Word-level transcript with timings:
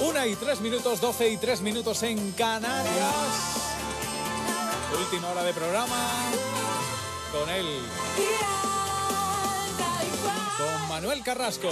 Una 0.00 0.26
y 0.26 0.36
tres 0.36 0.60
minutos, 0.60 1.00
doce 1.00 1.28
y 1.28 1.36
tres 1.38 1.60
minutos 1.60 2.02
en 2.04 2.30
Canarias. 2.32 3.51
Última 5.12 5.30
hora 5.30 5.42
de 5.42 5.52
programa. 5.52 6.08
Con 7.32 7.50
él, 7.50 7.66
con 10.56 10.88
Manuel 10.88 11.22
Carrasco. 11.22 11.68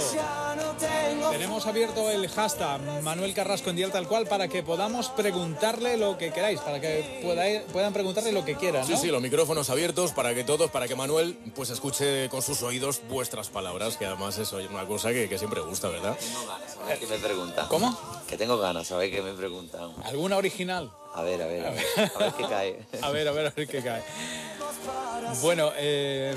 Tenemos 1.31 1.65
abierto 1.65 2.11
el 2.11 2.29
hashtag 2.29 3.01
Manuel 3.01 3.33
Carrasco 3.33 3.71
en 3.71 3.77
Dial 3.77 3.91
Tal 3.91 4.07
Cual 4.07 4.27
para 4.27 4.47
que 4.47 4.61
podamos 4.61 5.09
preguntarle 5.09 5.97
lo 5.97 6.19
que 6.19 6.31
queráis, 6.31 6.59
para 6.59 6.79
que 6.79 7.65
puedan 7.73 7.93
preguntarle 7.93 8.31
lo 8.31 8.45
que 8.45 8.55
quieran. 8.55 8.85
Sí, 8.85 8.91
¿no? 8.91 8.97
sí, 8.99 9.07
los 9.07 9.23
micrófonos 9.23 9.71
abiertos 9.71 10.11
para 10.11 10.35
que 10.35 10.43
todos, 10.43 10.69
para 10.69 10.87
que 10.87 10.95
Manuel 10.95 11.35
pues 11.55 11.71
escuche 11.71 12.29
con 12.29 12.43
sus 12.43 12.61
oídos 12.61 13.01
vuestras 13.09 13.49
palabras, 13.49 13.97
que 13.97 14.05
además 14.05 14.37
es 14.37 14.51
una 14.53 14.85
cosa 14.85 15.09
que, 15.09 15.27
que 15.27 15.39
siempre 15.39 15.61
gusta, 15.61 15.89
¿verdad? 15.89 16.15
A 16.83 16.87
ver 16.87 16.99
qué 16.99 17.07
me 17.07 17.17
preguntan. 17.17 17.67
¿Cómo? 17.67 17.97
Que 18.27 18.37
tengo 18.37 18.57
ganas, 18.57 18.91
a 18.91 18.97
ver 18.97 19.11
qué 19.11 19.21
me 19.21 19.33
preguntan. 19.33 19.91
¿Alguna 20.03 20.37
original? 20.37 20.91
A 21.13 21.23
ver, 21.23 21.41
a 21.41 21.47
ver, 21.47 21.65
a 21.65 21.71
ver, 21.71 21.85
a 22.15 22.19
ver 22.19 22.33
qué 22.33 22.43
cae. 22.43 22.79
A 23.01 23.09
ver, 23.11 23.27
a 23.27 23.31
ver, 23.31 23.47
a 23.47 23.49
ver 23.49 23.67
qué 23.67 23.81
cae. 23.81 24.01
Bueno, 25.41 25.71
eh, 25.75 26.33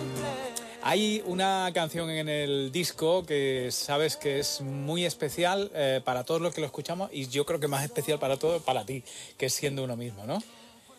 hay 0.82 1.22
una 1.26 1.70
canción 1.72 2.10
en 2.10 2.28
el 2.28 2.70
disco 2.72 3.24
que 3.24 3.70
sabes 3.70 4.16
que 4.16 4.40
es 4.40 4.60
muy 4.60 5.04
especial 5.04 5.70
eh, 5.74 6.00
para 6.04 6.24
todos 6.24 6.40
los 6.40 6.54
que 6.54 6.60
lo 6.60 6.66
escuchamos 6.66 7.08
y 7.12 7.26
yo 7.28 7.46
creo 7.46 7.60
que 7.60 7.68
más 7.68 7.84
especial 7.84 8.18
para 8.18 8.36
todo 8.36 8.60
para 8.60 8.84
ti, 8.84 9.02
que 9.38 9.46
es 9.46 9.54
siendo 9.54 9.84
uno 9.84 9.96
mismo, 9.96 10.26
¿no? 10.26 10.42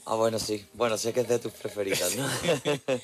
Ah, 0.05 0.15
bueno, 0.15 0.39
sí. 0.39 0.65
Bueno, 0.73 0.97
sé 0.97 1.13
que 1.13 1.21
es 1.21 1.27
de 1.27 1.39
tus 1.39 1.51
preferidas, 1.51 2.15
¿no? 2.15 2.27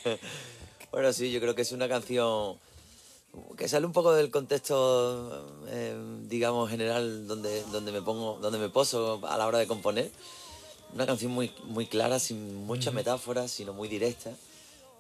bueno, 0.92 1.12
sí, 1.14 1.32
yo 1.32 1.40
creo 1.40 1.54
que 1.56 1.64
es 1.64 1.72
una 1.72 1.88
canción 1.90 2.58
que 3.58 3.68
sale 3.68 3.86
un 3.86 3.94
poco 3.94 4.14
del 4.14 4.32
contexto, 4.32 5.64
eh, 5.68 5.96
digamos, 6.28 6.70
general 6.70 7.28
donde, 7.28 7.64
donde 7.72 7.92
me 7.92 8.02
pongo, 8.02 8.40
donde 8.42 8.60
me 8.60 8.70
poso 8.70 9.22
a 9.28 9.38
la 9.38 9.48
hora 9.48 9.60
de 9.60 9.68
componer. 9.68 10.12
Una 10.94 11.06
canción 11.06 11.32
muy, 11.32 11.54
muy 11.66 11.86
clara, 11.86 12.20
sin 12.20 12.66
muchas 12.66 12.94
metáforas, 12.94 13.50
sino 13.52 13.72
muy 13.74 13.88
directa. 13.88 14.32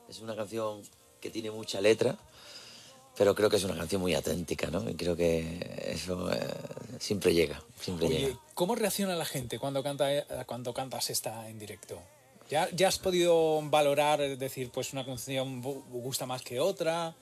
Es 0.10 0.20
una 0.20 0.36
canción 0.36 0.82
que 1.20 1.30
tiene 1.30 1.52
mucha 1.52 1.82
letra, 1.82 2.18
pero 3.18 3.36
creo 3.36 3.50
que 3.50 3.58
es 3.58 3.64
una 3.66 3.76
canción 3.76 4.02
muy 4.02 4.14
auténtica, 4.14 4.68
¿no? 4.68 4.90
Y 4.90 4.96
creo 4.96 5.16
que 5.18 5.92
eso 5.94 6.32
eh, 6.32 6.40
siempre 7.00 7.34
llega, 7.34 7.62
siempre 7.80 8.08
Oye, 8.08 8.20
llega. 8.20 8.40
¿cómo 8.54 8.76
reacciona 8.76 9.16
la 9.16 9.26
gente 9.26 9.60
cuando, 9.60 9.84
canta, 9.84 10.14
eh, 10.14 10.26
cuando 10.46 10.74
cantas 10.74 11.10
esta 11.10 11.50
en 11.50 11.60
directo? 11.60 12.00
¿Ya, 12.50 12.70
¿Ya 12.72 12.88
has 12.88 13.00
podido 13.00 13.62
valorar, 13.64 14.38
decir, 14.38 14.72
pues 14.72 14.94
una 14.94 15.06
canción 15.06 15.62
gusta 15.62 16.26
más 16.26 16.42
que 16.42 16.60
otra? 16.60 17.16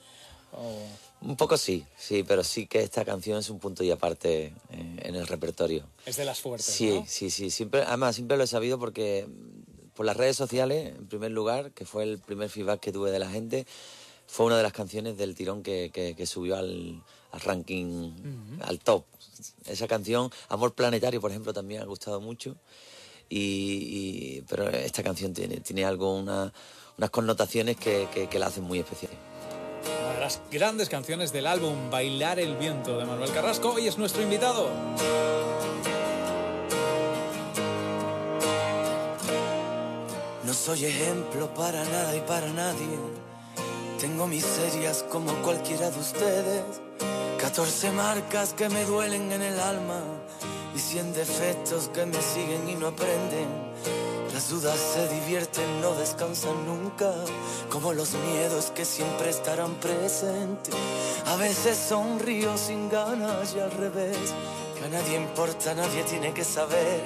O 0.52 0.86
Un 1.22 1.36
poco 1.36 1.56
sí, 1.56 1.84
sí, 1.98 2.22
pero 2.22 2.42
sí 2.42 2.66
que 2.66 2.80
esta 2.82 3.04
canción 3.04 3.38
es 3.38 3.50
un 3.50 3.58
punto 3.58 3.84
y 3.84 3.90
aparte 3.90 4.46
eh, 4.70 4.96
en 5.02 5.14
el 5.14 5.26
repertorio. 5.26 5.84
es 6.06 6.16
de 6.16 6.24
las 6.24 6.40
fuertes, 6.40 6.66
Sí, 6.74 6.88
¿no? 6.90 7.04
sí, 7.06 7.30
sí. 7.30 7.50
Siempre, 7.50 7.82
además, 7.82 8.14
siempre 8.16 8.36
lo 8.36 8.44
he 8.44 8.46
sabido 8.46 8.78
porque 8.78 9.26
mm, 9.28 9.90
por 9.94 10.06
las 10.06 10.16
redes 10.16 10.36
sociales, 10.36 10.94
en 10.96 11.06
primer 11.08 11.30
lugar, 11.30 11.72
que 11.72 11.84
fue 11.84 12.04
el 12.04 12.18
primer 12.18 12.48
feedback 12.48 12.80
que 12.80 12.90
tuve 12.92 13.10
de 13.10 13.18
la 13.18 13.28
gente, 13.30 13.66
fue 14.26 14.46
una 14.46 14.56
de 14.56 14.62
las 14.62 14.72
canciones 14.72 15.18
del 15.18 15.34
tirón 15.34 15.62
que, 15.62 15.90
que- 15.92 16.14
que 16.16 16.26
subió 16.26 16.56
al, 16.56 17.02
al 17.32 17.40
ranking, 17.40 18.12
al 18.62 18.78
top. 18.78 19.04
Esa 19.66 19.86
canción, 19.88 20.30
Amor 20.48 20.74
Planetario, 20.74 21.20
por 21.20 21.30
ejemplo, 21.30 21.52
también 21.52 21.82
ha 21.82 21.84
gustado 21.86 22.20
mucho. 22.20 22.56
Y, 23.28 23.38
y- 24.38 24.42
pero 24.48 24.68
esta 24.70 25.02
canción 25.02 25.34
tiene, 25.34 25.60
tiene 25.60 25.84
algo, 25.84 26.16
una- 26.16 26.52
unas 26.96 27.10
connotaciones 27.10 27.76
que, 27.76 28.08
que- 28.14 28.28
que 28.28 28.38
la 28.38 28.46
hacen 28.46 28.64
muy 28.64 28.78
especial. 28.80 29.12
Las 30.20 30.40
grandes 30.50 30.88
canciones 30.88 31.32
del 31.32 31.46
álbum 31.46 31.90
Bailar 31.90 32.38
el 32.38 32.56
viento 32.56 32.98
de 32.98 33.04
Manuel 33.04 33.32
Carrasco. 33.32 33.72
Hoy 33.72 33.88
es 33.88 33.98
nuestro 33.98 34.22
invitado. 34.22 34.68
No 40.44 40.54
soy 40.54 40.84
ejemplo 40.84 41.52
para 41.54 41.82
nada 41.84 42.14
y 42.16 42.20
para 42.20 42.48
nadie. 42.48 42.98
Tengo 43.98 44.26
miserias 44.26 45.04
como 45.10 45.32
cualquiera 45.42 45.90
de 45.90 45.98
ustedes. 45.98 46.62
14 47.40 47.90
marcas 47.92 48.52
que 48.52 48.68
me 48.68 48.84
duelen 48.84 49.32
en 49.32 49.42
el 49.42 49.58
alma 49.58 50.00
y 50.76 50.78
100 50.78 51.14
defectos 51.14 51.88
que 51.88 52.06
me 52.06 52.20
siguen 52.20 52.68
y 52.68 52.74
no 52.74 52.88
aprenden. 52.88 53.48
Las 54.40 54.48
dudas 54.48 54.80
se 54.94 55.06
divierten, 55.08 55.82
no 55.82 55.94
descansan 55.96 56.64
nunca, 56.64 57.12
como 57.68 57.92
los 57.92 58.14
miedos 58.14 58.72
que 58.74 58.86
siempre 58.86 59.28
estarán 59.28 59.74
presentes. 59.74 60.74
A 61.26 61.36
veces 61.36 61.76
sonrío 61.76 62.56
sin 62.56 62.88
ganas 62.88 63.54
y 63.54 63.60
al 63.60 63.70
revés, 63.70 64.16
que 64.78 64.84
a 64.86 64.88
nadie 64.88 65.16
importa, 65.16 65.74
nadie 65.74 66.04
tiene 66.04 66.32
que 66.32 66.42
saber. 66.42 67.02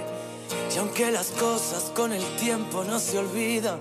Y 0.73 0.79
aunque 0.79 1.11
las 1.11 1.33
cosas 1.33 1.91
con 1.93 2.13
el 2.13 2.25
tiempo 2.37 2.85
no 2.85 3.01
se 3.01 3.19
olvidan, 3.19 3.81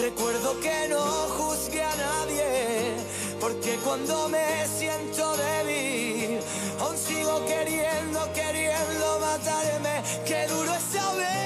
recuerdo 0.00 0.60
que 0.60 0.88
no 0.88 1.00
juzgué 1.00 1.82
a 1.82 1.96
nadie, 1.96 2.96
porque 3.40 3.76
cuando 3.84 4.28
me 4.28 4.66
siento 4.66 5.36
débil, 5.36 6.38
aún 6.80 6.96
sigo 6.96 7.44
queriendo, 7.46 8.20
queriendo 8.32 9.18
matarme, 9.20 10.02
qué 10.26 10.46
duro 10.48 10.72
es 10.74 11.00
a 11.00 11.45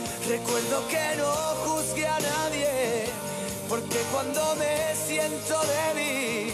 Recuerdo 0.31 0.87
que 0.87 1.15
no 1.17 1.29
juzgué 1.65 2.07
a 2.07 2.17
nadie. 2.17 3.09
Porque 3.67 3.99
cuando 4.13 4.55
me 4.55 4.95
siento 4.95 5.59
débil, 5.73 6.53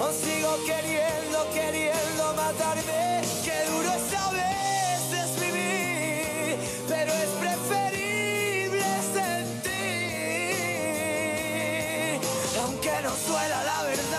aún 0.00 0.14
sigo 0.14 0.56
queriendo, 0.64 1.38
queriendo 1.52 2.32
matarme. 2.34 3.20
Qué 3.44 3.66
duro 3.70 3.90
es 3.92 4.14
a 4.14 4.30
veces 4.30 5.28
vivir, 5.38 6.56
pero 6.88 7.12
es 7.12 7.30
preferible 7.44 8.88
sentir. 9.12 9.80
Aunque 12.64 13.02
no 13.02 13.12
suela 13.26 13.58
la 13.64 13.82
verdad, 13.82 14.09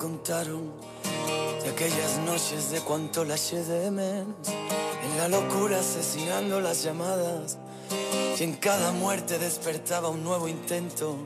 contaron 0.00 0.72
de 1.62 1.68
aquellas 1.68 2.16
noches 2.24 2.70
de 2.70 2.80
cuánto 2.80 3.22
la 3.22 3.34
eché 3.34 3.62
de 3.62 3.90
menos. 3.90 4.48
En 5.04 5.18
la 5.18 5.28
locura 5.28 5.78
asesinando 5.78 6.58
las 6.60 6.82
llamadas. 6.82 7.58
Y 8.38 8.42
en 8.42 8.54
cada 8.54 8.92
muerte 8.92 9.38
despertaba 9.38 10.08
un 10.08 10.24
nuevo 10.24 10.48
intento. 10.48 11.18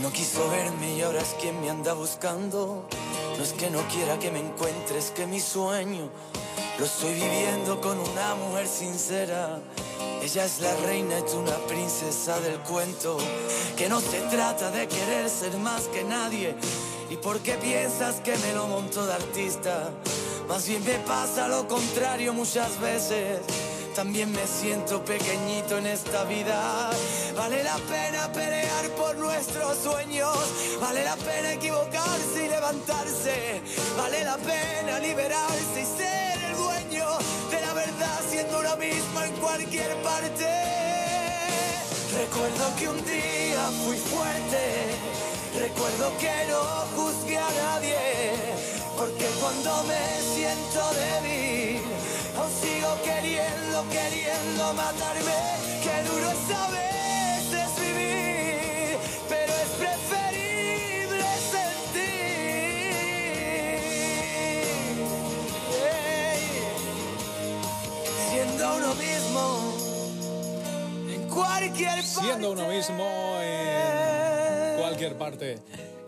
No 0.00 0.10
quiso 0.10 0.48
verme 0.48 0.96
y 0.96 1.02
ahora 1.02 1.20
es 1.20 1.36
quien 1.38 1.60
me 1.60 1.68
anda 1.68 1.92
buscando. 1.92 2.88
No 3.36 3.44
es 3.44 3.52
que 3.52 3.68
no 3.68 3.80
quiera 3.88 4.18
que 4.18 4.30
me 4.30 4.40
encuentres, 4.40 5.10
que 5.10 5.26
mi 5.26 5.38
sueño 5.38 6.08
lo 6.78 6.86
estoy 6.86 7.12
viviendo 7.12 7.82
con 7.82 7.98
una 7.98 8.34
mujer 8.34 8.66
sincera. 8.66 9.60
Ella 10.22 10.46
es 10.46 10.60
la 10.60 10.74
reina 10.86 11.20
tú 11.26 11.38
una 11.38 11.56
princesa 11.66 12.40
del 12.40 12.58
cuento. 12.60 13.18
Que 13.76 13.90
no 13.90 14.00
se 14.00 14.20
trata 14.22 14.70
de 14.70 14.88
querer 14.88 15.28
ser 15.28 15.54
más 15.58 15.82
que 15.88 16.02
nadie. 16.02 16.56
¿Y 17.08 17.16
por 17.16 17.38
qué 17.40 17.54
piensas 17.54 18.16
que 18.20 18.36
me 18.38 18.52
lo 18.52 18.66
monto 18.66 19.06
de 19.06 19.14
artista? 19.14 19.90
Más 20.48 20.66
bien 20.66 20.84
me 20.84 20.98
pasa 21.00 21.46
lo 21.46 21.68
contrario 21.68 22.32
muchas 22.32 22.80
veces. 22.80 23.40
También 23.94 24.30
me 24.32 24.46
siento 24.46 25.04
pequeñito 25.04 25.78
en 25.78 25.86
esta 25.86 26.24
vida. 26.24 26.90
Vale 27.36 27.62
la 27.62 27.76
pena 27.76 28.30
pelear 28.32 28.90
por 28.90 29.16
nuestros 29.16 29.78
sueños. 29.78 30.36
Vale 30.80 31.04
la 31.04 31.16
pena 31.16 31.52
equivocarse 31.52 32.44
y 32.44 32.48
levantarse. 32.48 33.62
Vale 33.96 34.24
la 34.24 34.36
pena 34.36 34.98
liberarse 34.98 35.80
y 35.80 35.84
ser 35.84 36.50
el 36.50 36.56
dueño 36.56 37.06
de 37.50 37.60
la 37.60 37.72
verdad 37.72 38.20
siendo 38.28 38.58
uno 38.58 38.76
mismo 38.76 39.22
en 39.22 39.32
cualquier 39.36 39.94
parte. 40.02 40.46
Recuerdo 42.18 42.76
que 42.78 42.88
un 42.88 43.04
día 43.04 43.70
fui 43.84 43.96
fuerte. 43.96 45.35
Recuerdo 45.58 46.12
que 46.18 46.46
no 46.50 46.60
juzgué 46.94 47.38
a 47.38 47.50
nadie. 47.50 47.96
Porque 48.96 49.26
cuando 49.40 49.84
me 49.84 50.20
siento 50.34 50.80
débil, 50.94 51.82
aún 52.38 52.50
sigo 52.60 52.90
queriendo, 53.02 53.84
queriendo 53.90 54.74
matarme. 54.74 55.40
Qué 55.82 56.02
duro 56.08 56.30
es 56.30 56.50
a 56.54 56.68
veces 56.68 57.68
vivir, 57.80 58.98
pero 59.28 59.52
es 59.64 59.70
preferible 59.82 61.24
sentir. 61.52 62.16
Siendo 68.30 68.64
uno 68.76 68.90
mismo 68.94 69.42
en 71.14 71.22
cualquier 71.28 71.96
parte. 71.96 72.20
Siendo 72.22 72.46
uno 72.52 72.66
mismo 72.68 73.06
en 73.42 73.75
cualquier 74.96 75.18
parte. 75.18 75.58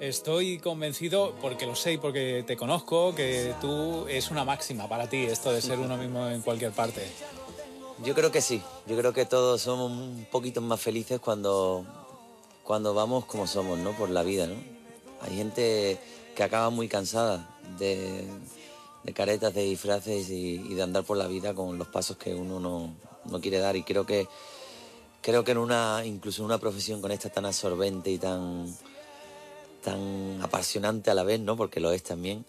Estoy 0.01 0.59
convencido, 0.59 1.35
porque 1.43 1.67
lo 1.67 1.77
sé 1.77 1.95
y 1.95 1.99
porque 1.99 2.43
te 2.47 2.57
conozco, 2.57 3.15
que 3.15 3.55
tú 3.61 4.07
es 4.09 4.31
una 4.31 4.47
máxima 4.47 4.89
para 4.89 5.11
ti 5.11 5.25
esto 5.25 5.53
de 5.53 5.61
ser 5.61 5.79
uno 5.79 5.99
mismo 5.99 6.27
en 6.27 6.41
cualquier 6.41 6.73
parte. 6.73 7.03
Yo 8.03 8.15
creo 8.15 8.33
que 8.33 8.41
sí. 8.41 8.63
Yo 8.87 8.97
creo 8.97 9.13
que 9.13 9.27
todos 9.27 9.61
somos 9.61 9.91
un 9.91 10.27
poquito 10.31 10.63
más 10.63 10.81
felices 10.81 11.21
cuando, 11.21 11.85
cuando 12.65 12.95
vamos 12.95 13.27
como 13.27 13.47
somos, 13.47 13.79
¿no? 13.79 13.93
Por 13.93 14.09
la 14.09 14.23
vida, 14.23 14.47
¿no? 14.47 14.57
Hay 15.21 15.37
gente 15.37 15.99
que 16.35 16.43
acaba 16.43 16.71
muy 16.71 16.89
cansada 16.89 17.59
de, 17.79 18.25
de 19.05 19.13
caretas, 19.13 19.53
de 19.53 19.65
disfraces 19.65 20.31
y, 20.31 20.65
y 20.67 20.75
de 20.75 20.83
andar 20.83 21.05
por 21.05 21.19
la 21.19 21.27
vida 21.27 21.53
con 21.53 21.77
los 21.77 21.89
pasos 21.89 22.17
que 22.17 22.35
uno 22.35 22.59
no, 22.59 22.95
no 23.27 23.41
quiere 23.43 23.59
dar. 23.59 23.77
Y 23.77 23.83
creo 23.83 24.07
que 24.07 24.29
creo 25.23 25.45
que 25.45 25.53
en 25.53 25.59
una, 25.59 26.03
incluso 26.05 26.43
en 26.43 26.47
una 26.47 26.59
profesión 26.59 27.01
con 27.01 27.11
esta 27.13 27.31
tan 27.31 27.47
absorbente 27.47 28.11
y 28.11 28.19
tan 28.19 28.75
tan 29.83 30.41
apasionante 30.43 31.11
a 31.11 31.15
la 31.15 31.23
vez, 31.23 31.41
¿no? 31.41 31.57
Porque 31.57 31.81
lo 31.81 31.93
es 31.93 32.03
también. 32.03 32.45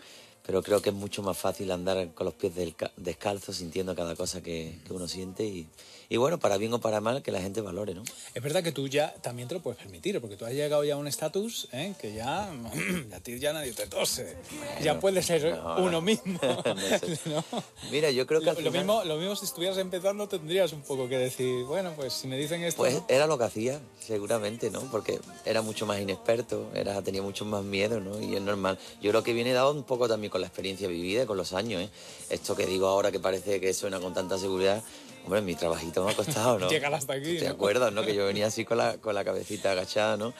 Pero 0.45 0.63
creo 0.63 0.81
que 0.81 0.89
es 0.89 0.95
mucho 0.95 1.21
más 1.21 1.37
fácil 1.37 1.71
andar 1.71 2.13
con 2.13 2.25
los 2.25 2.33
pies 2.33 2.53
descalzos, 2.97 3.57
sintiendo 3.57 3.95
cada 3.95 4.15
cosa 4.15 4.41
que, 4.41 4.79
que 4.85 4.93
uno 4.93 5.07
siente. 5.07 5.45
Y, 5.45 5.67
y 6.09 6.17
bueno, 6.17 6.39
para 6.39 6.57
bien 6.57 6.73
o 6.73 6.79
para 6.79 6.99
mal, 7.01 7.21
que 7.21 7.31
la 7.31 7.39
gente 7.41 7.61
valore, 7.61 7.93
¿no? 7.93 8.03
Es 8.33 8.41
verdad 8.41 8.63
que 8.63 8.71
tú 8.71 8.87
ya 8.87 9.13
también 9.21 9.47
te 9.47 9.53
lo 9.53 9.61
puedes 9.61 9.79
permitir, 9.79 10.19
porque 10.19 10.35
tú 10.35 10.45
has 10.45 10.53
llegado 10.53 10.83
ya 10.83 10.95
a 10.95 10.97
un 10.97 11.07
estatus 11.07 11.67
¿eh? 11.71 11.93
que 12.01 12.13
ya 12.13 12.49
a 13.15 13.19
ti 13.19 13.37
ya 13.39 13.53
nadie 13.53 13.73
te 13.73 13.85
tose. 13.87 14.35
ya 14.81 14.99
puedes 14.99 15.25
ser 15.27 15.55
no, 15.55 15.77
uno 15.83 16.01
mismo. 16.01 16.39
No 16.65 16.75
sé. 16.99 17.19
¿no? 17.29 17.43
Mira, 17.91 18.09
yo 18.11 18.25
creo 18.25 18.39
que 18.39 18.45
Lo, 18.47 18.51
al 18.51 18.63
lo 18.63 18.71
final- 18.71 18.85
mismo, 18.85 19.03
lo 19.05 19.17
mismo 19.17 19.35
si 19.35 19.45
estuvieras 19.45 19.77
empezando 19.77 20.27
tendrías 20.27 20.73
un 20.73 20.81
poco 20.81 21.07
que 21.07 21.17
decir, 21.17 21.63
bueno, 21.65 21.93
pues 21.95 22.13
si 22.13 22.27
me 22.27 22.37
dicen 22.37 22.63
esto... 22.63 22.77
Pues 22.81 23.01
era 23.07 23.27
lo 23.27 23.37
que 23.37 23.43
hacía, 23.43 23.79
seguramente, 23.99 24.69
¿no? 24.71 24.81
Porque 24.91 25.19
era 25.45 25.61
mucho 25.61 25.85
más 25.85 25.99
inexperto, 25.99 26.69
era, 26.73 27.01
tenía 27.03 27.21
mucho 27.21 27.45
más 27.45 27.63
miedo, 27.63 27.99
¿no? 27.99 28.19
Y 28.19 28.35
es 28.35 28.41
normal. 28.41 28.79
Yo 29.01 29.11
creo 29.11 29.23
que 29.23 29.33
viene 29.33 29.53
dado 29.53 29.71
un 29.71 29.83
poco 29.83 30.07
también 30.07 30.31
con 30.31 30.41
la 30.41 30.47
experiencia 30.47 30.87
vivida, 30.87 31.25
con 31.25 31.37
los 31.37 31.53
años, 31.53 31.83
¿eh? 31.83 31.89
Esto 32.29 32.55
que 32.55 32.65
digo 32.65 32.87
ahora 32.87 33.11
que 33.11 33.19
parece 33.19 33.59
que 33.61 33.73
suena 33.73 33.99
con 33.99 34.13
tanta 34.13 34.37
seguridad, 34.37 34.83
hombre, 35.29 35.41
mi 35.41 35.55
trabajito 35.55 36.03
me 36.03 36.11
ha 36.11 36.15
costado, 36.15 36.57
¿no? 36.59 36.69
Llegar 36.69 36.93
hasta 36.93 37.13
aquí, 37.13 37.37
¿Te 37.37 37.45
¿no? 37.45 37.51
acuerdas, 37.51 37.93
no? 37.93 38.03
Que 38.03 38.15
yo 38.15 38.25
venía 38.25 38.47
así 38.47 38.65
con 38.65 38.77
la, 38.79 38.97
con 38.97 39.13
la 39.13 39.23
cabecita 39.23 39.71
agachada, 39.71 40.17
¿no? 40.17 40.33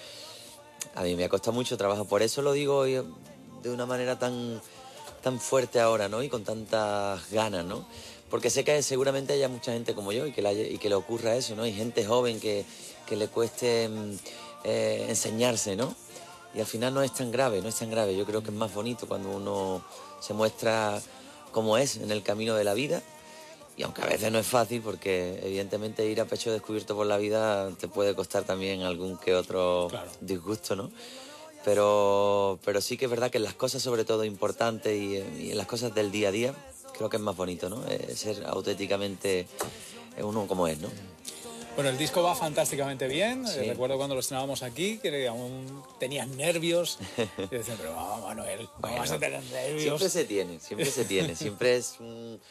A 0.95 1.03
mí 1.03 1.15
me 1.15 1.25
ha 1.25 1.29
costado 1.29 1.53
mucho 1.53 1.77
trabajo, 1.77 2.05
por 2.05 2.21
eso 2.23 2.41
lo 2.41 2.53
digo 2.53 2.83
de 2.85 3.03
una 3.65 3.85
manera 3.85 4.17
tan, 4.17 4.61
tan 5.21 5.39
fuerte 5.39 5.79
ahora, 5.79 6.09
¿no? 6.09 6.23
Y 6.23 6.29
con 6.29 6.43
tantas 6.43 7.29
ganas, 7.31 7.65
¿no? 7.65 7.85
Porque 8.29 8.49
sé 8.49 8.63
que 8.63 8.81
seguramente 8.83 9.33
haya 9.33 9.47
mucha 9.47 9.73
gente 9.73 9.93
como 9.93 10.11
yo 10.11 10.25
y 10.25 10.31
que 10.31 10.41
le, 10.41 10.49
haya- 10.49 10.67
y 10.67 10.77
que 10.77 10.89
le 10.89 10.95
ocurra 10.95 11.35
eso, 11.35 11.55
¿no? 11.55 11.63
Hay 11.63 11.73
gente 11.73 12.05
joven 12.05 12.39
que, 12.39 12.65
que 13.05 13.15
le 13.15 13.27
cueste 13.27 13.89
mm, 13.89 14.13
eh, 14.63 15.05
enseñarse, 15.09 15.75
¿no? 15.75 15.95
Y 16.55 16.59
al 16.59 16.65
final 16.65 16.93
no 16.93 17.01
es 17.03 17.13
tan 17.13 17.31
grave, 17.31 17.61
no 17.61 17.69
es 17.69 17.75
tan 17.75 17.91
grave. 17.91 18.15
Yo 18.17 18.25
creo 18.25 18.41
que 18.41 18.49
es 18.49 18.55
más 18.55 18.73
bonito 18.73 19.07
cuando 19.07 19.29
uno 19.29 19.83
se 20.19 20.33
muestra 20.33 20.99
como 21.51 21.77
es 21.77 21.97
en 21.97 22.09
el 22.11 22.23
camino 22.23 22.55
de 22.55 22.63
la 22.63 22.73
vida. 22.73 23.01
Y 23.79 23.83
aunque 23.83 24.01
a 24.01 24.07
veces 24.07 24.29
no 24.29 24.39
es 24.39 24.45
fácil, 24.45 24.81
porque 24.81 25.39
evidentemente 25.41 26.05
ir 26.05 26.19
a 26.19 26.25
pecho 26.25 26.51
descubierto 26.51 26.95
por 26.97 27.05
la 27.07 27.15
vida 27.15 27.71
te 27.79 27.87
puede 27.87 28.13
costar 28.13 28.43
también 28.43 28.81
algún 28.81 29.17
que 29.17 29.33
otro 29.33 29.87
Claro. 29.89 30.11
disgusto, 30.19 30.75
¿no? 30.75 30.91
Pero, 31.63 32.59
pero 32.65 32.81
sí 32.81 32.97
que 32.97 33.05
es 33.05 33.11
verdad 33.11 33.31
que 33.31 33.37
en 33.37 33.45
las 33.45 33.53
cosas 33.53 33.81
sobre 33.81 34.03
todo 34.03 34.25
importantes 34.25 34.93
y, 34.99 35.15
y 35.41 35.51
en 35.51 35.57
las 35.57 35.65
cosas 35.65 35.95
del 35.95 36.11
día 36.11 36.27
a 36.27 36.31
día 36.31 36.53
creo 36.93 37.09
que 37.09 37.15
es 37.15 37.23
más 37.23 37.37
bonito, 37.37 37.69
¿no? 37.69 37.81
Eh, 37.87 38.15
ser 38.17 38.43
auténticamente 38.45 39.47
uno 40.21 40.45
como 40.45 40.67
es, 40.67 40.77
¿no? 40.79 40.89
Bueno, 41.75 41.91
el 41.91 41.97
disco 41.97 42.21
va 42.21 42.35
fantásticamente 42.35 43.07
bien. 43.07 43.47
Sí. 43.47 43.59
Eh, 43.59 43.69
Recuerdo 43.69 43.95
cuando 43.95 44.13
lo 44.13 44.19
estrenábamos 44.19 44.61
aquí, 44.61 44.97
que 44.97 45.25
aún 45.29 45.81
tenías 45.99 46.27
nervios. 46.27 46.99
Y 47.51 47.55
decían, 47.55 47.77
pero 47.79 47.95
vamos, 47.95 48.23
Manuel, 48.27 48.67
¿cómo 48.81 48.97
vas 48.97 49.11
a 49.11 49.17
tener 49.19 49.41
nervios? 49.43 49.83
Siempre 49.83 50.09
se 50.09 50.25
tiene, 50.25 50.59
siempre 50.59 50.85
se 50.91 51.05
tiene, 51.05 51.35
siempre 51.37 51.77
es 51.77 51.95
un... 52.01 52.41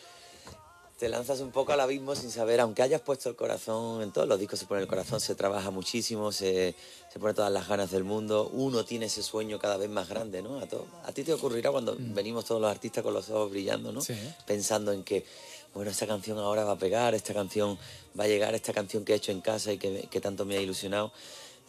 Te 0.99 1.09
lanzas 1.09 1.39
un 1.41 1.53
poco 1.53 1.73
al 1.73 1.79
abismo 1.79 2.17
sin 2.17 2.29
saber, 2.33 2.59
aunque 2.61 2.83
hayas 2.83 3.01
puesto 3.01 3.29
el 3.29 3.37
corazón, 3.37 4.03
en 4.03 4.11
todos 4.11 4.27
los 4.27 4.37
discos 4.37 4.59
se 4.59 4.67
pone 4.67 4.81
el 4.81 4.89
corazón, 4.89 5.21
se 5.21 5.37
trabaja 5.37 5.71
muchísimo, 5.71 6.33
se, 6.33 6.75
se 7.13 7.21
pone 7.21 7.35
todas 7.35 7.53
las 7.53 7.69
ganas 7.69 7.93
del 7.93 8.03
mundo, 8.03 8.51
uno 8.53 8.85
tiene 8.85 9.07
ese 9.07 9.23
sueño 9.23 9.61
cada 9.61 9.77
vez 9.77 9.89
más 9.89 10.09
grande, 10.09 10.43
¿no? 10.43 10.59
A, 10.59 10.67
to- 10.67 10.87
a 11.05 11.13
ti 11.13 11.23
te 11.23 11.33
ocurrirá 11.33 11.71
cuando 11.71 11.95
venimos 11.99 12.47
todos 12.47 12.61
los 12.61 12.69
artistas 12.69 13.05
con 13.05 13.15
los 13.15 13.31
ojos 13.31 13.49
brillando, 13.53 13.93
¿no? 13.93 14.01
Sí. 14.01 14.15
Pensando 14.45 14.91
en 14.91 15.05
que, 15.05 15.25
bueno, 15.73 15.89
esta 15.89 16.09
canción 16.09 16.37
ahora 16.39 16.65
va 16.65 16.73
a 16.73 16.79
pegar, 16.79 17.15
esta 17.15 17.33
canción 17.33 17.79
va 18.19 18.25
a 18.25 18.27
llegar, 18.27 18.57
esta 18.57 18.73
canción 18.73 19.05
que 19.05 19.13
he 19.13 19.17
hecho 19.17 19.31
en 19.31 19.41
casa 19.41 19.73
y 19.73 19.79
que, 19.79 20.09
que 20.11 20.21
tanto 20.21 20.45
me 20.47 20.57
ha 20.57 20.61
ilusionado. 20.61 21.13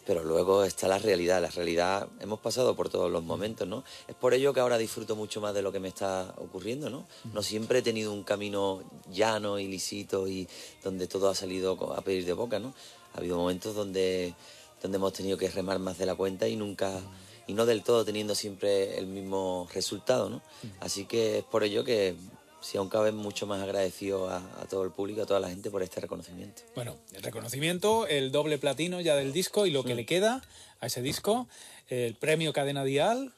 Pero 0.05 0.23
luego 0.23 0.63
está 0.63 0.87
la 0.87 0.97
realidad. 0.97 1.41
La 1.41 1.49
realidad, 1.49 2.07
hemos 2.19 2.39
pasado 2.39 2.75
por 2.75 2.89
todos 2.89 3.11
los 3.11 3.23
momentos, 3.23 3.67
¿no? 3.67 3.83
Es 4.07 4.15
por 4.15 4.33
ello 4.33 4.53
que 4.53 4.59
ahora 4.59 4.77
disfruto 4.77 5.15
mucho 5.15 5.41
más 5.41 5.53
de 5.53 5.61
lo 5.61 5.71
que 5.71 5.79
me 5.79 5.87
está 5.87 6.33
ocurriendo, 6.37 6.89
¿no? 6.89 7.05
No 7.33 7.43
siempre 7.43 7.79
he 7.79 7.81
tenido 7.81 8.13
un 8.13 8.23
camino 8.23 8.81
llano 9.11 9.59
y 9.59 9.67
lisito 9.67 10.27
y 10.27 10.47
donde 10.83 11.07
todo 11.07 11.29
ha 11.29 11.35
salido 11.35 11.93
a 11.93 12.01
pedir 12.01 12.25
de 12.25 12.33
boca, 12.33 12.59
¿no? 12.59 12.73
Ha 13.13 13.19
habido 13.19 13.37
momentos 13.37 13.75
donde, 13.75 14.33
donde 14.81 14.97
hemos 14.97 15.13
tenido 15.13 15.37
que 15.37 15.49
remar 15.49 15.79
más 15.79 15.97
de 15.97 16.05
la 16.05 16.15
cuenta 16.15 16.47
y 16.47 16.55
nunca, 16.55 16.99
y 17.47 17.53
no 17.53 17.65
del 17.65 17.83
todo 17.83 18.05
teniendo 18.05 18.35
siempre 18.35 18.97
el 18.97 19.07
mismo 19.07 19.67
resultado, 19.73 20.29
¿no? 20.29 20.41
Así 20.79 21.05
que 21.05 21.39
es 21.39 21.43
por 21.43 21.63
ello 21.63 21.83
que, 21.83 22.15
si 22.61 22.77
aún 22.77 22.89
cabe, 22.89 23.11
mucho 23.11 23.47
más 23.47 23.61
agradecido 23.61 24.29
a, 24.29 24.37
a 24.37 24.65
todo 24.69 24.83
el 24.83 24.91
público, 24.91 25.21
a 25.21 25.25
toda 25.25 25.39
la 25.39 25.49
gente 25.49 25.69
por 25.71 25.81
este 25.83 26.01
reconocimiento. 26.01 26.61
Bueno, 26.75 26.95
el 27.13 27.23
reconocimiento, 27.23 28.07
el 28.07 28.31
doble 28.31 28.57
platino 28.57 29.01
ya 29.01 29.15
del 29.15 29.31
disco 29.33 29.65
y 29.65 29.71
lo 29.71 29.83
que 29.83 29.95
le 29.95 30.05
queda 30.05 30.41
a 30.81 30.87
ese 30.87 31.01
disco, 31.01 31.47
el 31.87 32.15
premio 32.15 32.53
Cadena 32.53 32.83
Dial. 32.83 33.33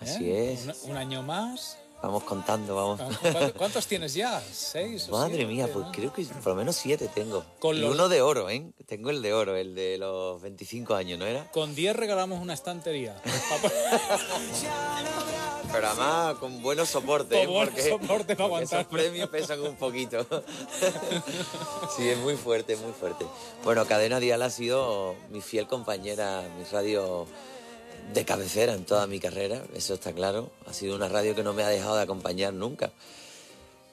¿eh? 0.00 0.04
Así 0.04 0.30
es. 0.30 0.66
Un, 0.84 0.92
un 0.92 0.96
año 0.96 1.22
más. 1.22 1.78
Vamos 2.02 2.24
contando, 2.24 2.76
vamos. 2.76 3.00
¿Cuántos, 3.22 3.52
cuántos 3.52 3.86
tienes 3.86 4.12
ya? 4.12 4.40
¿Seis? 4.52 5.08
o 5.08 5.12
Madre 5.12 5.36
siete, 5.36 5.46
mía, 5.50 5.66
pues 5.72 5.86
no? 5.86 5.92
creo 5.92 6.12
que 6.12 6.24
por 6.24 6.48
lo 6.48 6.54
menos 6.56 6.76
siete 6.76 7.08
tengo. 7.12 7.42
Con 7.58 7.74
y 7.74 7.80
los- 7.80 7.94
uno 7.94 8.10
de 8.10 8.20
oro, 8.20 8.50
¿eh? 8.50 8.70
Tengo 8.86 9.08
el 9.08 9.22
de 9.22 9.32
oro, 9.32 9.56
el 9.56 9.74
de 9.74 9.96
los 9.96 10.40
25 10.42 10.94
años, 10.94 11.18
¿no 11.18 11.24
era? 11.24 11.50
Con 11.52 11.74
10 11.74 11.96
regalamos 11.96 12.42
una 12.42 12.52
estantería. 12.52 13.16
Pero 15.72 15.88
además 15.88 16.36
con 16.36 16.62
buenos 16.62 16.88
soportes. 16.88 17.46
Con 17.46 17.54
porque, 17.54 17.88
soporte 17.88 18.36
para 18.36 18.48
porque 18.48 18.64
esos 18.64 18.84
premios 18.86 19.28
pesan 19.28 19.60
un 19.60 19.76
poquito. 19.76 20.26
sí, 21.96 22.08
es 22.08 22.18
muy 22.18 22.36
fuerte, 22.36 22.76
muy 22.76 22.92
fuerte. 22.92 23.24
Bueno, 23.64 23.84
Cadena 23.86 24.20
Dial 24.20 24.42
ha 24.42 24.50
sido 24.50 25.14
mi 25.30 25.40
fiel 25.40 25.66
compañera, 25.66 26.42
mi 26.58 26.64
radio 26.64 27.26
de 28.12 28.24
cabecera 28.24 28.74
en 28.74 28.84
toda 28.84 29.06
mi 29.06 29.20
carrera, 29.20 29.62
eso 29.74 29.94
está 29.94 30.12
claro. 30.12 30.50
Ha 30.66 30.72
sido 30.72 30.94
una 30.96 31.08
radio 31.08 31.34
que 31.34 31.42
no 31.42 31.52
me 31.52 31.62
ha 31.62 31.68
dejado 31.68 31.96
de 31.96 32.02
acompañar 32.02 32.52
nunca. 32.52 32.92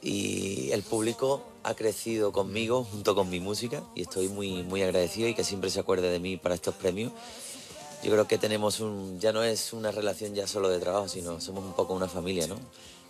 Y 0.02 0.72
el 0.72 0.84
público 0.84 1.46
ha 1.64 1.76
crecido 1.76 2.34
conmigo 2.34 2.84
junto 2.84 3.16
con 3.16 3.30
mi 3.30 3.40
música 3.40 3.84
y 3.96 4.02
estoy 4.02 4.28
muy, 4.28 4.62
muy 4.64 4.82
agradecido 4.82 5.30
y 5.30 5.34
que 5.34 5.46
siempre 5.46 5.70
se 5.70 5.80
acuerde 5.80 6.10
de 6.10 6.20
mí 6.20 6.36
para 6.38 6.56
estos 6.56 6.76
premios. 6.76 7.14
Yo 8.04 8.12
creo 8.12 8.28
que 8.28 8.38
tenemos 8.38 8.82
un, 8.82 9.20
ya 9.20 9.32
no 9.32 9.44
es 9.44 9.72
una 9.72 9.92
relación 9.92 10.36
ya 10.36 10.46
solo 10.46 10.70
de 10.70 10.80
trabajo, 10.80 11.08
sino 11.08 11.40
somos 11.40 11.64
un 11.64 11.74
poco 11.74 11.94
una 11.94 12.10
familia, 12.10 12.48
¿no? 12.48 12.58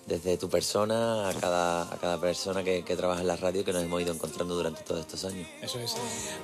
Desde 0.06 0.38
tu 0.38 0.50
persona 0.50 1.30
a 1.30 1.34
cada, 1.34 1.84
a 1.84 1.98
cada 1.98 2.20
persona 2.20 2.64
que, 2.64 2.84
que 2.84 2.96
trabaja 2.96 3.22
en 3.22 3.28
la 3.28 3.38
radio 3.38 3.64
que 3.64 3.72
nos 3.72 3.84
hemos 3.84 4.02
ido 4.02 4.14
encontrando 4.14 4.56
durante 4.56 4.82
todos 4.84 5.02
estos 5.02 5.24
años. 5.26 5.48
Eso 5.62 5.80
es. 5.80 5.96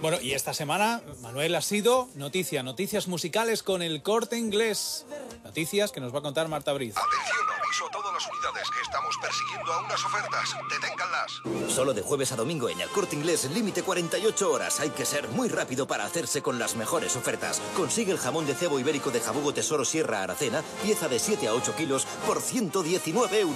Bueno, 0.01 0.17
y 0.21 0.31
esta 0.33 0.53
semana, 0.53 1.01
Manuel, 1.21 1.55
ha 1.55 1.61
sido 1.61 2.07
noticia, 2.15 2.63
noticias 2.63 3.07
musicales 3.07 3.63
con 3.63 3.81
el 3.81 4.01
corte 4.01 4.37
inglés. 4.37 5.05
Noticias 5.43 5.91
que 5.91 5.99
nos 5.99 6.13
va 6.13 6.19
a 6.19 6.21
contar 6.21 6.47
Marta 6.47 6.71
Briz. 6.73 6.95
Atención, 6.95 7.47
aviso 7.57 7.87
a 7.87 7.91
todas 7.91 8.13
las 8.13 8.27
unidades. 8.27 8.67
Estamos 8.81 9.15
persiguiendo 9.21 9.73
a 9.73 9.79
unas 9.81 10.05
ofertas. 10.05 10.55
Deténganlas. 10.69 11.73
Solo 11.73 11.93
de 11.93 12.01
jueves 12.01 12.31
a 12.31 12.35
domingo 12.35 12.69
en 12.69 12.79
el 12.81 12.89
corte 12.89 13.15
inglés, 13.15 13.49
límite 13.51 13.83
48 13.83 14.51
horas. 14.51 14.79
Hay 14.79 14.89
que 14.89 15.05
ser 15.05 15.27
muy 15.29 15.49
rápido 15.49 15.87
para 15.87 16.05
hacerse 16.05 16.41
con 16.41 16.59
las 16.59 16.75
mejores 16.75 17.15
ofertas. 17.15 17.61
Consigue 17.75 18.11
el 18.11 18.17
jamón 18.17 18.45
de 18.45 18.55
cebo 18.55 18.79
ibérico 18.79 19.11
de 19.11 19.21
Jabugo 19.21 19.53
Tesoro 19.53 19.85
Sierra 19.85 20.23
Aracena, 20.23 20.63
pieza 20.83 21.07
de 21.07 21.19
7 21.19 21.47
a 21.47 21.53
8 21.53 21.75
kilos, 21.75 22.05
por 22.25 22.41
119 22.41 23.39
euros. 23.39 23.48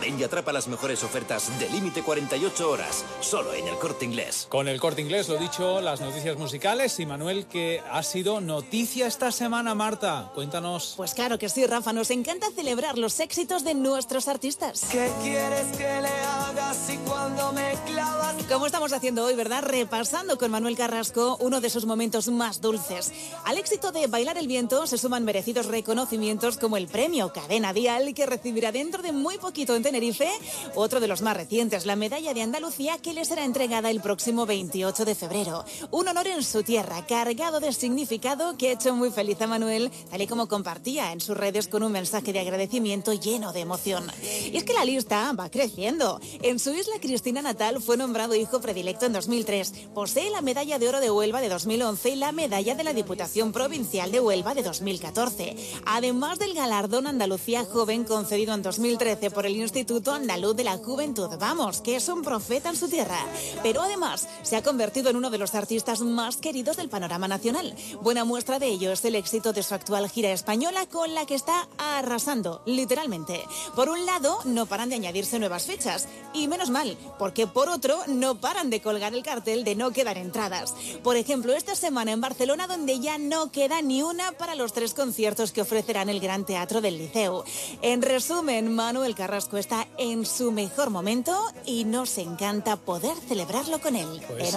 Ven 0.00 0.18
y 0.18 0.24
atrapa 0.24 0.52
las 0.52 0.68
mejores 0.68 1.02
ofertas 1.04 1.58
de 1.58 1.68
límite 1.68 2.02
48 2.02 2.70
horas. 2.70 3.04
Solo 3.20 3.52
en 3.54 3.68
el 3.68 3.74
corte 3.76 4.04
inglés. 4.04 4.46
Con 4.48 4.68
el 4.68 4.80
corte 4.80 5.02
inglés, 5.02 5.28
lo 5.28 5.36
dicho, 5.36 5.80
las 5.80 6.00
noticias 6.00 6.38
musicales. 6.38 6.98
Y 7.00 7.06
Manuel, 7.06 7.46
que 7.46 7.82
ha 7.90 8.02
sido 8.02 8.40
noticia 8.40 9.06
esta 9.06 9.32
semana, 9.32 9.74
Marta. 9.74 10.30
Cuéntanos. 10.34 10.94
Pues 10.96 11.14
claro 11.14 11.38
que 11.38 11.48
sí, 11.48 11.66
Rafa, 11.66 11.92
nos 11.92 12.10
encanta 12.10 12.46
celebrar 12.54 12.98
los 12.98 13.20
éxitos 13.20 13.64
de 13.64 13.74
nuestros 13.74 14.28
artistas. 14.28 14.86
¿Qué 14.90 15.10
quieres 15.22 15.66
que 15.76 16.00
le 16.00 16.08
haga 16.08 16.43
si 16.74 16.96
cuando 16.98 17.52
me 17.52 17.74
clavas? 17.86 18.34
Como 18.48 18.66
estamos 18.66 18.92
haciendo 18.92 19.24
hoy, 19.24 19.34
¿verdad? 19.34 19.62
Repasando 19.62 20.38
con 20.38 20.50
Manuel 20.50 20.76
Carrasco 20.76 21.36
uno 21.40 21.60
de 21.60 21.70
sus 21.70 21.86
momentos 21.86 22.28
más 22.28 22.60
dulces. 22.60 23.12
Al 23.44 23.58
éxito 23.58 23.90
de 23.92 24.06
Bailar 24.06 24.38
el 24.38 24.46
Viento 24.46 24.86
se 24.86 24.98
suman 24.98 25.24
merecidos 25.24 25.66
reconocimientos 25.66 26.56
como 26.58 26.76
el 26.76 26.86
premio 26.86 27.32
Cadena 27.32 27.72
Dial, 27.72 28.14
que 28.14 28.26
recibirá 28.26 28.72
dentro 28.72 29.02
de 29.02 29.12
muy 29.12 29.38
poquito 29.38 29.74
en 29.74 29.82
Tenerife, 29.82 30.28
otro 30.74 31.00
de 31.00 31.08
los 31.08 31.22
más 31.22 31.36
recientes, 31.36 31.86
la 31.86 31.96
medalla 31.96 32.34
de 32.34 32.42
Andalucía, 32.42 32.98
que 32.98 33.14
le 33.14 33.24
será 33.24 33.44
entregada 33.44 33.90
el 33.90 34.00
próximo 34.00 34.46
28 34.46 35.04
de 35.04 35.14
febrero. 35.14 35.64
Un 35.90 36.08
honor 36.08 36.26
en 36.28 36.42
su 36.42 36.62
tierra, 36.62 37.04
cargado 37.06 37.60
de 37.60 37.72
significado, 37.72 38.56
que 38.56 38.68
ha 38.68 38.72
hecho 38.72 38.94
muy 38.94 39.10
feliz 39.10 39.40
a 39.40 39.46
Manuel, 39.46 39.90
tal 40.10 40.22
y 40.22 40.26
como 40.26 40.48
compartía 40.48 41.12
en 41.12 41.20
sus 41.20 41.36
redes 41.36 41.68
con 41.68 41.82
un 41.82 41.92
mensaje 41.92 42.32
de 42.32 42.40
agradecimiento 42.40 43.12
lleno 43.12 43.52
de 43.52 43.60
emoción. 43.60 44.10
Y 44.52 44.56
es 44.56 44.64
que 44.64 44.74
la 44.74 44.84
lista 44.84 45.32
va 45.32 45.50
creciendo. 45.50 46.20
En 46.42 46.53
su 46.58 46.74
isla 46.74 46.94
Cristina 47.00 47.42
natal 47.42 47.80
fue 47.80 47.96
nombrado 47.96 48.34
hijo 48.34 48.60
predilecto 48.60 49.06
en 49.06 49.12
2003. 49.12 49.72
Posee 49.94 50.30
la 50.30 50.42
medalla 50.42 50.78
de 50.78 50.88
oro 50.88 51.00
de 51.00 51.10
Huelva 51.10 51.40
de 51.40 51.48
2011 51.48 52.10
y 52.10 52.16
la 52.16 52.32
medalla 52.32 52.74
de 52.74 52.84
la 52.84 52.92
Diputación 52.92 53.52
Provincial 53.52 54.12
de 54.12 54.20
Huelva 54.20 54.54
de 54.54 54.62
2014. 54.62 55.56
Además 55.86 56.38
del 56.38 56.54
galardón 56.54 57.06
Andalucía 57.06 57.64
Joven 57.64 58.04
concedido 58.04 58.54
en 58.54 58.62
2013 58.62 59.30
por 59.30 59.46
el 59.46 59.56
Instituto 59.56 60.12
Andaluz 60.12 60.56
de 60.56 60.64
la 60.64 60.76
Juventud. 60.76 61.28
Vamos, 61.38 61.80
que 61.80 61.96
es 61.96 62.08
un 62.08 62.22
profeta 62.22 62.68
en 62.68 62.76
su 62.76 62.88
tierra. 62.88 63.18
Pero 63.62 63.82
además 63.82 64.28
se 64.42 64.56
ha 64.56 64.62
convertido 64.62 65.10
en 65.10 65.16
uno 65.16 65.30
de 65.30 65.38
los 65.38 65.54
artistas 65.54 66.00
más 66.00 66.36
queridos 66.36 66.76
del 66.76 66.88
panorama 66.88 67.28
nacional. 67.28 67.74
Buena 68.02 68.24
muestra 68.24 68.58
de 68.58 68.68
ello 68.68 68.92
es 68.92 69.04
el 69.04 69.14
éxito 69.14 69.52
de 69.52 69.62
su 69.62 69.74
actual 69.74 70.08
gira 70.08 70.32
española 70.32 70.86
con 70.86 71.14
la 71.14 71.26
que 71.26 71.34
está 71.34 71.68
arrasando, 71.78 72.62
literalmente. 72.66 73.42
Por 73.74 73.88
un 73.88 74.06
lado, 74.06 74.38
no 74.44 74.66
paran 74.66 74.88
de 74.88 74.96
añadirse 74.96 75.38
nuevas 75.38 75.64
fechas. 75.64 76.08
Y 76.34 76.48
menos 76.48 76.68
mal, 76.68 76.98
porque 77.18 77.46
por 77.46 77.68
otro, 77.68 77.98
no 78.08 78.34
paran 78.34 78.68
de 78.68 78.82
colgar 78.82 79.14
el 79.14 79.22
cartel 79.22 79.64
de 79.64 79.76
no 79.76 79.92
quedar 79.92 80.18
entradas. 80.18 80.74
Por 81.02 81.16
ejemplo, 81.16 81.54
esta 81.54 81.74
semana 81.74 82.12
en 82.12 82.20
Barcelona, 82.20 82.66
donde 82.66 82.98
ya 83.00 83.18
no 83.18 83.52
queda 83.52 83.80
ni 83.82 84.02
una 84.02 84.32
para 84.32 84.54
los 84.54 84.72
tres 84.72 84.94
conciertos 84.94 85.52
que 85.52 85.62
ofrecerán 85.62 86.08
el 86.08 86.20
Gran 86.20 86.44
Teatro 86.44 86.80
del 86.80 86.98
Liceo. 86.98 87.44
En 87.82 88.02
resumen, 88.02 88.74
Manuel 88.74 89.14
Carrasco 89.14 89.56
está 89.56 89.86
en 89.96 90.26
su 90.26 90.50
mejor 90.50 90.90
momento 90.90 91.38
y 91.64 91.84
nos 91.84 92.18
encanta 92.18 92.76
poder 92.76 93.16
celebrarlo 93.28 93.80
con 93.80 93.96
él. 93.96 94.20
Pues 94.26 94.50
sí. 94.50 94.56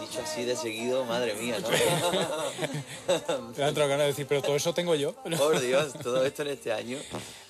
Dicho 0.00 0.20
así 0.22 0.44
de 0.44 0.54
seguido, 0.56 1.04
madre 1.04 1.34
mía, 1.34 1.58
¿no? 1.60 1.68
Me 3.56 3.64
ha 3.64 3.68
entrado 3.68 3.88
ganas 3.90 4.04
de 4.04 4.06
decir, 4.12 4.26
pero 4.28 4.42
todo 4.42 4.54
eso 4.56 4.72
tengo 4.72 4.94
yo. 4.94 5.12
Por 5.38 5.60
Dios, 5.60 5.92
todo 6.02 6.24
esto 6.24 6.42
en 6.42 6.48
este 6.48 6.72
año. 6.72 6.98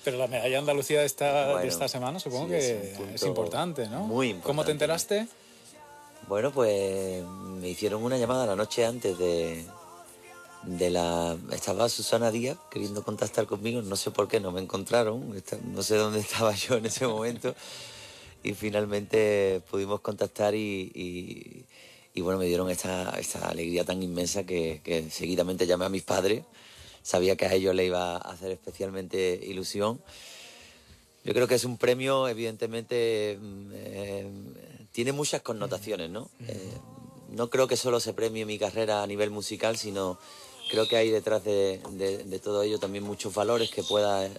Pero 0.03 0.17
la 0.17 0.27
medalla 0.27 0.57
Andalucía 0.59 0.99
de 1.01 1.05
esta, 1.05 1.57
de 1.57 1.67
esta 1.67 1.87
semana 1.87 2.19
supongo 2.19 2.45
sí, 2.45 2.51
que 2.51 2.95
es 3.13 3.23
importante, 3.23 3.87
¿no? 3.87 4.01
muy 4.01 4.33
¿Cómo 4.33 4.63
te 4.65 4.71
importante. 4.71 4.71
enteraste? 4.71 5.27
Bueno, 6.27 6.51
pues 6.51 7.23
me 7.23 7.69
hicieron 7.69 8.03
una 8.03 8.17
llamada 8.17 8.47
la 8.47 8.55
noche 8.55 8.83
antes 8.85 9.17
de, 9.19 9.63
de 10.63 10.89
la... 10.89 11.37
Estaba 11.51 11.87
Susana 11.87 12.31
Díaz 12.31 12.57
queriendo 12.71 13.03
contactar 13.03 13.45
conmigo, 13.45 13.81
no 13.83 13.95
sé 13.95 14.09
por 14.11 14.27
qué, 14.27 14.39
no 14.39 14.51
me 14.51 14.59
encontraron, 14.61 15.35
no 15.73 15.83
sé 15.83 15.95
dónde 15.97 16.19
estaba 16.21 16.53
yo 16.55 16.75
en 16.77 16.87
ese 16.87 17.05
momento. 17.05 17.53
Y 18.43 18.53
finalmente 18.53 19.61
pudimos 19.71 20.01
contactar 20.01 20.53
y, 20.55 20.91
y- 20.93 21.65
y, 22.15 22.21
bueno, 22.21 22.39
me 22.39 22.45
dieron 22.45 22.69
esta, 22.69 23.11
esta 23.19 23.47
alegría 23.49 23.83
tan 23.83 24.01
inmensa 24.01 24.45
que, 24.45 24.81
que 24.83 25.09
seguidamente 25.11 25.67
llamé 25.67 25.85
a 25.85 25.89
mis 25.89 26.01
padres. 26.03 26.43
Sabía 27.03 27.35
que 27.35 27.45
a 27.45 27.53
ellos 27.53 27.75
le 27.75 27.85
iba 27.85 28.13
a 28.15 28.17
hacer 28.17 28.51
especialmente 28.51 29.39
ilusión. 29.43 30.01
Yo 31.23 31.33
creo 31.33 31.47
que 31.47 31.55
es 31.55 31.65
un 31.65 31.77
premio, 31.77 32.27
evidentemente, 32.27 33.37
mm, 33.39 33.71
eh, 33.73 34.27
tiene 34.91 35.11
muchas 35.11 35.41
connotaciones, 35.41 36.09
¿no? 36.09 36.29
Eh, 36.47 36.71
no 37.31 37.49
creo 37.49 37.67
que 37.67 37.75
solo 37.77 37.99
se 37.99 38.13
premie 38.13 38.45
mi 38.45 38.57
carrera 38.57 39.03
a 39.03 39.07
nivel 39.07 39.29
musical, 39.29 39.75
sino 39.77 40.17
creo 40.71 40.87
que 40.87 40.95
hay 40.97 41.09
detrás 41.09 41.43
de, 41.43 41.81
de- 41.91 42.23
de 42.23 42.39
todo 42.39 42.63
ello 42.63 42.79
también 42.79 43.03
muchos 43.03 43.33
valores 43.33 43.69
que 43.71 43.83
pueda, 43.83 44.29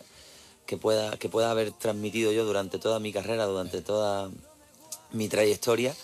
que, 0.64 0.76
pueda, 0.76 1.16
que 1.18 1.28
pueda 1.28 1.50
haber 1.50 1.72
transmitido 1.72 2.32
yo 2.32 2.44
durante 2.44 2.78
toda 2.78 3.00
mi 3.00 3.12
carrera, 3.12 3.44
durante 3.46 3.82
toda 3.82 4.30
mi 5.12 5.28
trayectoria 5.28 5.94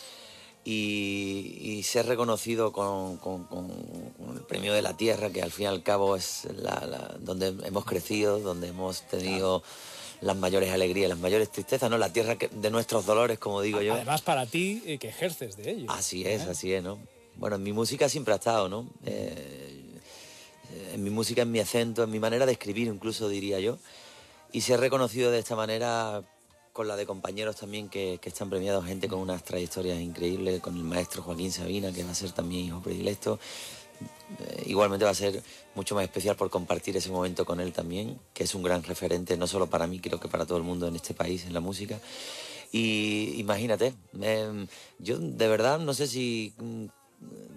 y, 0.65 1.59
y 1.61 1.83
ser 1.83 2.07
reconocido 2.07 2.73
con, 2.73 3.17
con- 3.17 3.45
con- 3.45 3.69
con 3.69 4.37
el 4.37 4.43
premio 4.43 4.73
de 4.73 4.83
la 4.83 4.97
tierra, 4.97 5.31
que 5.31 5.43
al 5.43 5.51
fin 5.51 5.65
y 5.65 5.67
al 5.67 5.83
cabo 5.83 6.15
es 6.17 6.47
la- 6.57 6.87
la- 6.87 7.17
donde 7.21 7.49
hemos 7.67 7.85
crecido, 7.85 8.39
donde 8.39 8.69
hemos 8.69 9.03
tenido 9.09 9.63
las 10.21 10.37
mayores 10.37 10.71
alegrías, 10.71 11.09
las 11.09 11.19
mayores 11.19 11.51
tristezas, 11.51 11.91
¿no? 11.91 11.99
La 11.99 12.13
tierra 12.13 12.37
que- 12.37 12.49
de 12.49 12.71
nuestros 12.71 13.05
dolores, 13.07 13.39
como 13.41 13.61
digo 13.61 13.83
yo. 13.83 13.95
Además, 13.95 14.23
para 14.23 14.47
ti, 14.47 14.81
eh, 14.87 14.99
que 14.99 15.09
ejerces 15.09 15.57
de 15.57 15.71
ello. 15.73 15.87
Así 15.91 16.25
es, 16.25 16.43
así 16.43 16.73
es, 16.73 16.83
¿no? 16.83 17.01
Bueno, 17.37 17.57
en 17.57 17.63
mi 17.65 17.73
música 17.73 18.09
siempre 18.09 18.33
ha 18.33 18.37
estado, 18.37 18.69
¿no? 18.69 18.89
Eh, 19.05 19.81
en 20.95 21.03
mi 21.03 21.11
música, 21.11 21.43
en 21.43 21.51
mi 21.51 21.59
acento, 21.59 22.05
en 22.05 22.11
mi 22.11 22.21
manera 22.21 22.47
de 22.47 22.53
escribir, 22.53 22.87
incluso 22.87 23.29
diría 23.29 23.59
yo. 23.59 23.79
Y 24.53 24.61
ser 24.61 24.79
reconocido 24.81 25.31
de 25.31 25.39
esta 25.41 25.57
manera 25.57 26.23
con 26.73 26.89
la 26.89 26.97
de 26.97 27.07
compañeros 27.07 27.57
también 27.57 27.89
que, 27.89 28.19
que 28.21 28.31
están 28.31 28.49
premiados, 28.49 28.87
gente 28.87 29.09
con 29.09 29.19
unas 29.21 29.45
trayectorias 29.45 30.01
increíbles, 30.01 30.61
con 30.61 30.77
el 30.77 30.85
maestro 30.85 31.23
Joaquín 31.23 31.53
Sabina, 31.53 31.93
que 31.93 32.05
va 32.05 32.13
a 32.13 32.15
ser 32.15 32.33
también 32.33 32.67
hijo 32.67 32.81
predilecto. 32.81 33.39
eh, 34.41 34.63
igualmente 34.67 35.05
va 35.05 35.11
a 35.11 35.15
ser 35.15 35.43
mucho 35.75 35.95
más 35.95 36.05
especial 36.05 36.37
por 36.37 36.51
compartir 36.51 36.97
ese 36.97 37.11
momento 37.11 37.45
con 37.45 37.61
él 37.61 37.73
también, 37.73 38.19
que 38.33 38.45
es 38.45 38.55
un 38.55 38.63
gran 38.63 38.83
referente, 38.83 39.37
no 39.37 39.47
solo 39.47 39.69
para 39.69 39.87
mí, 39.87 40.01
creo 40.01 40.19
que 40.19 40.29
para 40.29 40.47
todo 40.47 40.59
el 40.59 40.65
mundo 40.65 40.89
en 40.89 40.97
este 40.97 41.15
país, 41.15 41.45
en 41.45 41.53
la 41.53 41.61
música. 41.61 42.01
Y 42.73 43.35
imagínate, 43.37 43.95
em, 44.21 44.67
yo 44.99 45.19
de 45.19 45.49
verdad 45.49 45.79
no 45.79 45.93
sé 45.93 46.07
si 46.07 46.55
mm, 46.57 46.87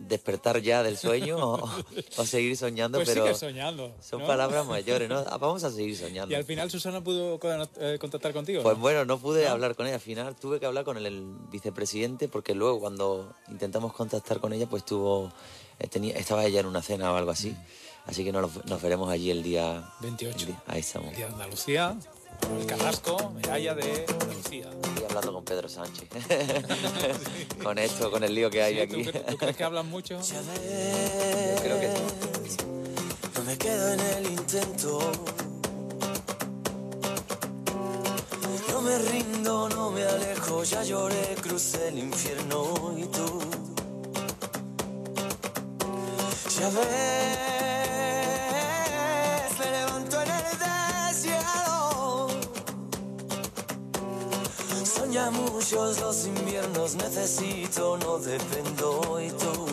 despertar 0.08 0.62
ya 0.62 0.84
del 0.84 0.98
sueño 0.98 1.38
o, 1.38 1.70
o 2.18 2.26
seguir 2.26 2.56
soñando, 2.56 3.00
Pues 3.00 3.10
pero 3.10 3.34
soñando. 3.36 3.92
son 4.02 4.22
¿no? 4.22 4.28
palabras 4.28 4.66
mayores, 4.68 5.10
¿no? 5.10 5.18
Ah, 5.28 5.38
Vamos 5.38 5.64
a 5.64 5.72
seguir 5.72 5.98
soñando. 5.98 6.32
Y 6.32 6.36
al 6.36 6.44
final 6.44 6.70
Susana 6.70 7.04
pudo 7.04 7.40
eh, 7.80 7.98
contactar 8.00 8.32
contigo. 8.34 8.62
Pues 8.62 8.76
¿no? 8.76 8.82
bueno, 8.82 9.04
no 9.06 9.18
pude 9.18 9.48
hablar 9.48 9.76
con 9.76 9.88
ella. 9.88 9.96
Al 9.96 10.02
final 10.02 10.36
tuve 10.36 10.60
que 10.60 10.68
hablar 10.68 10.86
con 10.86 10.98
el, 10.98 11.06
el 11.08 11.24
vicepresidente 11.52 12.28
porque 12.28 12.54
luego 12.54 12.80
cuando 12.80 13.34
intentamos 13.50 13.94
contactar 13.94 14.40
con 14.40 14.54
ella, 14.54 14.68
pues 14.68 14.86
tuvo, 14.86 15.32
eh, 15.80 15.88
tenía, 15.88 16.16
estaba 16.16 16.46
ella 16.46 16.60
en 16.60 16.68
una 16.68 16.84
cena 16.84 17.12
o 17.12 17.16
algo 17.16 17.32
así. 17.32 17.56
Así 18.06 18.24
que 18.24 18.32
nos, 18.32 18.64
nos 18.66 18.82
veremos 18.84 19.10
allí 19.10 19.32
el 19.32 19.42
día 19.42 19.90
28. 20.02 20.38
el 20.40 20.46
día- 20.46 20.64
ahí 20.68 20.82
estamos. 20.82 21.10
El 21.10 21.16
Día 21.16 21.26
de 21.28 21.34
Andalucía, 21.34 21.98
el 22.60 22.66
Carrasco, 22.66 23.32
medalla 23.32 23.74
de 23.76 24.06
Andalucía. 24.08 24.70
Estoy 24.84 25.04
hablando 25.10 25.34
con 25.34 25.46
Pedro 25.46 25.70
Sánchez. 25.70 26.08
con 27.64 27.78
esto, 27.78 28.12
con 28.12 28.24
el 28.24 28.34
lío 28.36 28.50
que 28.50 28.62
hay 28.62 28.80
Sí, 28.80 28.88
¿tú, 28.88 29.10
aquí. 29.10 29.20
tú 29.32 29.38
crees 29.38 29.58
que 29.58 29.64
hablan 29.64 29.90
mucho? 29.90 30.20
Yo 30.22 31.62
creo 31.62 31.80
que 31.80 31.94
No 33.36 33.44
me 33.46 33.58
quedo 33.58 33.94
en 33.94 34.00
el 34.00 34.26
intento. 34.32 35.12
No 38.70 38.82
me 38.82 38.98
rindo, 39.00 39.70
no 39.70 39.92
me 39.92 40.04
alejo, 40.04 40.64
ya 40.64 40.84
lloré, 40.84 41.36
crucé 41.42 41.88
el 41.90 42.00
infierno 42.00 42.94
y 42.98 43.06
tú. 43.06 43.40
Ya 46.60 46.70
ves, 46.70 47.75
Soña 55.16 55.32
muchos 55.32 56.02
los 56.02 56.26
inviernos, 56.26 56.96
necesito, 56.96 57.96
no 57.96 58.18
dependo 58.18 59.18
y 59.22 59.30
tú. 59.30 59.66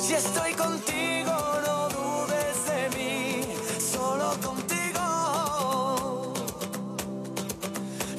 Si 0.00 0.14
estoy 0.14 0.52
contigo, 0.52 1.32
no 1.66 1.88
dudes 1.88 2.56
de 2.68 2.90
mí, 2.96 3.42
solo 3.80 4.36
contigo. 4.40 5.02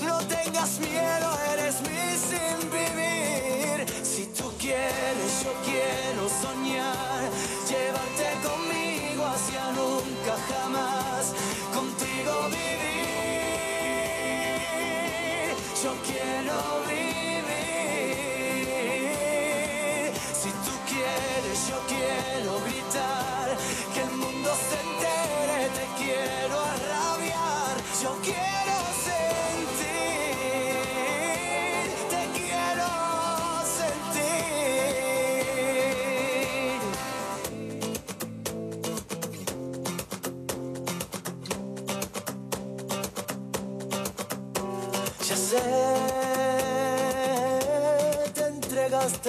No 0.03 0.17
tengas 0.27 0.77
miedo, 0.79 1.29
eres 1.53 1.79
mi 1.83 2.17
sin 2.27 2.69
vivir. 2.69 3.85
Si 4.03 4.25
tú 4.25 4.51
quieres, 4.59 5.41
yo 5.41 5.53
quiero 5.63 6.27
soñar, 6.27 7.21
llevarte 7.69 8.34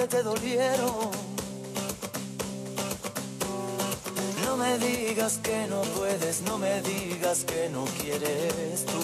te 0.05 0.21
dolieron. 0.21 1.09
No 4.45 4.55
me 4.57 4.77
digas 4.77 5.39
que 5.41 5.65
no 5.67 5.81
puedes, 5.81 6.41
no 6.41 6.59
me 6.59 6.81
digas 6.83 7.43
que 7.45 7.67
no 7.69 7.83
quieres 7.99 8.85
tú. 8.85 9.03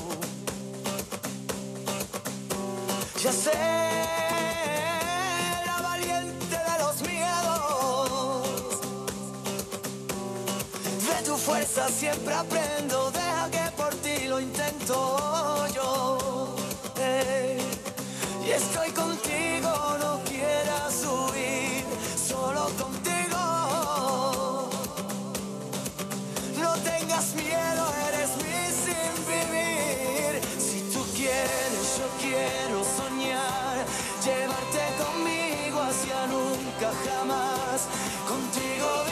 Ya 3.23 3.31
sé, 3.31 3.51
la 5.65 5.81
valiente 5.81 6.55
de 6.55 6.83
los 6.83 7.01
miedos. 7.01 8.47
De 11.07 11.23
tu 11.25 11.35
fuerza 11.37 11.89
siempre 11.89 12.33
aprendo, 12.35 13.09
deja 13.11 13.49
que 13.49 13.71
por 13.75 13.95
ti 13.95 14.27
lo 14.27 14.39
intento 14.39 15.67
yo. 15.73 16.55
eh. 16.99 17.57
Y 18.45 18.51
estoy 18.51 18.89
contigo, 18.91 19.12
tengas 27.13 27.35
miedo, 27.35 27.93
eres 28.09 28.29
mi 28.37 28.65
sin 28.83 29.13
vivir. 29.27 30.41
Si 30.57 30.81
tú 30.91 31.05
quieres, 31.15 31.97
yo 31.97 32.07
quiero 32.19 32.83
soñar, 32.83 33.85
llevarte 34.23 34.81
conmigo 35.03 35.81
hacia 35.81 36.27
nunca 36.27 36.91
jamás, 37.05 37.87
contigo 38.27 39.02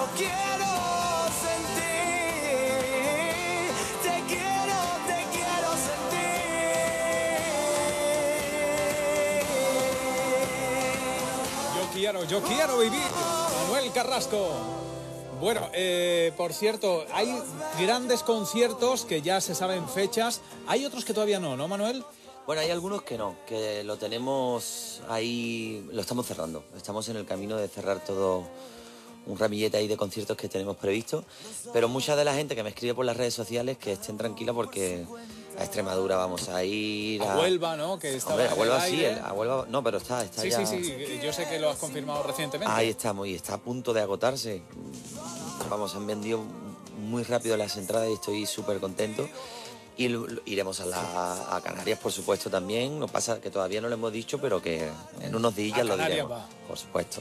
Yo 0.00 0.06
quiero 0.16 0.72
sentir, 1.44 1.92
te 4.02 4.16
quiero, 4.32 4.78
te 5.06 5.18
quiero 5.30 5.70
sentir. 5.76 6.40
Yo 11.76 11.84
quiero, 11.92 12.24
yo 12.24 12.40
quiero 12.40 12.78
vivir. 12.78 13.10
Manuel 13.62 13.92
Carrasco. 13.92 14.48
Bueno, 15.38 15.68
eh, 15.74 16.32
por 16.34 16.54
cierto, 16.54 17.04
hay 17.12 17.38
grandes 17.78 18.22
conciertos 18.22 19.04
que 19.04 19.20
ya 19.20 19.42
se 19.42 19.54
saben 19.54 19.86
fechas. 19.86 20.40
Hay 20.66 20.86
otros 20.86 21.04
que 21.04 21.12
todavía 21.12 21.40
no, 21.40 21.58
¿no, 21.58 21.68
Manuel? 21.68 22.06
Bueno, 22.46 22.62
hay 22.62 22.70
algunos 22.70 23.02
que 23.02 23.18
no, 23.18 23.36
que 23.46 23.84
lo 23.84 23.98
tenemos 23.98 25.02
ahí, 25.10 25.86
lo 25.92 26.00
estamos 26.00 26.26
cerrando. 26.26 26.64
Estamos 26.74 27.06
en 27.10 27.16
el 27.16 27.26
camino 27.26 27.58
de 27.58 27.68
cerrar 27.68 28.02
todo 28.02 28.48
un 29.26 29.38
ramillete 29.38 29.76
ahí 29.76 29.86
de 29.88 29.96
conciertos 29.96 30.36
que 30.36 30.48
tenemos 30.48 30.76
previsto. 30.76 31.24
Pero 31.72 31.88
mucha 31.88 32.16
de 32.16 32.24
la 32.24 32.34
gente 32.34 32.54
que 32.56 32.62
me 32.62 32.70
escribe 32.70 32.94
por 32.94 33.04
las 33.04 33.16
redes 33.16 33.34
sociales 33.34 33.78
que 33.78 33.92
estén 33.92 34.16
tranquilos 34.16 34.54
porque 34.56 35.04
a 35.58 35.62
Extremadura 35.64 36.16
vamos 36.16 36.48
a 36.48 36.64
ir. 36.64 37.22
A 37.22 37.36
Huelva, 37.38 37.76
¿no? 37.76 37.98
Que 37.98 38.16
estaba 38.16 38.34
Hombre, 38.34 38.48
a 38.48 38.52
el 38.54 38.58
Huelva 38.58 38.86
sí, 38.86 39.04
el- 39.04 39.18
a 39.18 39.32
Huelva 39.32 39.66
no, 39.68 39.82
pero 39.84 39.98
está, 39.98 40.24
está 40.24 40.42
Sí, 40.42 40.50
ya. 40.50 40.64
sí, 40.66 40.82
sí. 40.84 41.20
Yo 41.22 41.32
sé 41.32 41.46
que 41.48 41.58
lo 41.58 41.70
has 41.70 41.76
confirmado 41.78 42.22
recientemente. 42.22 42.72
Ahí 42.72 42.88
estamos 42.88 43.26
y 43.28 43.34
está 43.34 43.54
a 43.54 43.58
punto 43.58 43.92
de 43.92 44.00
agotarse. 44.00 44.62
vamos, 45.68 45.94
han 45.94 46.06
vendido 46.06 46.42
muy 47.06 47.22
rápido 47.22 47.56
las 47.56 47.76
entradas 47.76 48.08
y 48.10 48.14
estoy 48.14 48.46
súper 48.46 48.80
contento. 48.80 49.28
Y 49.96 50.04
iremos 50.46 50.80
a, 50.80 50.86
la- 50.86 51.56
a 51.56 51.60
Canarias, 51.60 51.98
por 51.98 52.10
supuesto, 52.10 52.48
también. 52.48 52.98
No 52.98 53.06
pasa 53.06 53.40
que 53.40 53.50
todavía 53.50 53.80
no 53.82 53.88
lo 53.88 53.94
hemos 53.94 54.12
dicho, 54.12 54.40
pero 54.40 54.62
que 54.62 54.88
en 55.20 55.34
unos 55.34 55.54
días 55.54 55.78
A 55.78 55.84
lo 55.84 55.90
Canarias 55.90 56.16
diremos. 56.26 56.38
va. 56.38 56.48
Por 56.66 56.78
supuesto. 56.78 57.20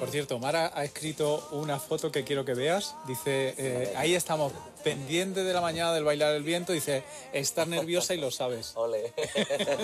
Por 0.00 0.08
cierto, 0.08 0.38
Mara 0.38 0.72
ha 0.74 0.82
escrito 0.82 1.46
una 1.52 1.78
foto 1.78 2.10
que 2.10 2.24
quiero 2.24 2.46
que 2.46 2.54
veas. 2.54 2.96
Dice, 3.06 3.54
eh, 3.58 3.92
ahí 3.96 4.14
estamos, 4.14 4.50
pendiente 4.82 5.44
de 5.44 5.52
la 5.52 5.60
mañana 5.60 5.92
del 5.92 6.04
bailar 6.04 6.34
el 6.34 6.42
viento. 6.42 6.72
Dice, 6.72 7.02
estás 7.34 7.68
nerviosa 7.68 8.14
y 8.14 8.18
lo 8.18 8.30
sabes. 8.30 8.72
Ole. 8.76 9.12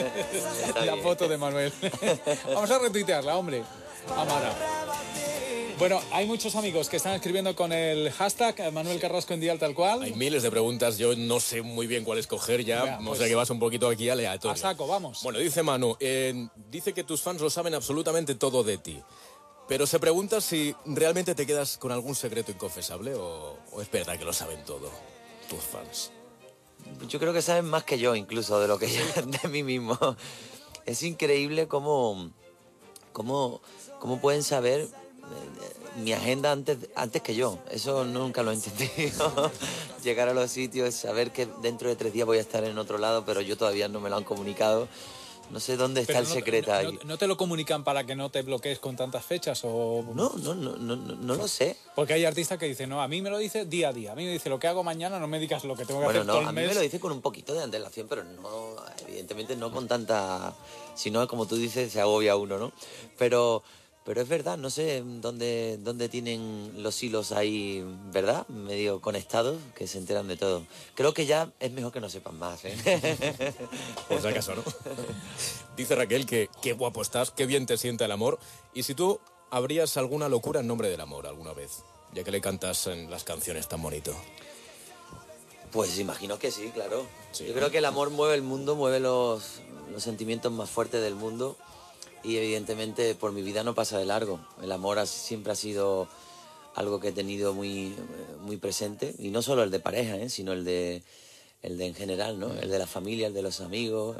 La 0.87 0.97
foto 0.97 1.29
de 1.29 1.37
Manuel. 1.37 1.71
Vamos 2.47 2.71
a 2.71 2.79
retuitearla, 2.79 3.37
hombre. 3.37 3.63
A 4.17 4.25
Mara. 4.25 4.55
Bueno, 5.79 6.01
hay 6.11 6.27
muchos 6.27 6.57
amigos 6.57 6.89
que 6.89 6.97
están 6.97 7.13
escribiendo 7.13 7.55
con 7.55 7.71
el 7.71 8.11
hashtag 8.13 8.73
Manuel 8.73 8.99
Carrasco 8.99 9.35
en 9.35 9.41
Dial 9.41 9.59
tal 9.59 9.75
cual. 9.75 10.03
Hay 10.03 10.15
miles 10.15 10.43
de 10.43 10.51
preguntas, 10.51 10.97
yo 10.97 11.15
no 11.15 11.39
sé 11.39 11.61
muy 11.61 11.87
bien 11.87 12.03
cuál 12.03 12.19
escoger 12.19 12.65
ya, 12.65 12.99
o 12.99 13.05
pues, 13.05 13.19
sea 13.19 13.29
que 13.29 13.35
vas 13.35 13.51
un 13.51 13.59
poquito 13.59 13.87
aquí 13.87 14.09
aleatorio. 14.09 14.55
A 14.55 14.57
saco, 14.57 14.87
vamos. 14.87 15.23
Bueno, 15.23 15.39
dice 15.39 15.63
Manu, 15.63 15.95
eh, 16.01 16.49
dice 16.71 16.95
que 16.95 17.05
tus 17.05 17.21
fans 17.21 17.43
lo 17.43 17.51
saben 17.51 17.75
absolutamente 17.75 18.35
todo 18.35 18.65
de 18.65 18.79
ti, 18.79 19.03
pero 19.69 19.87
se 19.87 19.99
pregunta 19.99 20.41
si 20.41 20.75
realmente 20.85 21.35
te 21.35 21.47
quedas 21.47 21.77
con 21.77 21.91
algún 21.91 22.15
secreto 22.15 22.53
inconfesable 22.53 23.15
o, 23.15 23.59
es 23.81 23.91
verdad 23.91 24.19
que 24.19 24.25
lo 24.25 24.33
saben 24.33 24.65
todo, 24.65 24.91
tus 25.49 25.61
fans. 25.61 26.13
Yo 27.09 27.19
creo 27.19 27.33
que 27.33 27.43
saben 27.43 27.65
más 27.65 27.83
que 27.85 27.99
yo, 27.99 28.15
incluso, 28.15 28.61
de 28.61 28.69
lo 28.69 28.79
que 28.79 28.89
yo 28.93 29.03
de 29.43 29.49
mí 29.49 29.63
mismo. 29.63 29.99
Es 30.85 31.03
increíble 31.03 31.67
cómo, 31.67 32.31
cómo, 33.13 33.61
cómo 33.99 34.21
pueden 34.21 34.45
saber 34.45 34.83
eh, 34.83 36.01
mi 36.01 36.13
agenda 36.13 36.53
antes, 36.53 36.79
antes 36.95 37.23
que 37.23 37.35
yo. 37.35 37.59
Eso 37.71 38.05
nunca 38.05 38.45
lo 38.45 38.53
he 38.53 38.55
entendido. 38.55 39.51
Llegar 40.05 40.29
a 40.29 40.35
los 40.35 40.53
sitios, 40.53 40.95
saber 40.95 41.33
que 41.33 41.49
dentro 41.61 41.89
de 41.89 41.97
tres 41.97 42.13
días 42.13 42.27
voy 42.27 42.39
a 42.39 42.43
estar 42.43 42.63
en 42.63 42.79
otro 42.79 42.99
lado, 42.99 43.25
pero 43.25 43.41
yo 43.41 43.57
todavía 43.57 43.89
no 43.89 43.99
me 43.99 44.11
lo 44.11 44.17
han 44.17 44.25
comunicado. 44.25 44.87
No 45.51 45.61
sé 45.61 45.77
dónde 45.77 46.01
está 46.01 46.15
Pero 46.15 46.23
el 46.25 46.29
no- 46.29 46.35
secreto 46.35 46.71
no, 46.73 46.77
ahí. 46.77 46.99
no- 47.05 47.19
te 47.19 47.27
lo 47.29 47.37
comunican 47.37 47.85
para 47.85 48.05
que 48.05 48.15
no 48.17 48.31
te 48.31 48.43
bloquees 48.43 48.79
con 48.81 48.97
tantas 48.97 49.25
fechas 49.25 49.61
o...? 49.65 50.05
No, 50.15 50.33
no, 50.37 50.55
no, 50.55 50.77
no, 50.77 50.97
no, 50.97 51.15
no 51.15 51.35
lo 51.37 51.47
sé. 51.47 51.77
Porque 51.95 52.15
hay 52.15 52.25
artistas 52.25 52.59
que 52.59 52.67
dicen, 52.67 52.91
no, 52.91 53.01
a 53.01 53.07
mí 53.09 53.23
me 53.23 53.31
lo 53.31 53.39
dice 53.39 53.65
día 53.65 53.91
a 53.91 53.93
día. 53.93 54.13
A 54.13 54.15
mí 54.17 54.25
me 54.25 54.33
dice 54.33 54.49
lo 54.49 54.59
que 54.59 54.67
hago 54.67 54.83
mañana, 54.83 55.19
no 55.21 55.29
me 55.29 55.39
digas 55.39 55.65
lo 55.65 55.77
que 55.77 55.85
tengo 55.85 56.01
que 56.01 56.07
Bueno, 56.07 56.21
hacer 56.21 56.27
no, 56.27 56.33
todo 56.33 56.43
el 56.43 56.49
a 56.49 56.53
mí 56.53 56.61
mes. 56.63 56.69
me 56.71 56.75
lo 56.75 56.81
dice 56.81 56.99
con 56.99 57.13
un 57.13 57.21
poquito 57.21 57.55
de 57.55 57.63
antelación, 57.63 58.09
pero 58.09 58.25
no, 58.25 58.75
evidentemente 59.07 59.55
no 59.57 59.71
con 59.71 59.87
tanta, 59.87 60.55
si 60.97 61.11
no, 61.13 61.27
como 61.29 61.47
tú 61.47 61.57
dices, 61.57 61.93
se 61.93 62.01
agobia 62.01 62.35
uno, 62.37 62.59
¿no? 62.59 62.73
Pero, 63.17 63.63
pero 64.07 64.23
es 64.23 64.29
verdad, 64.29 64.57
no 64.57 64.71
sé 64.71 65.03
dónde, 65.05 65.79
dónde 65.81 66.09
tienen 66.09 66.81
los 66.81 67.03
hilos 67.03 67.33
ahí, 67.33 67.85
¿verdad? 68.13 68.47
Medio 68.47 69.01
conectados, 69.01 69.59
que 69.75 69.89
se 69.89 69.99
enteran 69.99 70.29
de 70.29 70.37
todo. 70.37 70.65
Creo 70.95 71.13
que 71.13 71.27
ya 71.27 71.51
es 71.59 71.73
mejor 71.73 71.91
que 71.91 72.01
no 72.01 72.09
sepan 72.09 72.39
más, 72.39 72.65
¿eh? 72.65 72.77
Por 74.09 74.23
si 74.23 74.29
acaso, 74.29 74.55
¿no? 74.55 74.63
Dice 75.77 75.97
Raquel 75.97 76.25
que 76.25 76.49
qué 76.63 76.75
guapo 76.75 77.03
estás, 77.03 77.33
qué 77.33 77.47
bien 77.47 77.67
te 77.67 77.77
siente 77.77 78.05
el 78.05 78.13
amor. 78.13 78.39
Y 78.73 78.85
si 78.85 78.95
tú 78.95 79.19
habrías 79.51 79.97
alguna 79.97 80.29
locura 80.29 80.61
en 80.61 80.69
nombre 80.69 80.89
del 80.89 81.01
amor 81.01 81.27
alguna 81.27 81.53
vez, 81.53 81.83
ya 82.15 82.23
que 82.23 82.31
le 82.31 82.41
cantas 82.41 82.87
en 82.87 83.11
las 83.11 83.25
canciones 83.25 83.67
tan 83.67 83.83
bonito. 83.83 84.15
Pues 85.73 85.99
imagino 85.99 86.39
que 86.39 86.53
sí, 86.53 86.71
claro. 86.73 87.05
Sí. 87.33 87.45
Yo 87.45 87.55
creo 87.55 87.73
que 87.73 87.79
el 87.79 87.85
amor 87.85 88.11
mueve 88.11 88.37
el 88.37 88.43
mundo, 88.43 88.77
mueve 88.77 89.01
los, 89.01 89.63
los 89.91 90.05
sentimientos 90.05 90.53
más 90.53 90.71
fuertes 90.71 91.03
del 91.03 91.17
mundo 91.17 91.57
y 92.27 92.37
evidentemente 92.39 93.15
por 93.15 93.33
mi 93.33 93.43
vida 93.43 93.63
no 93.63 93.75
pasa 93.75 93.99
de 93.99 94.05
largo. 94.07 94.41
El 94.63 94.73
amor 94.73 94.99
ha- 94.99 95.07
siempre 95.07 95.53
ha 95.53 95.57
sido 95.57 96.09
algo 96.75 97.01
que 97.01 97.09
he 97.09 97.13
tenido 97.13 97.55
muy, 97.55 97.87
eh, 97.89 97.95
muy 98.41 98.57
presente 98.57 99.15
y 99.19 99.31
no 99.31 99.41
solo 99.43 99.63
el 99.63 99.71
de 99.71 99.81
pareja, 99.81 100.17
¿eh? 100.17 100.29
sino 100.29 100.53
el 100.53 100.65
de, 100.65 101.03
el 101.63 101.79
de 101.79 101.87
en 101.87 101.95
general, 101.95 102.39
¿no? 102.39 102.53
El 102.53 102.69
de 102.71 102.79
la 102.79 102.87
familia, 102.87 103.29
el 103.29 103.35
de 103.35 103.43
los 103.43 103.61
amigos, 103.61 104.17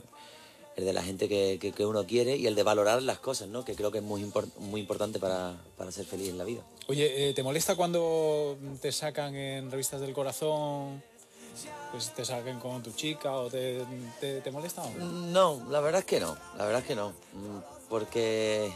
el 0.77 0.85
de 0.85 0.93
la 0.93 1.03
gente 1.03 1.29
que, 1.29 1.59
que- 1.61 1.73
que 1.73 1.85
uno 1.87 2.07
quiere 2.07 2.37
y 2.37 2.47
el 2.47 2.55
de 2.55 2.63
valorar 2.63 3.03
las 3.03 3.19
cosas, 3.19 3.49
¿no? 3.49 3.65
Que 3.65 3.75
creo 3.75 3.91
que 3.91 3.99
es 3.99 4.05
muy, 4.05 4.31
muy 4.59 4.81
importante 4.81 5.19
para, 5.19 5.57
para 5.77 5.91
ser 5.91 6.05
feliz 6.07 6.29
en 6.31 6.39
la 6.39 6.45
vida. 6.45 6.63
Oye, 6.89 7.29
eh, 7.31 7.35
¿te 7.35 7.43
molesta 7.43 7.75
cuando 7.77 8.57
te 8.81 8.93
sacan 8.93 9.35
en 9.35 9.71
revistas 9.71 10.01
del 10.01 10.13
corazón? 10.13 11.03
Pues 11.93 12.13
te 12.15 12.25
saquen 12.25 12.59
con 12.59 12.83
tu 12.83 12.93
chica 12.93 13.33
o 13.33 13.49
te, 13.49 13.85
te, 14.21 14.41
te 14.41 14.51
molesta 14.51 14.83
o 14.83 14.91
no? 14.99 15.63
La 15.71 15.81
verdad 15.81 16.01
es 16.01 16.05
que 16.07 16.21
no, 16.21 16.37
la 16.59 16.65
verdad 16.65 16.81
es 16.83 16.87
que 16.87 16.95
no, 16.97 17.11
Mm, 17.11 17.59
porque 17.89 18.73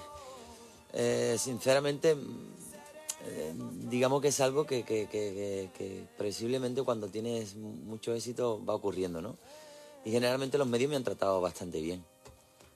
eh, 0.92 1.36
sinceramente 1.38 2.14
mm, 2.14 2.54
eh, 3.26 3.52
digamos 3.90 4.22
que 4.22 4.28
es 4.28 4.40
algo 4.40 4.64
que, 4.66 4.82
que, 4.84 5.06
que- 5.08 5.68
que- 5.76 6.04
previsiblemente 6.16 6.82
cuando 6.82 7.08
tienes 7.08 7.54
mucho 7.56 8.14
éxito 8.14 8.64
va 8.64 8.74
ocurriendo, 8.74 9.20
¿no? 9.20 9.36
Y 10.04 10.10
generalmente 10.12 10.56
los 10.56 10.66
medios 10.66 10.88
me 10.90 10.96
han 10.96 11.04
tratado 11.04 11.40
bastante 11.40 11.80
bien. 11.80 12.02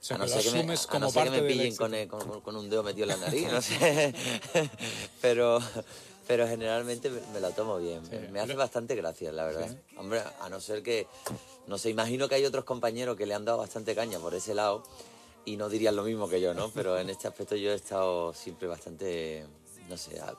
O 0.01 0.07
sea, 0.07 0.17
a 0.17 0.19
no 0.19 0.29
ser 0.29 0.43
que 0.43 0.51
me, 0.51 0.77
como 0.87 1.01
no 1.07 1.11
ser 1.11 1.25
que 1.25 1.31
me 1.31 1.43
pillen 1.43 1.67
éxito. 1.69 1.89
con, 2.19 2.29
con- 2.29 2.41
con 2.43 2.57
un 2.57 2.69
dedo 2.69 2.83
metido 2.83 3.05
en 3.05 3.09
la 3.21 3.27
nariz, 3.27 3.49
no 3.51 3.63
sé. 3.63 4.15
pero, 5.23 5.61
pero 6.27 6.47
generalmente 6.47 7.11
me, 7.11 7.21
me 7.33 7.41
lo 7.41 7.51
tomo 7.53 7.79
bien. 7.79 8.03
Me- 8.11 8.29
Me 8.29 8.41
hace 8.41 8.55
bastante 8.55 8.95
gracia, 8.95 9.31
la 9.33 9.45
verdad. 9.45 9.77
Hombre, 9.97 10.23
a 10.41 10.49
no 10.49 10.61
ser 10.61 10.83
que, 10.83 11.07
no 11.67 11.79
sé, 11.79 11.91
imagino 11.91 12.29
que 12.29 12.35
hay 12.37 12.45
otros 12.45 12.65
compañeros 12.65 13.17
que 13.17 13.27
le 13.27 13.35
han 13.35 13.45
dado 13.45 13.59
bastante 13.59 13.95
caña 13.95 14.19
por 14.19 14.35
ese 14.35 14.55
lado 14.55 14.83
y 15.45 15.57
no 15.57 15.69
dirían 15.69 15.95
lo 15.97 16.03
mismo 16.05 16.29
que 16.29 16.41
yo, 16.41 16.55
¿no? 16.55 16.71
Pero 16.71 16.99
en 16.99 17.11
este 17.11 17.29
aspecto 17.29 17.55
yo 17.57 17.71
he 17.73 17.75
estado 17.75 18.33
siempre 18.33 18.67
bastante, 18.69 19.45
no 19.89 19.97
sé, 19.99 20.19
ha, 20.21 20.35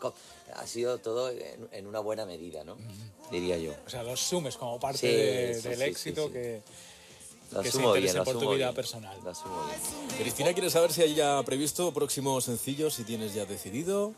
ha 0.56 0.68
sido 0.68 0.98
todo 0.98 1.30
en, 1.30 1.68
en 1.72 1.88
una 1.88 2.00
buena 2.00 2.26
medida, 2.26 2.64
¿no? 2.64 2.78
Diría 3.32 3.58
yo. 3.58 3.74
O 3.86 3.90
sea, 3.90 4.02
lo 4.04 4.14
asumes 4.14 4.58
como 4.58 4.80
parte 4.80 4.98
Sí, 5.00 5.08
de- 5.08 5.54
sí, 5.62 5.70
del 5.70 5.80
sí, 5.80 5.84
éxito 5.86 6.22
sí, 6.24 6.28
sí. 6.28 6.34
que, 6.34 6.62
Lo 7.52 7.62
que 7.62 7.72
se 7.72 7.78
bien, 7.78 8.16
lo 8.18 8.24
por 8.24 8.34
tu 8.40 8.40
vida 8.56 8.56
bien, 8.56 8.74
personal. 8.74 9.18
Lo 9.24 9.30
asumo 9.30 9.64
bien. 9.68 10.18
Cristina 10.20 10.52
quiere 10.54 10.70
saber 10.72 10.92
si 10.92 11.04
hay 11.04 11.14
ya 11.16 11.42
previsto 11.44 11.94
próximos 11.94 12.44
sencillos, 12.46 12.94
si 12.96 13.04
tienes 13.04 13.34
ya 13.36 13.46
decidido. 13.46 14.14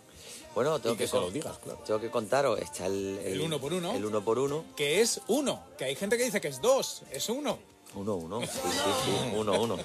Bueno, 0.58 0.80
tengo 0.80 0.96
Y 0.96 0.98
que 0.98 1.04
que, 1.04 1.08
se 1.08 1.18
lo 1.18 1.30
digas, 1.30 1.56
claro. 1.60 1.78
Tengo 1.86 2.00
que 2.02 2.10
contaros, 2.10 2.60
está 2.60 2.88
el, 2.88 3.20
El 3.24 3.42
uno 3.42 3.60
por 3.60 3.74
uno. 3.74 3.94
El 3.94 4.04
uno 4.06 4.24
por 4.26 4.40
uno. 4.40 4.66
Que 4.76 5.02
es 5.02 5.22
uno. 5.28 5.62
Que 5.78 5.86
hay 5.86 5.96
gente 5.96 6.18
que 6.18 6.24
dice 6.24 6.42
que 6.42 6.48
es 6.48 6.60
dos. 6.64 7.04
Es 7.12 7.30
uno. 7.30 7.60
Uno, 7.94 8.16
uno, 8.16 8.42
sí, 8.42 8.48
sí, 8.64 8.70
sí, 9.06 9.36
uno, 9.36 9.62
uno, 9.62 9.78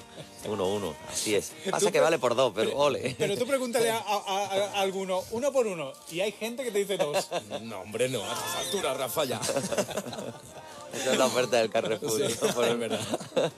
uno, 0.45 0.67
uno, 0.67 0.95
así 1.11 1.35
es. 1.35 1.51
Pasa 1.69 1.91
que 1.91 1.99
vale 1.99 2.17
por 2.17 2.33
dos, 2.33 2.53
pero 2.55 2.75
ole. 2.75 3.15
Pero 3.19 3.37
tú 3.37 3.45
pregúntale 3.45 3.91
a, 3.91 3.97
a- 3.99 4.47
a- 4.47 4.81
alguno, 4.81 5.21
uno 5.29 5.51
por 5.53 5.67
uno. 5.67 5.93
Y 6.11 6.21
hay 6.21 6.31
gente 6.31 6.63
que 6.63 6.71
te 6.71 6.79
dice 6.79 6.97
dos. 6.97 7.29
No, 7.61 7.81
hombre, 7.81 8.09
no, 8.09 8.23
a 8.23 8.33
estas 8.33 8.55
alturas, 8.65 8.97
Rafa, 8.97 9.25
ya. 9.25 9.39
Esa 10.93 11.11
es 11.11 11.17
la 11.19 11.27
oferta 11.27 11.57
del 11.57 11.69
Carrefour. 11.69 12.11
Sí, 12.31 12.35
¿no? 12.41 12.51
Por- 12.55 12.65
es 12.65 12.79
verdad. 12.79 13.51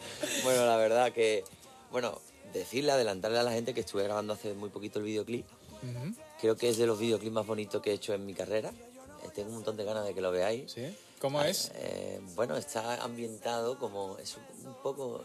bueno, 0.44 0.66
la 0.66 0.76
verdad 0.76 1.14
que, 1.14 1.46
bueno, 1.94 2.20
decirle, 2.52 2.92
adelantarle 2.92 3.40
a 3.40 3.44
la 3.44 3.54
gente 3.54 3.74
que 3.74 3.80
estuve 3.80 4.04
grabando 4.04 4.34
hace 4.34 4.54
muy 4.54 4.70
poquito 4.70 5.00
el 5.00 5.06
videoclip. 5.06 5.46
Creo 6.40 6.56
que 6.56 6.70
es 6.70 6.78
de 6.78 6.86
los 6.86 7.00
videoclips 7.00 7.34
más 7.34 7.48
bonitos 7.48 7.82
que 7.82 7.92
he 7.92 7.94
hecho 7.94 8.14
en 8.14 8.26
mi 8.26 8.34
carrera. 8.34 8.70
Eh, 9.24 9.30
Tengo 9.34 9.50
un 9.50 9.56
montón 9.56 9.78
de 9.78 9.84
ganas 9.86 10.06
de 10.06 10.14
que 10.14 10.22
lo 10.22 10.32
veáis. 10.32 10.72
¿Sí? 10.72 10.96
¿Cómo 11.20 11.42
es? 11.42 11.72
Eh, 11.76 12.20
bueno, 12.36 12.56
está 12.58 13.02
ambientado 13.04 13.80
como 13.80 14.18
es 14.20 14.36
un, 14.66 14.74
poco 14.84 15.22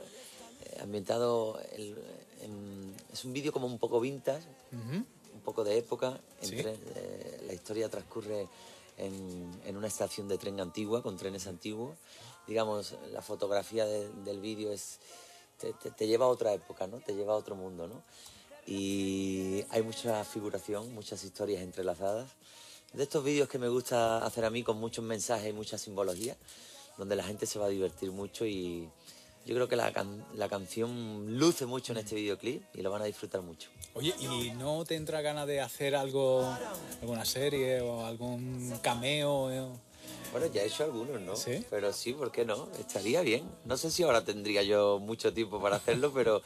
eh, 0.64 0.78
ambientado 0.82 1.60
el- 1.72 1.98
en- 2.42 2.94
es 3.12 3.24
un 3.24 3.32
vídeo 3.32 3.52
como 3.52 3.66
un 3.66 3.78
poco 3.78 4.00
vintage, 4.00 4.46
un 4.72 5.40
poco 5.44 5.64
de 5.64 5.78
época. 5.78 6.20
Sí. 6.40 6.56
entre- 6.56 6.76
eh, 6.94 7.42
la 7.46 7.52
historia 7.52 7.88
transcurre 7.90 8.48
en, 8.96 9.50
en 9.66 9.76
una 9.76 9.88
estación 9.88 10.28
de 10.28 10.38
tren 10.38 10.58
antigua 10.60 11.02
con 11.02 11.16
trenes 11.16 11.46
antiguos. 11.46 11.96
Digamos, 12.46 12.94
la 13.12 13.20
fotografía 13.20 13.84
de- 13.84 14.08
del 14.24 14.40
vídeo 14.40 14.72
es 14.72 14.98
te, 15.58 15.72
te- 15.74 15.90
te 15.90 16.06
lleva 16.06 16.24
a 16.24 16.28
otra 16.28 16.54
época, 16.54 16.86
¿no? 16.86 16.98
Te 17.00 17.14
lleva 17.14 17.34
a 17.34 17.36
otro 17.36 17.54
mundo, 17.56 17.86
¿no? 17.86 18.02
Y 18.70 19.64
hay 19.70 19.82
mucha 19.82 20.24
figuración, 20.24 20.94
muchas 20.94 21.24
historias 21.24 21.60
entrelazadas 21.60 22.28
de 22.92 23.02
estos 23.02 23.24
vídeos 23.24 23.48
que 23.48 23.58
me 23.58 23.68
gusta 23.68 24.24
hacer 24.24 24.44
a 24.44 24.50
mí 24.50 24.62
con 24.62 24.78
muchos 24.78 25.04
mensajes 25.04 25.50
y 25.50 25.52
mucha 25.52 25.76
simbología, 25.76 26.36
donde 26.96 27.16
la 27.16 27.24
gente 27.24 27.46
se 27.46 27.58
va 27.58 27.66
a 27.66 27.68
divertir 27.68 28.12
mucho 28.12 28.46
y 28.46 28.88
yo 29.44 29.54
creo 29.56 29.66
que 29.68 29.74
la, 29.74 29.92
can- 29.92 30.24
la 30.36 30.48
canción 30.48 31.36
luce 31.36 31.66
mucho 31.66 31.92
en 31.92 31.98
este 31.98 32.14
videoclip 32.14 32.62
y 32.74 32.82
lo 32.82 32.92
van 32.92 33.02
a 33.02 33.06
disfrutar 33.06 33.42
mucho. 33.42 33.70
Oye, 33.94 34.14
¿y 34.20 34.52
no 34.52 34.84
te 34.84 34.94
entra 34.94 35.20
ganas 35.20 35.48
de 35.48 35.60
hacer 35.60 35.96
algo, 35.96 36.56
alguna 37.02 37.24
serie 37.24 37.80
o 37.80 38.06
algún 38.06 38.78
cameo? 38.82 39.50
eh? 39.50 39.66
Bueno, 40.30 40.46
ya 40.46 40.62
he 40.62 40.66
hecho 40.66 40.84
algunos, 40.84 41.20
¿no? 41.20 41.34
¿Sí? 41.34 41.64
Pero 41.70 41.92
sí, 41.92 42.12
¿por 42.12 42.30
qué 42.30 42.44
no? 42.44 42.68
Estaría 42.78 43.20
bien. 43.22 43.50
No 43.64 43.76
sé 43.76 43.90
si 43.90 44.04
ahora 44.04 44.24
tendría 44.24 44.62
yo 44.62 45.00
mucho 45.00 45.32
tiempo 45.34 45.60
para 45.60 45.76
hacerlo, 45.76 46.12
pero... 46.14 46.40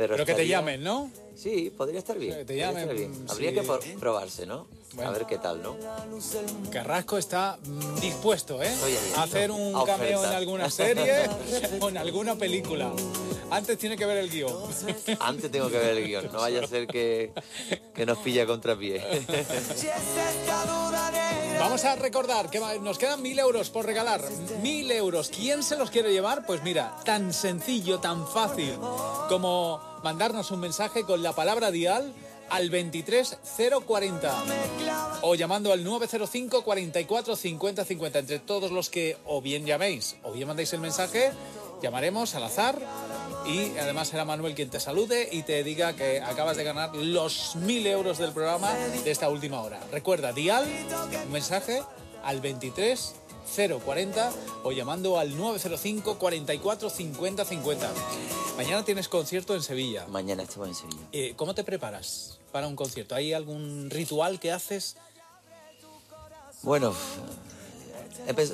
Pero, 0.00 0.14
Pero 0.14 0.24
que 0.24 0.32
te 0.32 0.48
llamen, 0.48 0.82
¿no? 0.82 1.10
Sí, 1.36 1.70
podría 1.76 1.98
estar 1.98 2.18
bien. 2.18 2.38
Que 2.38 2.44
te 2.46 2.56
llamen, 2.56 2.88
bien. 2.88 3.14
sí. 3.14 3.20
Habría 3.28 3.52
que 3.52 3.62
probarse, 3.98 4.46
¿no? 4.46 4.66
Bueno. 4.94 5.10
A 5.10 5.12
ver 5.12 5.26
qué 5.26 5.36
tal, 5.36 5.62
¿no? 5.62 5.76
Carrasco 6.72 7.18
está 7.18 7.58
mm, 7.62 8.00
dispuesto, 8.00 8.62
¿eh? 8.62 8.74
A 9.16 9.24
hacer 9.24 9.50
un 9.50 9.76
A 9.76 9.84
cameo 9.84 10.24
en 10.24 10.32
alguna 10.32 10.70
serie 10.70 11.28
o 11.80 11.90
en 11.90 11.98
alguna 11.98 12.34
película. 12.36 12.90
Antes 13.50 13.76
tiene 13.76 13.98
que 13.98 14.06
ver 14.06 14.16
el 14.16 14.30
guion. 14.30 14.54
Antes 15.20 15.50
tengo 15.50 15.68
que 15.68 15.76
ver 15.76 15.98
el 15.98 16.06
guion, 16.06 16.32
no 16.32 16.38
vaya 16.38 16.64
a 16.64 16.66
ser 16.66 16.86
que, 16.86 17.32
que 17.94 18.06
nos 18.06 18.16
pilla 18.18 18.44
a 18.44 18.46
contrapié. 18.46 19.04
Vamos 21.60 21.84
a 21.84 21.94
recordar 21.94 22.48
que 22.48 22.58
nos 22.80 22.96
quedan 22.96 23.20
mil 23.20 23.38
euros 23.38 23.68
por 23.68 23.84
regalar. 23.84 24.22
Mil 24.62 24.90
euros. 24.90 25.28
¿Quién 25.28 25.62
se 25.62 25.76
los 25.76 25.90
quiere 25.90 26.10
llevar? 26.10 26.46
Pues 26.46 26.62
mira, 26.62 26.96
tan 27.04 27.34
sencillo, 27.34 28.00
tan 28.00 28.26
fácil 28.26 28.78
como 29.28 29.89
mandarnos 30.02 30.50
un 30.50 30.60
mensaje 30.60 31.04
con 31.04 31.22
la 31.22 31.32
palabra 31.32 31.70
dial 31.70 32.12
al 32.48 32.68
23040 32.68 34.44
o 35.22 35.34
llamando 35.34 35.72
al 35.72 35.84
905 35.84 36.62
44 36.62 37.36
50 37.36 37.84
50. 37.84 38.18
Entre 38.18 38.38
todos 38.40 38.70
los 38.72 38.90
que 38.90 39.16
o 39.24 39.40
bien 39.40 39.64
llaméis 39.64 40.16
o 40.22 40.32
bien 40.32 40.48
mandéis 40.48 40.72
el 40.72 40.80
mensaje, 40.80 41.30
llamaremos 41.80 42.34
al 42.34 42.44
azar 42.44 42.78
y 43.46 43.78
además 43.78 44.08
será 44.08 44.24
Manuel 44.24 44.54
quien 44.54 44.68
te 44.70 44.80
salude 44.80 45.28
y 45.30 45.42
te 45.42 45.62
diga 45.64 45.94
que 45.94 46.20
acabas 46.20 46.56
de 46.56 46.64
ganar 46.64 46.94
los 46.94 47.56
mil 47.56 47.86
euros 47.86 48.18
del 48.18 48.32
programa 48.32 48.72
de 48.74 49.10
esta 49.10 49.28
última 49.28 49.60
hora. 49.60 49.80
Recuerda, 49.92 50.32
dial, 50.32 50.66
un 51.26 51.32
mensaje 51.32 51.82
al 52.22 52.40
23 52.40 53.14
040 53.44 54.32
o 54.64 54.72
llamando 54.72 55.18
al 55.18 55.36
905 55.36 56.18
44 56.18 56.90
50 56.90 57.44
50. 57.44 57.92
Mañana 58.56 58.84
tienes 58.84 59.08
concierto 59.08 59.54
en 59.54 59.62
Sevilla. 59.62 60.06
Mañana 60.08 60.42
estamos 60.42 60.68
en 60.68 60.74
Sevilla. 60.74 61.08
Eh, 61.12 61.34
¿Cómo 61.36 61.54
te 61.54 61.64
preparas 61.64 62.38
para 62.52 62.66
un 62.66 62.76
concierto? 62.76 63.14
¿Hay 63.14 63.32
algún 63.32 63.88
ritual 63.90 64.38
que 64.38 64.52
haces? 64.52 64.96
Bueno, 66.62 66.94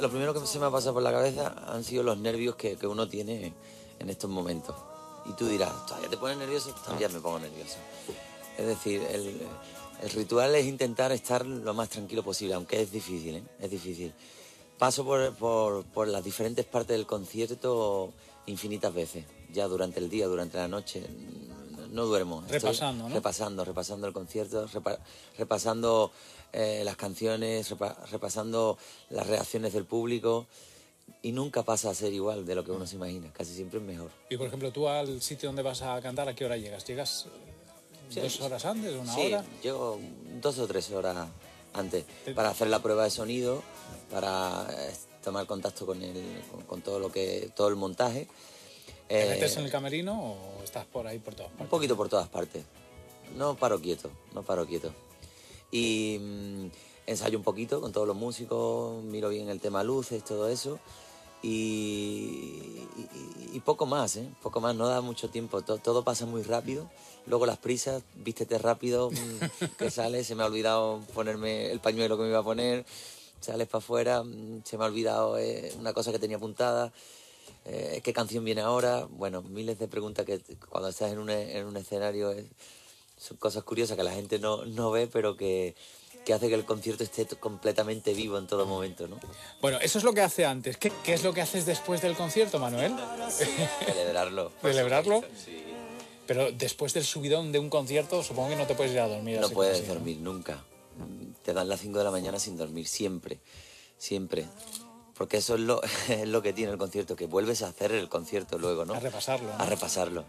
lo 0.01 0.11
primero 0.11 0.33
que 0.33 0.47
se 0.47 0.59
me 0.59 0.67
ha 0.67 0.71
pasado 0.71 0.95
por 0.95 1.03
la 1.03 1.11
cabeza 1.11 1.55
han 1.67 1.83
sido 1.83 2.03
los 2.03 2.19
nervios 2.19 2.55
que, 2.55 2.77
que 2.77 2.87
uno 2.87 3.09
tiene 3.09 3.53
en 3.99 4.11
estos 4.11 4.31
momentos. 4.31 4.77
Y 5.25 5.33
tú 5.33 5.49
dirás, 5.49 5.87
¿todavía 5.87 6.09
te 6.09 6.17
pones 6.17 6.37
nervioso? 6.37 6.73
Todavía 6.85 7.09
me 7.09 7.19
pongo 7.19 7.41
nervioso. 7.41 7.77
Es 8.57 8.67
decir, 8.67 9.03
el, 9.11 9.41
el 10.03 10.11
ritual 10.11 10.55
es 10.55 10.67
intentar 10.67 11.11
estar 11.11 11.45
lo 11.45 11.75
más 11.75 11.89
tranquilo 11.89 12.23
posible, 12.23 12.55
aunque 12.55 12.81
es 12.81 12.93
difícil, 12.93 13.37
¿eh? 13.37 13.43
Es 13.59 13.71
difícil. 13.71 14.13
Paso 14.79 15.05
por, 15.05 15.35
por- 15.37 15.85
por 15.87 16.09
las 16.09 16.23
diferentes 16.23 16.65
partes 16.67 16.97
del 16.97 17.07
concierto 17.07 18.13
infinitas 18.47 18.93
veces, 18.93 19.25
ya 19.53 19.67
durante 19.69 19.99
el 20.01 20.11
día, 20.11 20.27
durante 20.27 20.59
la 20.59 20.69
noche. 20.69 21.03
No 21.91 22.05
duermo. 22.05 22.41
Estoy 22.43 22.59
Repasando, 22.59 23.09
¿no? 23.09 23.15
Repasando, 23.15 23.65
repasando 23.65 24.07
el 24.07 24.13
concierto, 24.13 24.69
repa- 24.69 24.99
repasando 25.39 26.11
eh, 26.53 26.83
las 26.85 26.97
canciones, 26.97 27.71
repa- 27.73 27.97
repasando 28.11 28.77
las 29.11 29.27
reacciones 29.27 29.73
del 29.73 29.85
público. 29.87 30.47
Y 31.23 31.33
nunca 31.33 31.63
pasa 31.63 31.91
a 31.91 31.95
ser 31.95 32.13
igual 32.13 32.45
de 32.45 32.55
lo 32.57 32.65
que 32.65 32.73
uno 32.73 32.87
se 32.87 32.97
imagina, 32.97 33.33
casi 33.33 33.55
siempre 33.55 33.79
es 33.79 33.85
mejor. 33.85 34.11
Y 34.29 34.37
por 34.37 34.49
ejemplo, 34.49 34.73
tú 34.73 34.89
al 34.89 35.23
sitio 35.23 35.49
donde 35.49 35.63
vas 35.63 35.81
a 35.83 36.01
cantar, 36.03 36.29
¿a 36.29 36.35
qué 36.35 36.45
hora 36.45 36.57
llegas? 36.57 36.85
¿Llegas 36.85 37.27
eh, 37.27 37.31
Sí. 38.13 38.21
dos 38.21 38.41
horas 38.41 38.65
antes, 38.65 38.93
una 38.95 39.13
sí, 39.15 39.27
hora? 39.27 39.45
llego 39.63 39.99
dos 40.43 40.59
o 40.59 40.67
tres 40.67 40.91
horas 40.91 41.29
antes 41.73 42.05
para 42.35 42.51
hacer 42.51 42.69
la 42.69 42.81
prueba 42.81 43.05
de 43.05 43.11
sonido, 43.11 43.63
para 44.11 44.67
eh, 44.71 44.95
tomar 45.23 45.47
contacto 45.47 45.87
con, 45.87 46.03
el, 46.03 46.43
con, 46.51 46.63
con 46.63 46.83
todo 46.83 46.99
lo 46.99 47.11
que 47.11 47.51
todo 47.57 47.69
el 47.69 47.77
montaje. 47.77 48.29
¿Te 49.09 49.25
Eh, 49.27 49.29
metes 49.31 49.57
en 49.57 49.65
el 49.65 49.71
camerino 49.71 50.21
o 50.35 50.63
estás 50.65 50.85
por 50.87 51.07
ahí 51.07 51.19
por 51.19 51.35
todas 51.35 51.51
Un 51.53 51.59
partes? 51.59 51.71
poquito 51.71 51.97
por 51.97 52.09
todas 52.09 52.29
partes. 52.29 52.65
No 53.37 53.57
paro 53.57 53.81
quieto, 53.81 54.11
no 54.35 54.43
paro 54.43 54.67
quieto. 54.67 54.93
Y 55.71 56.19
mm, 56.21 56.67
ensayo 57.07 57.39
un 57.39 57.45
poquito 57.45 57.81
con 57.81 57.93
todos 57.93 58.07
los 58.07 58.17
músicos, 58.17 59.03
miro 59.05 59.29
bien 59.29 59.49
el 59.49 59.61
tema 59.61 59.83
luces, 59.85 60.25
todo 60.25 60.49
eso. 60.49 60.79
Y, 61.43 61.49
y- 62.97 63.51
y 63.57 63.61
poco 63.61 63.87
más, 63.87 64.17
¿eh? 64.17 64.29
Poco 64.43 64.61
más, 64.61 64.75
no 64.75 64.87
da 64.89 65.01
mucho 65.01 65.29
tiempo. 65.31 65.63
To- 65.63 65.79
todo 65.79 66.03
pasa 66.05 66.27
muy 66.27 66.43
rápido. 66.43 66.89
Luego 67.27 67.47
las 67.47 67.59
prisas, 67.59 68.03
vístete 68.17 68.59
rápido, 68.59 69.11
mm, 69.11 69.75
que 69.79 69.91
sales. 69.91 70.27
Se 70.27 70.35
me 70.35 70.43
ha 70.43 70.47
olvidado 70.47 71.01
ponerme 71.15 71.71
el 71.71 71.81
pañuelo 71.81 72.17
que 72.17 72.25
me 72.25 72.29
iba 72.31 72.39
a 72.41 72.45
poner. 72.45 72.85
Sales 73.47 73.69
para 73.69 73.79
afuera, 73.79 74.23
mm, 74.25 74.63
se 74.65 74.77
me 74.77 74.85
ha 74.85 74.89
olvidado 74.89 75.39
eh, 75.39 75.73
una 75.79 75.93
cosa 75.93 76.11
que 76.11 76.19
tenía 76.19 76.37
apuntada. 76.37 76.93
Eh, 77.65 78.01
¿Qué 78.03 78.13
canción 78.13 78.45
viene 78.45 78.61
ahora? 78.61 79.07
Bueno, 79.09 79.41
miles 79.43 79.79
de 79.79 79.87
preguntas 79.87 80.27
que 80.27 80.41
cuando 80.69 80.89
estás 80.89 81.13
en 81.13 81.19
un, 81.19 81.31
e- 81.31 81.57
en 81.59 81.65
un 81.67 81.77
escenario 81.77 82.33
es- 82.33 82.47
son 83.19 83.37
cosas 83.37 83.63
curiosas 83.63 83.97
que 83.97 84.03
la 84.03 84.13
gente 84.13 84.39
no, 84.41 84.65
no 84.67 84.91
ve, 84.91 85.07
pero 85.07 85.37
que, 85.37 85.75
que 86.25 86.35
hace 86.35 86.49
que 86.49 86.55
el 86.55 86.65
concierto 86.65 87.05
esté 87.05 87.25
completamente 87.39 88.15
vivo 88.15 88.37
en 88.37 88.49
todo 88.49 88.67
momento, 88.67 89.07
¿no? 89.07 89.19
Bueno, 89.63 89.79
eso 89.81 89.99
es 89.99 90.05
lo 90.05 90.13
que 90.13 90.23
hace 90.23 90.45
antes. 90.45 90.77
¿Qué, 90.77 90.93
qué 91.05 91.15
es 91.15 91.23
lo 91.23 91.33
que 91.33 91.41
haces 91.41 91.65
después 91.67 92.03
del 92.03 92.17
concierto, 92.17 92.59
Manuel? 92.59 92.95
Celebrarlo. 93.87 94.51
¿Celebrarlo? 94.63 95.23
Pero 96.27 96.51
después 96.51 96.93
del 96.95 97.05
subidón 97.05 97.53
de 97.53 97.61
un 97.61 97.71
concierto, 97.71 98.25
supongo 98.25 98.49
que 98.51 98.57
no 98.57 98.67
te 98.67 98.75
puedes 98.75 98.93
ir 98.93 98.99
a 98.99 99.07
dormir. 99.07 99.41
No 99.41 99.49
puedes 99.51 99.87
dormir 99.87 100.19
nunca. 100.19 100.65
Te 101.47 101.55
dan 101.55 101.69
las 101.69 101.79
5 101.79 101.99
de 101.99 102.03
la 102.03 102.11
mañana 102.11 102.41
sin 102.41 102.57
dormir, 102.57 102.89
siempre, 102.89 103.39
siempre. 103.99 104.49
Porque 105.17 105.37
eso 105.37 105.55
es 105.55 105.61
lo, 105.61 105.81
es 106.09 106.27
lo 106.27 106.43
que 106.43 106.53
tiene 106.53 106.73
el 106.73 106.79
concierto, 106.79 107.15
que 107.15 107.27
vuelves 107.29 107.63
a 107.63 107.69
hacer 107.69 107.93
el 107.93 108.09
concierto 108.09 108.59
luego, 108.59 108.85
¿no? 108.85 108.95
A 108.95 108.99
repasarlo. 108.99 109.47
¿no? 109.47 109.63
a 109.63 109.65
repasarlo. 109.65 110.25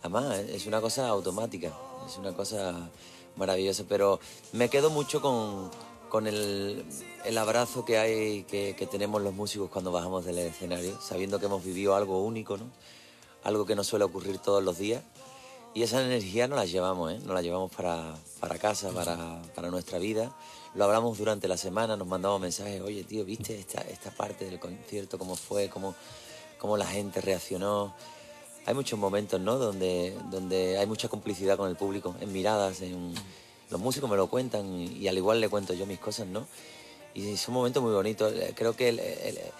Además, 0.00 0.38
es 0.38 0.64
una 0.64 0.80
cosa 0.80 1.08
automática, 1.08 1.74
es 2.08 2.16
una 2.16 2.32
cosa 2.32 2.88
maravillosa, 3.36 3.84
pero 3.86 4.18
me 4.52 4.70
quedo 4.70 4.88
mucho 4.88 5.20
con, 5.20 5.70
con 6.08 6.26
el, 6.26 6.86
el 7.26 7.36
abrazo 7.36 7.84
que 7.84 7.98
hay, 7.98 8.44
que, 8.44 8.74
que 8.78 8.86
tenemos 8.86 9.20
los 9.20 9.34
músicos 9.34 9.68
cuando 9.68 9.92
bajamos 9.92 10.24
del 10.24 10.38
escenario, 10.38 10.98
sabiendo 11.02 11.38
que 11.38 11.44
hemos 11.44 11.62
vivido 11.62 11.94
algo 11.94 12.22
único, 12.22 12.56
¿no? 12.56 12.64
Algo 13.44 13.66
que 13.66 13.76
no 13.76 13.84
suele 13.84 14.06
ocurrir 14.06 14.38
todos 14.38 14.64
los 14.64 14.78
días. 14.78 15.02
Y 15.72 15.82
esa 15.84 16.02
energía 16.02 16.48
nos 16.48 16.58
la 16.58 16.64
llevamos, 16.64 17.12
¿eh? 17.12 17.18
Nos 17.24 17.32
la 17.34 17.42
llevamos 17.42 17.70
para, 17.70 18.14
para 18.40 18.58
casa, 18.58 18.90
para, 18.90 19.40
para 19.54 19.70
nuestra 19.70 19.98
vida. 19.98 20.34
Lo 20.74 20.84
hablamos 20.84 21.16
durante 21.16 21.46
la 21.46 21.56
semana, 21.56 21.96
nos 21.96 22.08
mandamos 22.08 22.40
mensajes, 22.40 22.80
oye, 22.80 23.04
tío, 23.04 23.24
¿viste 23.24 23.58
esta, 23.58 23.80
esta 23.82 24.10
parte 24.10 24.44
del 24.46 24.58
concierto? 24.58 25.16
¿Cómo 25.16 25.36
fue? 25.36 25.68
¿Cómo, 25.68 25.94
cómo 26.58 26.76
la 26.76 26.86
gente 26.86 27.20
reaccionó? 27.20 27.94
Hay 28.66 28.74
muchos 28.74 28.98
momentos, 28.98 29.40
¿no? 29.40 29.58
Donde, 29.58 30.16
donde 30.30 30.78
hay 30.78 30.86
mucha 30.86 31.08
complicidad 31.08 31.56
con 31.56 31.68
el 31.68 31.76
público, 31.76 32.14
en 32.20 32.32
miradas, 32.32 32.82
en... 32.82 33.14
Los 33.70 33.80
músicos 33.80 34.10
me 34.10 34.16
lo 34.16 34.26
cuentan 34.26 34.66
y, 34.74 34.86
y 34.98 35.06
al 35.06 35.16
igual 35.16 35.40
le 35.40 35.48
cuento 35.48 35.72
yo 35.74 35.86
mis 35.86 36.00
cosas, 36.00 36.26
¿no? 36.26 36.48
Y 37.14 37.36
son 37.36 37.54
momentos 37.54 37.82
muy 37.82 37.92
bonitos. 37.92 38.32
Eh, 38.34 38.52
Creo 38.56 38.74
que 38.76 38.88
el- 38.90 39.00
el- 39.00 39.38
eh, 39.38 39.52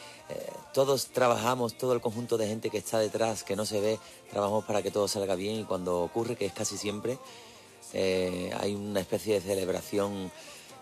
todos 0.72 1.06
trabajamos, 1.06 1.76
todo 1.76 1.92
el 1.92 2.00
conjunto 2.00 2.38
de 2.38 2.46
gente 2.46 2.70
que 2.70 2.78
está 2.78 2.98
detrás, 3.00 3.42
que 3.42 3.56
no 3.56 3.66
se 3.66 3.80
ve, 3.80 3.98
trabajamos 4.30 4.64
para 4.64 4.82
que 4.82 4.90
todo 4.90 5.08
salga 5.08 5.34
bien 5.34 5.60
y 5.60 5.64
cuando 5.64 6.00
ocurre, 6.02 6.36
que 6.36 6.46
es 6.46 6.52
casi 6.52 6.76
siempre, 6.78 7.18
eh, 7.92 8.50
hay 8.60 8.74
una 8.74 9.00
especie 9.00 9.34
de 9.34 9.40
celebración 9.40 10.30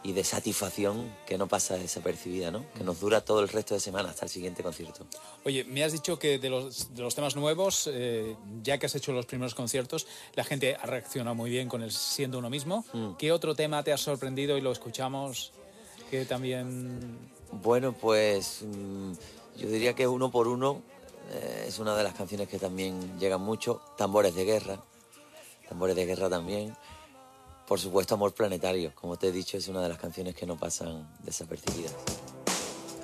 y 0.04 0.12
de 0.12 0.22
satisfacción 0.22 1.12
que 1.26 1.37
no 1.38 1.48
pasa 1.48 1.74
desapercibida, 1.76 2.50
¿no? 2.52 2.64
Que 2.76 2.85
nos 2.85 3.00
dura 3.00 3.20
todo 3.20 3.40
el 3.40 3.48
resto 3.48 3.74
de 3.74 3.81
semana 3.81 4.11
hasta 4.11 4.26
el 4.26 4.31
siguiente 4.31 4.62
concierto. 4.62 5.04
Oye, 5.44 5.64
me 5.64 5.83
has 5.83 5.90
dicho 5.92 6.18
que 6.20 6.38
de 6.38 6.50
los, 6.50 6.94
de 6.94 7.02
los 7.02 7.14
temas 7.16 7.35
nuevos, 7.35 7.88
eh, 7.92 8.37
ya 8.62 8.78
que 8.78 8.87
has 8.87 8.94
hecho 8.94 9.12
los 9.12 9.26
primeros 9.26 9.54
conciertos, 9.57 10.07
la 10.35 10.44
gente 10.44 10.76
ha 10.76 10.87
reaccionado 10.87 11.35
muy 11.35 11.50
bien 11.50 11.68
con 11.68 11.83
el 11.83 11.90
siendo 11.90 12.38
uno 12.38 12.48
mismo. 12.48 12.85
Mm. 12.92 13.14
¿Qué 13.18 13.33
otro 13.33 13.54
tema 13.57 13.83
te 13.83 13.92
ha 13.92 13.98
sorprendido 13.98 14.57
y 14.57 14.61
lo 14.61 14.70
escuchamos? 14.70 15.52
Que 16.11 16.25
también. 16.25 17.18
Bueno, 17.53 17.92
pues 17.92 18.62
mm, 18.62 19.12
yo 19.59 19.68
diría 19.68 19.94
que 19.94 20.07
uno 20.07 20.31
por 20.31 20.49
uno 20.49 20.83
eh, 21.33 21.66
es 21.68 21.79
una 21.79 21.97
de 21.97 22.03
las 22.03 22.14
canciones 22.14 22.49
que 22.49 22.59
también 22.59 23.18
llegan 23.18 23.40
mucho. 23.40 23.81
Tambores 23.97 24.35
de 24.35 24.44
guerra, 24.44 24.83
tambores 25.68 25.97
de 25.97 26.07
guerra 26.07 26.31
también. 26.31 26.75
Por 27.66 27.79
supuesto, 27.79 28.14
Amor 28.14 28.33
Planetario, 28.33 28.94
como 28.94 29.18
te 29.18 29.29
he 29.29 29.33
dicho, 29.33 29.59
es 29.59 29.68
una 29.68 29.83
de 29.83 29.90
las 29.90 29.99
canciones 29.99 30.35
que 30.35 30.47
no 30.47 30.57
pasan 30.57 31.07
desapercibidas. 31.23 31.94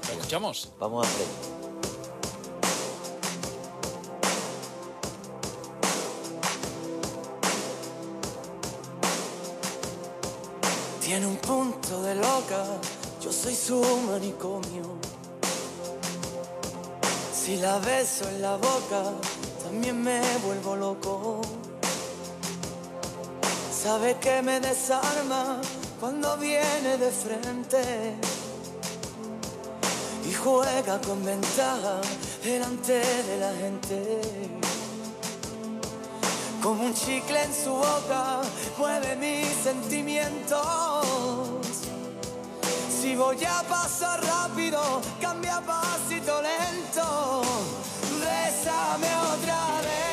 ¿Lo 0.08 0.14
escuchamos? 0.14 0.72
Vamos 0.78 1.06
a 1.06 1.10
ver. 1.10 1.53
Tiene 11.04 11.26
un 11.26 11.36
punto 11.36 12.02
de 12.02 12.14
loca, 12.14 12.64
yo 13.22 13.30
soy 13.30 13.54
su 13.54 13.78
manicomio. 14.08 14.96
Si 17.30 17.58
la 17.58 17.78
beso 17.78 18.26
en 18.26 18.40
la 18.40 18.56
boca, 18.56 19.12
también 19.62 20.02
me 20.02 20.22
vuelvo 20.38 20.76
loco. 20.76 21.42
Sabe 23.70 24.16
que 24.18 24.40
me 24.40 24.60
desarma 24.60 25.60
cuando 26.00 26.38
viene 26.38 26.96
de 26.96 27.10
frente. 27.10 28.14
Y 30.26 30.32
juega 30.32 30.98
con 31.02 31.22
ventaja 31.22 32.00
delante 32.42 32.94
de 32.94 33.36
la 33.40 33.52
gente. 33.52 34.20
Como 36.64 36.82
un 36.82 36.94
chicle 36.94 37.42
en 37.42 37.52
su 37.52 37.72
boca, 37.72 38.40
mueve 38.78 39.16
mis 39.16 39.48
sentimientos. 39.48 41.04
Si 42.88 43.14
voy 43.14 43.36
a 43.44 43.62
pasar 43.68 44.24
rápido, 44.24 44.80
cambia 45.20 45.60
pasito 45.60 46.40
lento. 46.40 47.42
Otra 49.34 49.80
vez. 49.82 50.03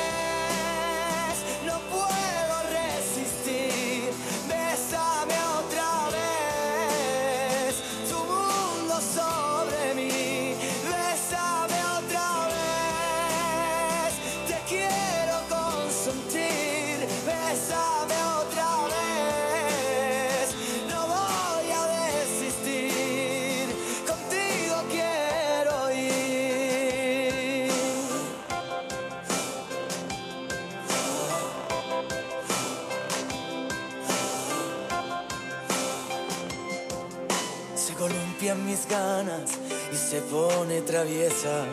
Se 40.12 40.20
pone 40.24 40.82
traviesa. 40.82 41.64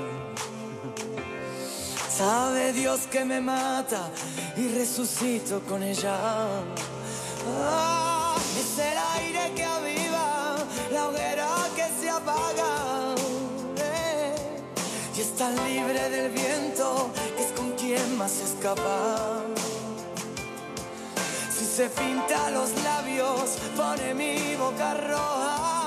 Sabe 2.08 2.72
Dios 2.72 3.00
que 3.10 3.24
me 3.24 3.40
mata 3.40 4.10
y 4.56 4.68
resucito 4.68 5.60
con 5.68 5.82
ella. 5.82 6.16
Ah, 7.60 8.36
es 8.60 8.78
el 8.78 8.98
aire 9.18 9.52
que 9.56 9.64
aviva, 9.64 10.56
la 10.92 11.08
hoguera 11.08 11.48
que 11.74 11.86
se 12.00 12.10
apaga. 12.10 13.16
eh, 13.78 14.36
y 15.16 15.20
es 15.20 15.34
tan 15.34 15.56
libre 15.64 16.08
del 16.08 16.30
viento 16.30 17.10
que 17.36 17.42
es 17.44 17.52
con 17.58 17.72
quien 17.72 18.18
más 18.18 18.34
escapa. 18.38 19.42
Si 21.50 21.64
se 21.64 21.90
pinta 21.90 22.50
los 22.50 22.70
labios, 22.84 23.58
pone 23.76 24.14
mi 24.14 24.54
boca 24.54 24.94
roja. 24.94 25.77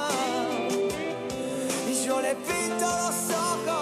Y 2.32 2.34
yo 2.34 2.40
le 2.40 2.46
pinto 2.46 2.86
los 2.86 3.30
ojos 3.36 3.81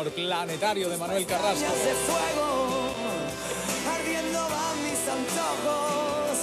amor 0.00 0.12
planetario 0.12 0.88
de 0.88 0.96
Manuel 0.96 1.26
Carrasco. 1.26 1.60
Llamas 1.60 1.84
de 1.84 1.94
fuego, 1.94 2.94
ardiendo 3.94 4.38
van 4.38 4.82
mis 4.82 5.08
antojos. 5.08 6.38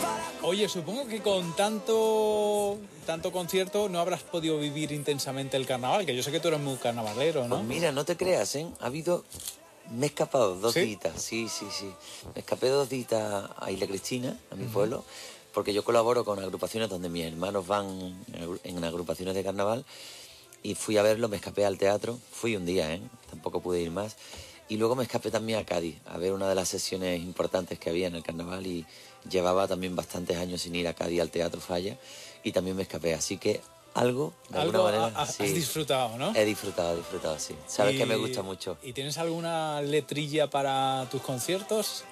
Para 0.00 0.46
Oye, 0.46 0.68
supongo 0.68 1.06
que 1.08 1.20
con 1.20 1.56
tanto 1.56 2.78
tanto 3.04 3.32
concierto 3.32 3.88
no 3.88 3.98
habrás 3.98 4.22
podido 4.22 4.58
vivir 4.58 4.92
intensamente 4.92 5.56
el 5.56 5.66
carnaval, 5.66 6.06
que 6.06 6.14
yo 6.14 6.22
sé 6.22 6.30
que 6.30 6.38
tú 6.38 6.48
eres 6.48 6.60
muy 6.60 6.76
carnavalero, 6.76 7.48
¿no? 7.48 7.56
Pues 7.56 7.66
mira, 7.66 7.90
no 7.90 8.04
te 8.04 8.16
creas, 8.16 8.54
¿eh? 8.56 8.66
Ha 8.80 8.86
habido... 8.86 9.24
Me 9.90 10.06
he 10.06 10.08
escapado 10.08 10.54
dos 10.54 10.72
¿Sí? 10.72 10.80
días, 10.80 11.12
sí, 11.16 11.46
sí, 11.48 11.66
sí. 11.70 11.92
Me 12.34 12.40
escapé 12.40 12.68
dos 12.68 12.88
días 12.88 13.12
a 13.12 13.70
Isla 13.70 13.86
Cristina, 13.86 14.38
a 14.50 14.54
mi 14.54 14.64
pueblo, 14.64 15.04
porque 15.52 15.74
yo 15.74 15.84
colaboro 15.84 16.24
con 16.24 16.38
agrupaciones 16.38 16.88
donde 16.88 17.10
mis 17.10 17.26
hermanos 17.26 17.66
van 17.66 18.24
en 18.62 18.84
agrupaciones 18.84 19.34
de 19.34 19.44
carnaval 19.44 19.84
y 20.64 20.74
fui 20.74 20.96
a 20.96 21.02
verlo, 21.02 21.28
me 21.28 21.36
escapé 21.36 21.64
al 21.64 21.78
teatro, 21.78 22.18
fui 22.32 22.56
un 22.56 22.66
día, 22.66 22.92
¿eh? 22.92 23.00
Tampoco 23.30 23.60
pude 23.60 23.80
ir 23.82 23.90
más. 23.92 24.16
Y 24.68 24.78
luego 24.78 24.96
me 24.96 25.02
escapé 25.04 25.30
también 25.30 25.58
a 25.58 25.64
Cádiz, 25.64 25.96
a 26.06 26.16
ver 26.16 26.32
una 26.32 26.48
de 26.48 26.54
las 26.54 26.68
sesiones 26.70 27.20
importantes 27.20 27.78
que 27.78 27.90
había 27.90 28.06
en 28.08 28.14
el 28.16 28.22
carnaval 28.22 28.66
y 28.66 28.86
llevaba 29.30 29.68
también 29.68 29.94
bastantes 29.94 30.38
años 30.38 30.62
sin 30.62 30.74
ir 30.74 30.88
a 30.88 30.94
Cádiz 30.94 31.20
al 31.20 31.30
Teatro 31.30 31.60
Falla 31.60 31.98
y 32.42 32.50
también 32.52 32.74
me 32.76 32.82
escapé. 32.82 33.12
Así 33.12 33.36
que 33.36 33.60
algo, 33.92 34.32
de 34.48 34.58
alguna 34.60 34.78
Algo 34.78 34.90
manera, 34.90 35.12
ha- 35.14 35.22
has 35.22 35.36
sí. 35.36 35.52
disfrutado, 35.52 36.16
¿no? 36.16 36.34
He 36.34 36.46
disfrutado, 36.46 36.94
he 36.94 36.96
disfrutado, 36.96 37.38
sí. 37.38 37.54
Sabes 37.68 37.94
que 37.96 38.06
me 38.06 38.16
gusta 38.16 38.40
mucho. 38.42 38.78
¿Y 38.82 38.94
tienes 38.94 39.18
alguna 39.18 39.82
letrilla 39.82 40.48
para 40.48 41.06
tus 41.10 41.20
conciertos? 41.20 42.04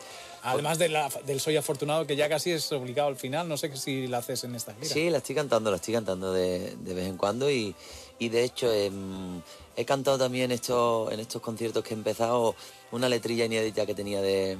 Además 0.44 0.76
de 0.78 0.88
la- 0.88 1.08
del 1.24 1.40
Soy 1.40 1.56
Afortunado, 1.56 2.04
que 2.06 2.16
ya 2.16 2.28
casi 2.28 2.50
es 2.50 2.70
obligado 2.72 3.08
al 3.08 3.16
final, 3.16 3.48
no 3.48 3.56
sé 3.56 3.74
si 3.76 4.08
la 4.08 4.18
haces 4.18 4.42
en 4.44 4.54
esta 4.56 4.74
gira. 4.74 4.88
Sí, 4.88 5.08
la 5.08 5.18
estoy 5.18 5.36
cantando, 5.36 5.70
la 5.70 5.76
estoy 5.76 5.94
cantando 5.94 6.32
de, 6.32 6.74
de 6.76 6.94
vez 6.94 7.06
en 7.06 7.16
cuando 7.16 7.48
y, 7.50 7.74
y 8.22 8.28
de 8.28 8.44
hecho 8.44 8.72
em, 8.72 9.42
he 9.74 9.84
cantado 9.84 10.16
también 10.16 10.52
esto, 10.52 11.10
en 11.10 11.18
estos 11.18 11.42
conciertos 11.42 11.82
que 11.82 11.92
he 11.92 11.96
empezado 11.96 12.54
una 12.92 13.08
letrilla 13.08 13.46
inédita 13.46 13.84
que 13.84 13.94
tenía 13.94 14.22
de, 14.22 14.56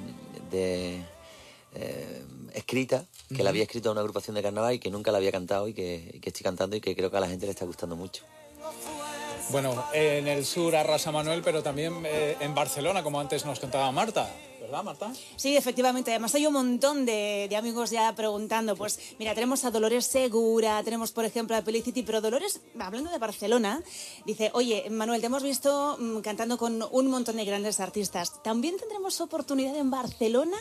de, 0.51 1.01
eh, 1.75 2.23
escrita, 2.53 3.05
que 3.33 3.41
la 3.41 3.51
había 3.51 3.63
escrito 3.63 3.87
a 3.87 3.91
una 3.93 4.01
agrupación 4.01 4.35
de 4.35 4.43
carnaval 4.43 4.73
y 4.73 4.79
que 4.79 4.91
nunca 4.91 5.13
la 5.13 5.19
había 5.19 5.31
cantado 5.31 5.69
y 5.69 5.73
que, 5.73 6.11
y 6.13 6.19
que 6.19 6.29
estoy 6.29 6.43
cantando 6.43 6.75
y 6.75 6.81
que 6.81 6.93
creo 6.93 7.09
que 7.09 7.15
a 7.15 7.21
la 7.21 7.29
gente 7.29 7.45
le 7.45 7.53
está 7.53 7.63
gustando 7.63 7.95
mucho. 7.95 8.25
Bueno, 9.49 9.85
en 9.93 10.27
el 10.27 10.45
sur 10.45 10.75
arrasa 10.75 11.13
Manuel, 11.13 11.41
pero 11.41 11.63
también 11.63 12.03
eh, 12.05 12.35
en 12.41 12.53
Barcelona, 12.53 13.01
como 13.01 13.19
antes 13.19 13.45
nos 13.45 13.61
contaba 13.61 13.89
Marta. 13.93 14.29
¿Verdad, 14.63 14.81
Marta? 14.81 15.11
Sí, 15.35 15.57
efectivamente. 15.57 16.11
Además 16.11 16.33
hay 16.35 16.47
un 16.47 16.53
montón 16.53 17.05
de, 17.05 17.47
de 17.49 17.55
amigos 17.57 17.89
ya 17.91 18.15
preguntando. 18.15 18.77
Pues 18.77 18.97
mira, 19.19 19.35
tenemos 19.35 19.65
a 19.65 19.71
Dolores 19.71 20.05
Segura, 20.05 20.81
tenemos 20.85 21.11
por 21.11 21.25
ejemplo 21.25 21.53
a 21.57 21.61
Pelicity, 21.61 22.01
pero 22.01 22.21
Dolores, 22.21 22.61
hablando 22.79 23.11
de 23.11 23.17
Barcelona, 23.17 23.83
dice, 24.25 24.51
oye, 24.53 24.89
Manuel, 24.89 25.19
te 25.19 25.27
hemos 25.27 25.43
visto 25.43 25.97
mm, 25.99 26.19
cantando 26.21 26.57
con 26.57 26.81
un 26.91 27.07
montón 27.07 27.35
de 27.35 27.43
grandes 27.43 27.81
artistas. 27.81 28.41
¿También 28.41 28.77
tendremos 28.77 29.19
oportunidad 29.19 29.75
en 29.75 29.91
Barcelona? 29.91 30.55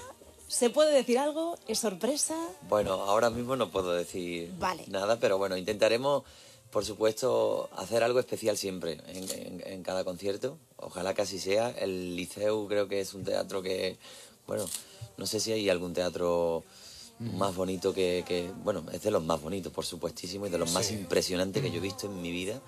¿Se 0.48 0.68
puede 0.68 0.92
decir 0.92 1.20
algo? 1.20 1.56
¿Es 1.68 1.78
sorpresa? 1.78 2.34
Bueno, 2.68 2.94
ahora 2.94 3.30
mismo 3.30 3.54
no 3.54 3.70
puedo 3.70 3.92
decir 3.92 4.52
Vale. 4.58 4.84
nada, 4.88 5.16
pero 5.20 5.38
bueno, 5.38 5.56
intentaremos, 5.56 6.24
por 6.72 6.84
supuesto, 6.84 7.68
hacer 7.76 8.02
algo 8.02 8.18
especial 8.18 8.56
siempre 8.56 8.98
en, 9.08 9.30
en- 9.30 9.62
en 9.66 9.82
cada 9.82 10.02
concierto. 10.04 10.58
Ojalá 10.78 11.12
que 11.14 11.22
así 11.22 11.38
sea. 11.38 11.68
El 11.70 12.16
Liceu 12.16 12.66
creo 12.66 12.88
que 12.88 13.00
es 13.00 13.12
un 13.14 13.24
teatro 13.24 13.62
que, 13.62 13.98
bueno, 14.46 14.64
no 15.18 15.26
sé 15.26 15.38
si 15.38 15.52
hay 15.52 15.68
algún 15.68 15.92
teatro 15.92 16.64
más 17.18 17.54
bonito 17.54 17.92
que, 17.94 18.24
que- 18.26 18.50
bueno, 18.64 18.84
es 18.92 19.02
de 19.02 19.10
los 19.12 19.22
más 19.22 19.40
bonitos, 19.40 19.72
por 19.72 19.84
supuestísimo, 19.84 20.46
y 20.46 20.50
de 20.50 20.58
los 20.58 20.72
más 20.72 20.90
impresionantes 20.90 21.62
que 21.62 21.70
yo 21.70 21.76
he 21.76 21.80
visto 21.80 22.06
en 22.06 22.20
mi 22.20 22.32
vida. 22.32 22.60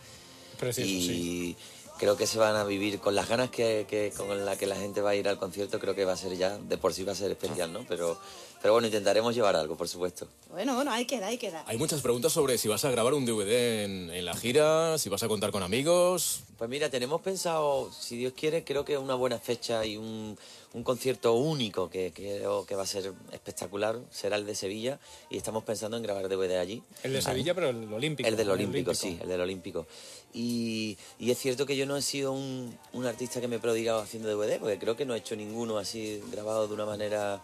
Precioso, 0.59 0.89
y 0.89 1.01
sí. 1.03 1.57
creo 1.99 2.17
que 2.17 2.27
se 2.29 2.39
van 2.39 2.55
a 2.55 2.63
vivir 2.65 3.01
con 3.01 3.15
las 3.17 3.29
ganas 3.29 3.51
que, 3.51 3.87
que- 3.89 4.13
con 4.17 4.45
la 4.45 4.57
que 4.57 4.67
la 4.67 4.77
gente 4.77 5.01
va 5.01 5.11
a 5.11 5.15
ir 5.17 5.27
al 5.29 5.39
concierto 5.39 5.81
creo 5.81 5.95
que 5.97 6.05
va 6.05 6.13
a 6.13 6.17
ser 6.17 6.37
ya 6.37 6.57
de 6.59 6.77
por 6.79 6.93
sí 6.95 7.03
va 7.05 7.13
a 7.13 7.17
ser 7.17 7.31
especial 7.33 7.73
no 7.73 7.85
pero 7.89 8.17
pero 8.65 8.73
bueno 8.73 8.87
intentaremos 8.87 9.35
llevar 9.35 9.55
algo 9.57 9.77
por 9.77 9.87
supuesto 9.89 10.27
Bueno, 10.51 10.75
bueno, 10.75 10.91
ahí 10.91 11.05
queda, 11.05 11.27
ahí 11.27 11.37
queda. 11.37 11.63
Hay 11.67 11.77
muchas 11.77 12.01
preguntas 12.01 12.33
sobre 12.33 12.57
si 12.57 12.67
vas 12.67 12.83
a 12.87 12.91
grabar 12.91 13.13
un 13.13 13.27
DVD 13.27 13.85
en, 13.85 14.09
en 14.11 14.25
la 14.25 14.35
gira, 14.35 14.97
si 14.97 15.11
vas 15.11 15.23
a 15.23 15.29
contar 15.29 15.51
con 15.51 15.63
amigos. 15.63 16.45
pues 16.57 16.71
mira 16.71 16.89
tenemos 16.89 17.21
pensado 17.21 17.93
si 17.93 18.17
Dios 18.17 18.33
quiere 18.35 18.65
creo 18.65 18.83
que 18.87 18.97
una 18.97 19.17
buena 19.17 19.39
fecha 19.39 19.85
y 19.85 19.99
un, 19.99 20.39
un 20.73 20.83
concierto 20.83 21.35
único 21.35 21.91
que 21.91 22.11
creo 22.15 22.65
que 22.65 22.75
va 22.75 22.85
a 22.85 22.87
ser 22.87 23.13
espectacular 23.33 23.99
será 24.11 24.37
el 24.37 24.47
de 24.47 24.55
Sevilla 24.55 24.99
y 25.29 25.37
estamos 25.37 25.63
pensando 25.65 25.99
en 25.99 26.03
grabar 26.03 26.27
DVD 26.31 26.57
allí 26.57 26.83
El 27.03 27.13
de 27.13 27.21
Sevilla, 27.21 27.55
pero 27.55 27.69
el 27.69 27.93
olímpico. 27.93 28.27
El 28.27 28.35
del. 28.39 28.49
Olímpico, 28.49 28.95
sí, 28.95 29.19
el 29.21 29.29
del 29.29 29.43
Olímpico. 29.43 29.87
Y, 30.33 30.97
y 31.19 31.31
es 31.31 31.39
cierto 31.39 31.67
que 31.67 31.77
yo 31.77 31.85
no 31.85 31.99
he 31.99 32.03
sido 32.03 32.33
un, 32.33 32.75
un 32.95 33.05
artista 33.07 33.43
que 33.43 33.49
me 33.49 33.57
he 33.57 33.59
prodigado 33.59 34.01
haciendo 34.01 34.29
DVD, 34.35 34.59
porque 34.59 34.79
creo 34.79 34.97
que 34.97 35.05
no 35.05 35.15
he 35.15 35.19
hecho 35.19 35.37
ninguno 35.37 35.77
así 35.77 36.23
grabado 36.33 36.67
de 36.67 36.73
una 36.75 36.87
manera 36.87 37.43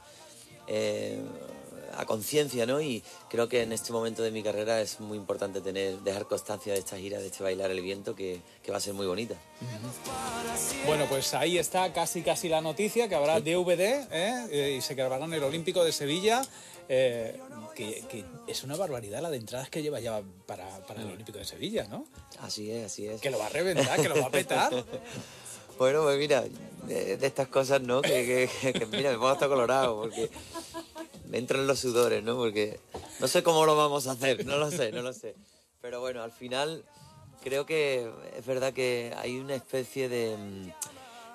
eh, 0.71 1.19
a 1.97 2.07
conciencia, 2.07 2.67
¿no? 2.67 2.81
Y 2.81 3.03
creo 3.29 3.49
que 3.49 3.63
en 3.63 3.73
este 3.73 3.93
momento 3.93 4.23
de 4.23 4.31
mi 4.31 4.43
carrera 4.43 4.81
es 4.81 5.01
muy 5.01 5.19
importante 5.19 5.61
tener, 5.61 5.99
dejar 6.01 6.27
constancia 6.27 6.73
de 6.73 6.79
esta 6.79 6.97
gira, 6.97 7.19
de 7.19 7.27
este 7.27 7.43
Bailar 7.43 7.71
el 7.71 7.81
Viento, 7.81 8.15
que, 8.15 8.41
que 8.63 8.71
va 8.71 8.79
a 8.79 8.81
ser 8.81 8.95
muy 8.95 9.07
bonita. 9.07 9.35
Bueno, 10.87 11.07
pues 11.09 11.35
ahí 11.35 11.59
está 11.59 11.93
casi 11.93 12.23
casi 12.23 12.49
la 12.49 12.61
noticia, 12.61 13.09
que 13.09 13.15
habrá 13.15 13.41
DVD 13.41 14.07
¿eh? 14.11 14.47
Eh, 14.51 14.75
y 14.79 14.81
se 14.81 14.95
grabará 14.95 15.25
en 15.25 15.35
el 15.35 15.43
Olímpico 15.43 15.85
de 15.85 15.93
Sevilla, 15.93 16.43
eh, 16.89 17.39
que, 17.75 18.05
que 18.09 18.25
es 18.47 18.63
una 18.65 18.77
barbaridad 18.77 19.21
la 19.21 19.31
de 19.31 19.39
entradas 19.39 19.69
que 19.69 19.83
lleva 19.83 20.01
ya 20.01 20.23
para, 20.47 20.67
para 20.87 21.03
el 21.03 21.09
Olímpico 21.09 21.39
de 21.39 21.45
Sevilla, 21.45 21.87
¿no? 21.89 22.07
Así 22.41 22.71
es, 22.71 22.87
así 22.87 23.07
es. 23.07 23.21
Que 23.21 23.31
lo 23.31 23.39
va 23.39 23.47
a 23.47 23.51
reventar, 23.51 24.01
que 24.01 24.09
lo 24.09 24.21
va 24.21 24.27
a 24.27 24.31
petar. 24.31 24.73
Bueno, 25.81 26.03
pues 26.03 26.19
mira, 26.19 26.45
de, 26.87 27.17
de 27.17 27.27
estas 27.27 27.49
cosas, 27.49 27.81
¿no? 27.81 28.03
Que, 28.03 28.51
que- 28.61 28.73
que, 28.79 28.85
mira, 28.85 29.09
me 29.13 29.17
pongo 29.17 29.31
hasta 29.31 29.49
colorado 29.49 29.97
porque 30.03 30.29
me 31.31 31.39
entran 31.39 31.67
los 31.67 31.79
sudores, 31.79 32.23
¿no? 32.23 32.37
Porque 32.37 32.79
no 33.19 33.27
sé 33.27 33.43
cómo 33.43 33.65
lo 33.65 33.75
vamos 33.77 34.07
a 34.07 34.11
hacer, 34.11 34.45
no 34.45 34.59
lo 34.59 34.71
sé, 34.71 34.93
no 34.93 35.01
lo 35.01 35.15
sé. 35.15 35.35
Pero 35.81 36.01
bueno, 36.01 36.23
al 36.23 36.33
final 36.33 36.85
creo 37.43 37.65
que 37.65 38.11
es 38.37 38.45
verdad 38.45 38.75
que 38.75 39.15
hay 39.17 39.39
una 39.39 39.55
especie 39.55 40.11
de... 40.11 40.37
mm, 40.37 40.69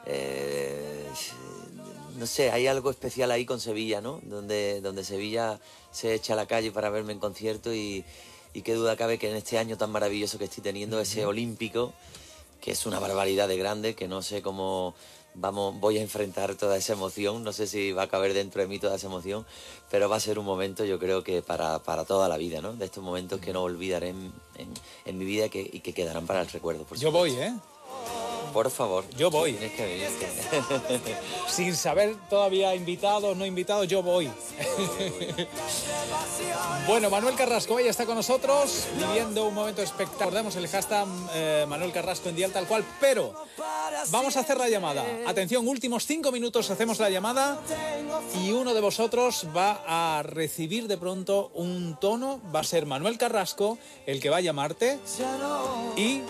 eh, 0.05 1.07
no 2.19 2.27
sé, 2.27 2.51
hay 2.51 2.67
algo 2.67 2.91
especial 2.91 3.31
ahí 3.31 3.47
con 3.47 3.59
Sevilla, 3.59 3.99
¿no? 3.99 4.19
Donde, 4.25 4.79
donde 4.81 5.03
Sevilla 5.03 5.59
se 5.91 6.13
echa 6.13 6.33
a 6.33 6.35
la 6.35 6.45
calle 6.45 6.71
para 6.71 6.91
verme 6.91 7.13
en 7.13 7.19
concierto 7.19 7.73
y, 7.73 8.05
y 8.53 8.61
qué 8.61 8.75
duda 8.75 8.95
cabe 8.95 9.17
que 9.17 9.27
en 9.31 9.37
este 9.37 9.57
año 9.57 9.75
tan 9.75 9.89
maravilloso 9.89 10.37
que 10.37 10.45
estoy 10.45 10.61
teniendo, 10.61 10.99
ese 11.01 11.25
olímpico, 11.25 11.95
que 12.65 12.71
es 12.71 12.87
una 12.87 12.99
barbaridad 12.99 13.47
de 13.47 13.57
grande, 13.57 13.93
que 13.93 14.07
no 14.07 14.23
sé 14.23 14.41
cómo 14.41 14.95
vamos, 15.35 15.79
voy 15.79 15.99
a 15.99 16.01
enfrentar 16.01 16.55
toda 16.55 16.77
esa 16.77 16.93
emoción. 16.93 17.43
No 17.43 17.53
sé 17.53 17.67
si 17.67 17.91
va 17.91 18.03
a 18.03 18.07
caber 18.07 18.33
dentro 18.33 18.59
de 18.59 18.67
mí 18.67 18.79
toda 18.79 18.95
esa 18.95 19.05
emoción, 19.05 19.45
pero 19.91 20.09
va 20.09 20.15
a 20.15 20.19
ser 20.19 20.39
un 20.39 20.45
momento, 20.45 20.83
yo 20.83 20.97
creo 20.97 21.23
que 21.23 21.43
para, 21.43 21.77
para 21.83 22.05
toda 22.05 22.27
la 22.27 22.37
vida, 22.37 22.61
¿no? 22.61 22.73
De 22.73 22.85
estos 22.85 23.03
momentos 23.03 23.39
que 23.39 23.53
no 23.53 23.61
olvidaré 23.61 24.09
en, 24.09 24.33
en- 24.57 24.73
en 25.05 25.17
mi 25.19 25.25
vida 25.25 25.47
que- 25.49 25.69
y 25.71 25.81
que 25.81 25.93
quedarán 25.93 26.25
para 26.25 26.41
el 26.41 26.47
recuerdo. 26.47 26.85
Por 26.85 26.97
Yo 26.97 27.11
voy, 27.11 27.33
¿eh? 27.33 27.53
Por 28.55 28.71
favor. 28.71 29.03
Yo 29.17 29.29
voy. 29.29 29.51
Tienes 29.51 29.73
que 29.73 29.85
venirte. 29.85 31.17
Sin 31.49 31.75
saber 31.75 32.15
todavía 32.29 32.73
invitados, 32.73 33.35
no 33.35 33.45
invitados, 33.45 33.85
yo 33.85 34.01
voy. 34.01 34.31
bueno, 36.87 37.09
Manuel 37.09 37.35
Carrasco 37.35 37.77
ya 37.81 37.89
está 37.89 38.05
con 38.05 38.15
nosotros, 38.15 38.85
viviendo 38.97 39.45
un 39.45 39.53
momento 39.53 39.81
espectacular. 39.81 40.27
Recordemos 40.27 40.55
el 40.55 40.69
hashtag 40.69 41.05
eh, 41.33 41.65
Manuel 41.67 41.91
Carrasco 41.91 42.29
en 42.29 42.37
Dial 42.37 42.53
tal 42.53 42.65
cual, 42.65 42.85
pero 43.01 43.33
vamos 44.09 44.37
a 44.37 44.39
hacer 44.39 44.55
la 44.55 44.69
llamada. 44.69 45.03
Atención, 45.27 45.67
últimos 45.67 46.05
cinco 46.05 46.31
minutos 46.31 46.69
hacemos 46.69 46.97
la 46.99 47.09
llamada 47.09 47.59
y 48.41 48.53
uno 48.53 48.73
de 48.73 48.79
vosotros 48.79 49.47
va 49.53 49.83
a 49.85 50.23
recibir 50.23 50.87
de 50.87 50.97
pronto 50.97 51.51
un 51.55 51.97
tono. 51.99 52.39
Va 52.55 52.61
a 52.61 52.63
ser 52.63 52.85
Manuel 52.85 53.17
Carrasco 53.17 53.77
el 54.05 54.21
que 54.21 54.29
va 54.29 54.37
a 54.37 54.41
llamarte 54.41 54.97
y 55.97 56.21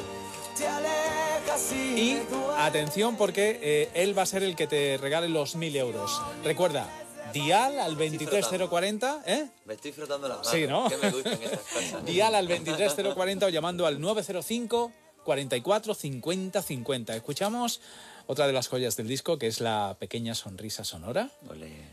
y 1.72 2.18
atención 2.58 3.16
porque 3.16 3.60
eh, 3.62 3.90
él 3.94 4.18
va 4.18 4.24
a 4.24 4.26
ser 4.26 4.44
el 4.44 4.56
que 4.56 4.68
te 4.68 4.98
regale 4.98 5.30
los 5.30 5.56
mil 5.56 5.76
euros. 5.76 6.22
Recuerda, 6.44 6.90
dial 7.34 7.80
al 7.80 7.96
23040, 7.96 9.24
¿eh? 9.26 9.48
Me 9.66 9.76
estoy 9.76 9.92
frotando 9.92 10.28
las 10.28 10.38
manos. 10.38 10.52
Sí, 10.52 10.68
¿no? 10.68 10.90
Que 10.90 10.98
me 10.98 11.12
gustan 11.12 11.34
estas 11.42 11.60
cosas. 11.74 12.06
Dial 12.06 12.36
al 12.36 12.48
23040 12.48 13.46
o 13.46 13.50
llamando 13.50 13.86
al 13.86 14.00
905 14.02 14.92
44 15.24 15.94
50 15.96 16.62
50. 16.62 17.16
Escuchamos 17.16 17.82
otra 18.28 18.48
de 18.48 18.54
las 18.54 18.68
joyas 18.68 18.96
del 18.98 19.08
disco 19.08 19.38
que 19.38 19.48
es 19.48 19.60
la 19.62 19.96
pequeña 20.00 20.36
sonrisa 20.36 20.84
sonora. 20.84 21.30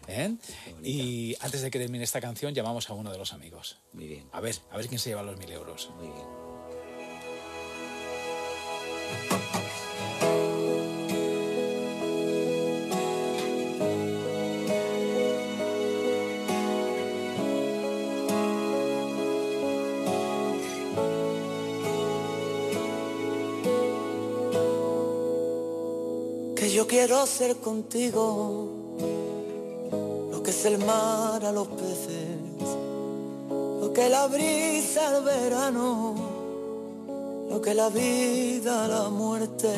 ¿eh? 0.08 0.34
Y 0.82 1.36
antes 1.40 1.62
de 1.62 1.70
que 1.70 1.78
termine 1.78 2.04
esta 2.04 2.20
canción 2.20 2.52
llamamos 2.54 2.90
a 2.90 2.94
uno 2.94 3.12
de 3.12 3.18
los 3.18 3.32
amigos. 3.32 3.78
muy 3.92 4.06
bien, 4.06 4.28
A 4.32 4.40
ver, 4.40 4.56
a 4.70 4.76
ver 4.76 4.88
quién 4.88 4.98
se 4.98 5.10
lleva 5.10 5.22
los 5.22 5.36
mil 5.38 5.50
euros. 5.52 5.90
muy 5.98 6.08
bien. 6.08 6.51
Que 26.62 26.70
yo 26.70 26.86
quiero 26.86 27.26
ser 27.26 27.56
contigo 27.56 28.68
lo 30.30 30.42
que 30.44 30.50
es 30.50 30.64
el 30.64 30.78
mar 30.78 31.44
a 31.44 31.50
los 31.50 31.66
peces, 31.66 32.68
lo 33.80 33.92
que 33.92 34.08
la 34.08 34.28
brisa 34.28 35.08
al 35.08 35.24
verano, 35.24 36.14
lo 37.53 37.61
que 37.61 37.74
la 37.74 37.90
vida 37.90 38.88
la 38.88 39.11
muerte, 39.11 39.68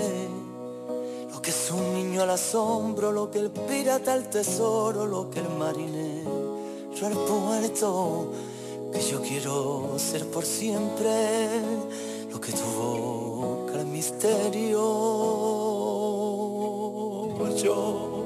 lo 1.33 1.43
que 1.43 1.51
es 1.51 1.71
un 1.73 1.95
niño 1.95 2.23
al 2.23 2.31
asombro, 2.31 3.11
lo 3.11 3.31
que 3.31 3.41
el 3.41 3.51
pirata 3.51 4.13
al 4.13 4.31
tesoro, 4.31 5.07
lo 5.07 5.29
que 5.29 5.41
el 5.41 5.49
marinero 5.49 6.45
al 7.03 7.13
puerto, 7.13 8.29
que 8.93 9.01
yo 9.01 9.21
quiero 9.21 9.99
ser 9.99 10.31
por 10.31 10.45
siempre, 10.45 11.49
lo 12.31 12.41
que 12.41 12.53
tu 12.53 12.65
boca 12.65 13.75
el 13.81 13.87
misterio. 13.87 14.81
Yo 17.57 18.25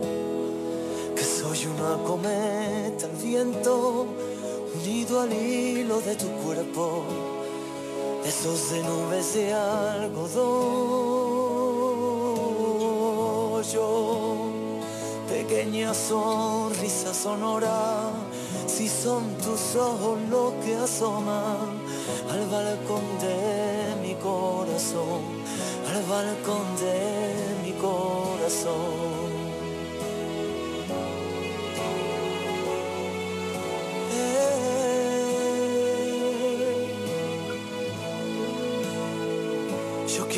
que 1.14 1.22
soy 1.22 1.66
una 1.66 2.03
cometa 2.05 3.07
al 3.07 3.16
viento, 3.22 4.07
unido 4.74 5.20
al 5.20 5.32
hilo 5.32 6.01
de 6.01 6.14
tu 6.16 6.26
cuerpo, 6.44 7.05
esos 8.29 8.70
de 8.70 8.83
nubes 8.83 9.35
de 9.35 9.55
algodón. 9.55 11.18
Yo, 13.72 14.51
pequeña 15.29 15.95
sonrisa 15.95 17.12
sonora, 17.14 18.11
si 18.66 18.89
son 18.89 19.35
tus 19.39 19.76
ojos 19.76 20.18
lo 20.31 20.55
que 20.62 20.76
asoman 20.76 21.83
al 22.31 22.47
balcón 22.49 23.05
de 23.18 23.97
mi 24.03 24.14
corazón, 24.14 25.22
al 25.91 26.03
balcón 26.05 26.66
de 26.81 27.57
mi 27.64 27.72
corazón. 27.72 29.28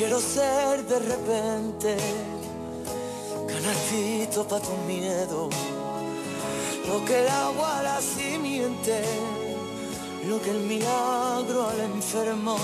Quiero 0.00 0.18
ser 0.18 0.82
de 0.86 0.98
repente 0.98 1.94
canalcito 3.46 4.48
para 4.48 4.62
tu 4.62 4.74
miedo, 4.88 5.50
lo 6.88 7.04
que 7.04 7.20
el 7.20 7.28
agua 7.28 7.80
a 7.80 7.82
la 7.82 8.00
simiente, 8.00 9.02
lo 10.26 10.40
que 10.40 10.52
el 10.52 10.60
milagro 10.60 11.68
al 11.68 11.80
enfermo, 11.80 12.56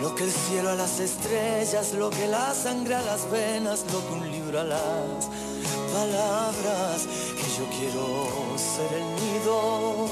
lo 0.00 0.12
que 0.16 0.24
el 0.24 0.32
cielo 0.32 0.70
a 0.70 0.74
las 0.74 0.98
estrellas, 0.98 1.92
lo 1.92 2.10
que 2.10 2.26
la 2.26 2.52
sangre 2.52 2.96
a 2.96 3.02
las 3.02 3.30
venas, 3.30 3.84
lo 3.92 4.00
que 4.04 4.12
un 4.12 4.28
libro 4.32 4.58
a 4.58 4.64
las 4.64 5.28
palabras, 5.94 7.06
que 7.38 7.46
yo 7.58 7.64
quiero 7.78 8.04
ser 8.58 8.90
el 9.00 9.06
nido 9.22 10.08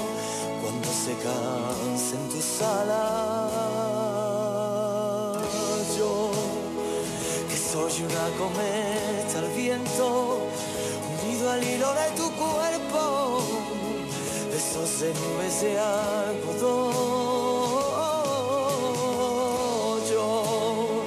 cuando 0.61 0.89
se 1.03 1.13
cansen 1.27 2.29
tus 2.29 2.61
alas. 2.61 3.20
Una 8.21 8.37
cometa 8.37 9.39
al 9.39 9.47
viento, 9.55 10.47
unido 11.23 11.51
al 11.51 11.63
hilo 11.63 11.93
de 11.93 12.11
tu 12.15 12.29
cuerpo, 12.31 13.41
besos 14.51 14.99
de 14.99 15.13
nubes 15.13 15.61
de 15.61 15.79
algodón. 15.79 16.91
Yo, 20.11 21.03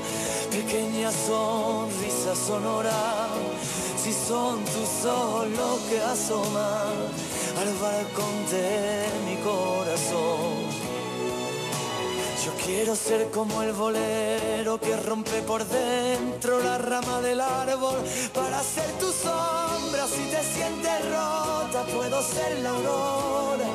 pequeña 0.50 1.10
sonrisa 1.12 2.34
sonora, 2.34 3.28
si 4.02 4.12
son 4.12 4.64
tus 4.64 5.04
ojos 5.06 5.48
lo 5.50 5.78
que 5.88 6.00
asoman 6.00 6.96
al 7.60 7.74
balcón 7.80 8.46
de 8.50 9.06
mi 9.26 9.36
corazón. 9.36 10.53
Yo 12.44 12.52
quiero 12.62 12.94
ser 12.94 13.30
como 13.30 13.62
el 13.62 13.72
bolero 13.72 14.78
que 14.78 14.94
rompe 14.98 15.40
por 15.42 15.64
dentro 15.66 16.60
la 16.60 16.76
rama 16.76 17.22
del 17.22 17.40
árbol 17.40 17.96
para 18.34 18.62
ser 18.62 18.90
tu 19.00 19.10
sombra. 19.10 20.06
Si 20.06 20.24
te 20.30 20.42
sientes 20.42 21.00
rota, 21.08 21.86
puedo 21.94 22.22
ser 22.22 22.58
la 22.58 22.68
aurora 22.68 23.68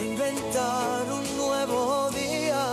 e 0.00 0.06
inventar 0.06 1.02
un 1.12 1.36
nuevo 1.36 2.10
día. 2.12 2.64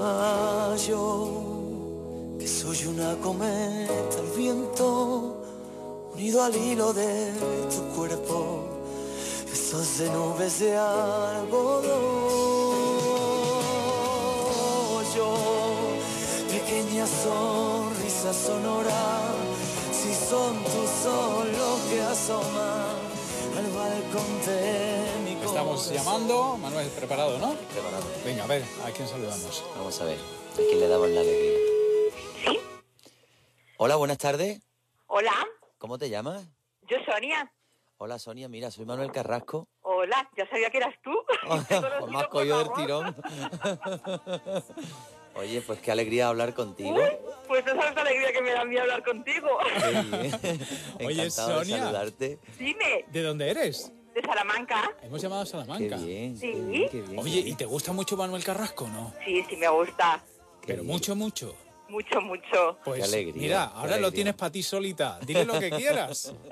Ah, 0.00 0.76
yo 0.86 2.36
que 2.38 2.46
soy 2.46 2.86
una 2.86 3.16
cometa 3.16 4.18
al 4.20 4.30
viento, 4.36 5.42
unido 6.14 6.44
al 6.44 6.54
hilo 6.54 6.92
de 6.92 7.32
tu 7.68 7.96
cuerpo 7.96 8.74
esos 9.54 9.98
de 9.98 10.10
nubes 10.10 10.58
de 10.60 10.76
algodón. 10.76 12.43
Sonrisa 17.24 18.32
sonora, 18.34 19.32
si 19.92 20.12
son 20.12 20.62
tus 20.64 21.06
ojos 21.06 21.80
que 21.88 22.02
asoman 22.02 22.96
al 23.56 23.66
balcón 23.72 24.40
de 24.46 25.06
mi 25.24 25.34
corazón. 25.36 25.56
Estamos 25.56 25.90
llamando. 25.90 26.58
Manuel, 26.58 26.88
preparado, 26.88 27.38
¿no? 27.38 27.54
Preparado. 27.54 28.04
Venga, 28.26 28.44
a 28.44 28.46
ver, 28.46 28.62
¿a 28.84 28.90
quién 28.90 29.08
saludamos? 29.08 29.64
Vamos 29.76 29.98
a 30.00 30.04
ver, 30.04 30.18
a 30.52 30.56
quién 30.56 30.80
le 30.80 30.88
damos 30.88 31.08
la 31.08 31.20
alegría. 31.20 31.58
¿Sí? 32.44 32.60
Hola, 33.78 33.96
buenas 33.96 34.18
tardes. 34.18 34.60
Hola, 35.06 35.32
¿Cómo 35.78 35.96
te 35.98 36.10
llamas? 36.10 36.46
yo 36.82 36.98
Sonia. 37.10 37.50
Hola, 37.96 38.18
Sonia. 38.18 38.48
Mira, 38.50 38.70
soy 38.70 38.84
Manuel 38.84 39.10
Carrasco. 39.12 39.68
Hola, 39.80 40.28
ya 40.36 40.46
sabía 40.50 40.68
que 40.70 40.76
eras 40.78 40.94
tú. 41.02 41.12
Te 41.28 41.38
conocido 41.48 41.88
Pues 42.12 42.26
cogido 42.28 42.58
del 42.58 42.72
tirón. 42.74 43.16
Oye, 45.36 45.60
pues 45.62 45.80
qué 45.80 45.90
alegría 45.90 46.28
hablar 46.28 46.54
contigo. 46.54 46.94
Uy, 46.94 47.10
pues 47.48 47.64
no 47.66 47.74
sabes 47.74 47.94
la 47.94 48.00
alegría 48.02 48.32
que 48.32 48.40
me 48.42 48.52
da 48.52 48.60
a 48.60 48.64
mí 48.64 48.76
hablar 48.76 49.02
contigo. 49.04 49.48
Bien. 50.12 50.30
Oye, 51.04 51.22
Encantado 51.24 51.58
de 51.58 51.64
Sonia. 51.64 51.78
saludarte. 51.78 52.38
Dime, 52.58 53.04
¿De 53.08 53.22
dónde 53.22 53.50
eres? 53.50 53.92
de 54.14 54.22
Salamanca. 54.22 54.92
Hemos 55.02 55.20
llamado 55.20 55.42
a 55.42 55.44
Qué 55.44 55.50
Salamanca. 55.50 55.96
bien. 55.96 56.36
Sí. 56.38 56.52
qué 56.52 56.60
bien, 56.60 56.88
qué 56.88 57.00
bien, 57.02 57.18
Oye, 57.18 57.42
qué 57.42 57.48
¿y 57.50 57.54
te 57.56 57.64
gusta 57.64 57.92
mucho 57.92 58.16
Manuel 58.16 58.44
Carrasco, 58.44 58.86
no? 58.88 59.12
Sí, 59.24 59.44
sí 59.48 59.56
me 59.56 59.66
gusta. 59.68 60.22
Pero 60.64 60.82
bien. 60.82 60.92
mucho, 60.92 61.16
mucho. 61.16 61.54
Mucho, 61.88 62.20
mucho. 62.20 62.78
Pues 62.84 63.00
Qué 63.00 63.04
alegría, 63.04 63.34
mira, 63.42 63.64
ahora 63.64 63.98
lo 63.98 64.10
tienes 64.12 64.34
para 64.34 64.52
ti 64.52 64.62
solita. 64.62 65.18
Dile 65.26 65.44
lo 65.44 65.58
que 65.58 65.70
quieras. 65.70 66.32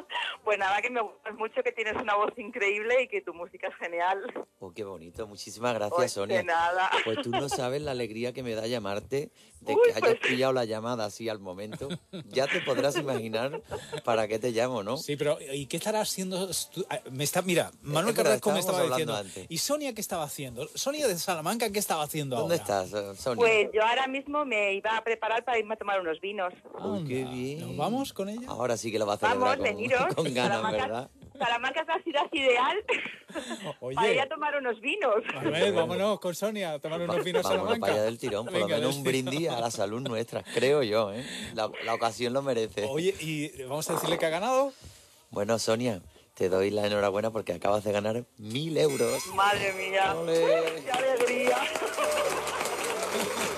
Pues 0.44 0.58
nada, 0.60 0.80
que 0.80 0.90
me 0.90 1.00
gusta 1.00 1.32
mucho, 1.32 1.62
que 1.64 1.72
tienes 1.72 1.96
una 2.00 2.14
voz 2.14 2.32
increíble 2.36 3.02
y 3.02 3.08
que 3.08 3.20
tu 3.20 3.34
música 3.34 3.66
es 3.68 3.74
genial. 3.76 4.20
Oh, 4.60 4.72
qué 4.72 4.84
bonito. 4.84 5.26
Muchísimas 5.26 5.74
gracias, 5.74 5.96
Pues 5.96 6.12
Sonia. 6.12 6.36
de 6.38 6.44
nada. 6.44 6.88
Pues 7.04 7.20
tú 7.22 7.30
no 7.30 7.48
sabes 7.48 7.82
la 7.82 7.90
alegría 7.90 8.32
que 8.32 8.42
me 8.44 8.54
da 8.54 8.66
llamarte, 8.68 9.30
de 9.60 9.74
Uy, 9.74 9.80
que 9.86 9.90
hayas 9.90 10.16
pues- 10.18 10.30
pillado 10.30 10.52
la 10.52 10.64
llamada 10.64 11.04
así 11.06 11.28
al 11.28 11.40
momento. 11.40 11.88
Ya 12.28 12.46
te 12.46 12.60
podrás 12.60 12.96
imaginar 12.96 13.60
para 14.04 14.28
qué 14.28 14.38
te 14.38 14.52
llamo, 14.52 14.82
¿no? 14.84 14.96
Sí, 14.98 15.16
pero 15.16 15.38
¿y 15.52 15.66
qué 15.66 15.76
estará 15.78 16.00
haciendo? 16.00 16.48
tú- 16.72 16.86
ah, 16.90 17.00
Me 17.10 17.24
está, 17.24 17.42
mira, 17.42 17.72
Manuel 17.82 18.14
Es 18.14 18.22
Carrasco 18.22 18.52
me 18.52 18.60
estaba 18.60 18.82
diciendo. 18.82 19.14
hablando 19.14 19.28
antes. 19.28 19.46
¿Y 19.48 19.58
Sonia 19.58 19.94
qué 19.94 20.00
estaba 20.00 20.22
haciendo? 20.22 20.68
Sonia 20.74 21.08
de 21.08 21.18
Salamanca, 21.18 21.70
¿qué 21.70 21.78
estaba 21.80 22.04
haciendo 22.04 22.36
¿Dónde 22.36 22.60
ahora? 22.60 22.82
estás, 22.84 22.92
eh, 22.92 23.16
Sonia? 23.20 23.40
Pues 23.44 23.68
yo 23.74 23.82
ahora 23.82 24.06
mismo 24.06 24.44
me 24.44 24.74
iba 24.74 24.96
a 24.96 25.02
preparar 25.02 25.44
para 25.44 25.58
irme 25.58 25.74
a 25.74 25.76
tomar 25.76 26.00
unos 26.00 26.20
vinos. 26.20 26.52
Uy, 26.80 27.04
qué 27.04 27.24
bien. 27.24 27.60
¿Nos 27.60 27.76
vamos 27.76 28.12
con 28.12 28.28
ella? 28.28 28.46
Ahora 28.48 28.76
sí 28.76 28.92
que 28.92 28.98
lo 29.00 29.06
va 29.06 29.14
a 29.14 29.16
celebrar 29.18 29.58
Vamos, 29.58 29.66
con, 30.14 30.34
ganas, 30.34 30.50
Salamanca- 30.58 30.82
¿verdad? 30.86 31.10
Salamanca 31.38 31.80
es 31.82 31.86
la 31.86 32.02
ciudad 32.02 32.26
ideal 32.32 32.76
Oye. 33.80 33.94
para 33.96 34.10
ir 34.12 34.20
a 34.20 34.26
tomar 34.28 34.56
unos 34.56 34.80
vinos. 34.80 35.16
Manuel, 35.34 35.72
vámonos 35.74 36.18
con 36.20 36.34
Sonia 36.34 36.72
a 36.72 36.78
tomar 36.78 37.00
unos 37.02 37.22
vinos 37.22 37.44
a 37.44 37.48
Salamanca. 37.50 37.78
para 37.80 37.92
allá 37.92 38.02
del 38.04 38.18
tirón, 38.18 38.46
por 38.46 38.54
lo 38.54 38.66
menos 38.68 38.96
un 38.96 39.04
brindis 39.04 39.48
a 39.50 39.60
la 39.60 39.70
salud 39.70 40.00
nuestra, 40.00 40.42
creo 40.54 40.82
yo, 40.82 41.12
¿eh? 41.12 41.26
La, 41.54 41.70
la 41.84 41.92
ocasión 41.94 42.32
lo 42.32 42.40
merece. 42.40 42.86
Oye, 42.88 43.14
¿y 43.20 43.62
vamos 43.64 43.88
a 43.90 43.94
decirle 43.94 44.18
que 44.18 44.24
ha 44.26 44.30
ganado? 44.30 44.72
Bueno, 45.30 45.58
Sonia, 45.58 46.00
te 46.34 46.48
doy 46.48 46.70
la 46.70 46.86
enhorabuena 46.86 47.30
porque 47.30 47.52
acabas 47.52 47.84
de 47.84 47.92
ganar 47.92 48.24
mil 48.38 48.76
euros. 48.78 49.26
Madre 49.34 49.72
mía. 49.74 50.14
¡Qué 50.24 50.90
alegría! 50.90 51.58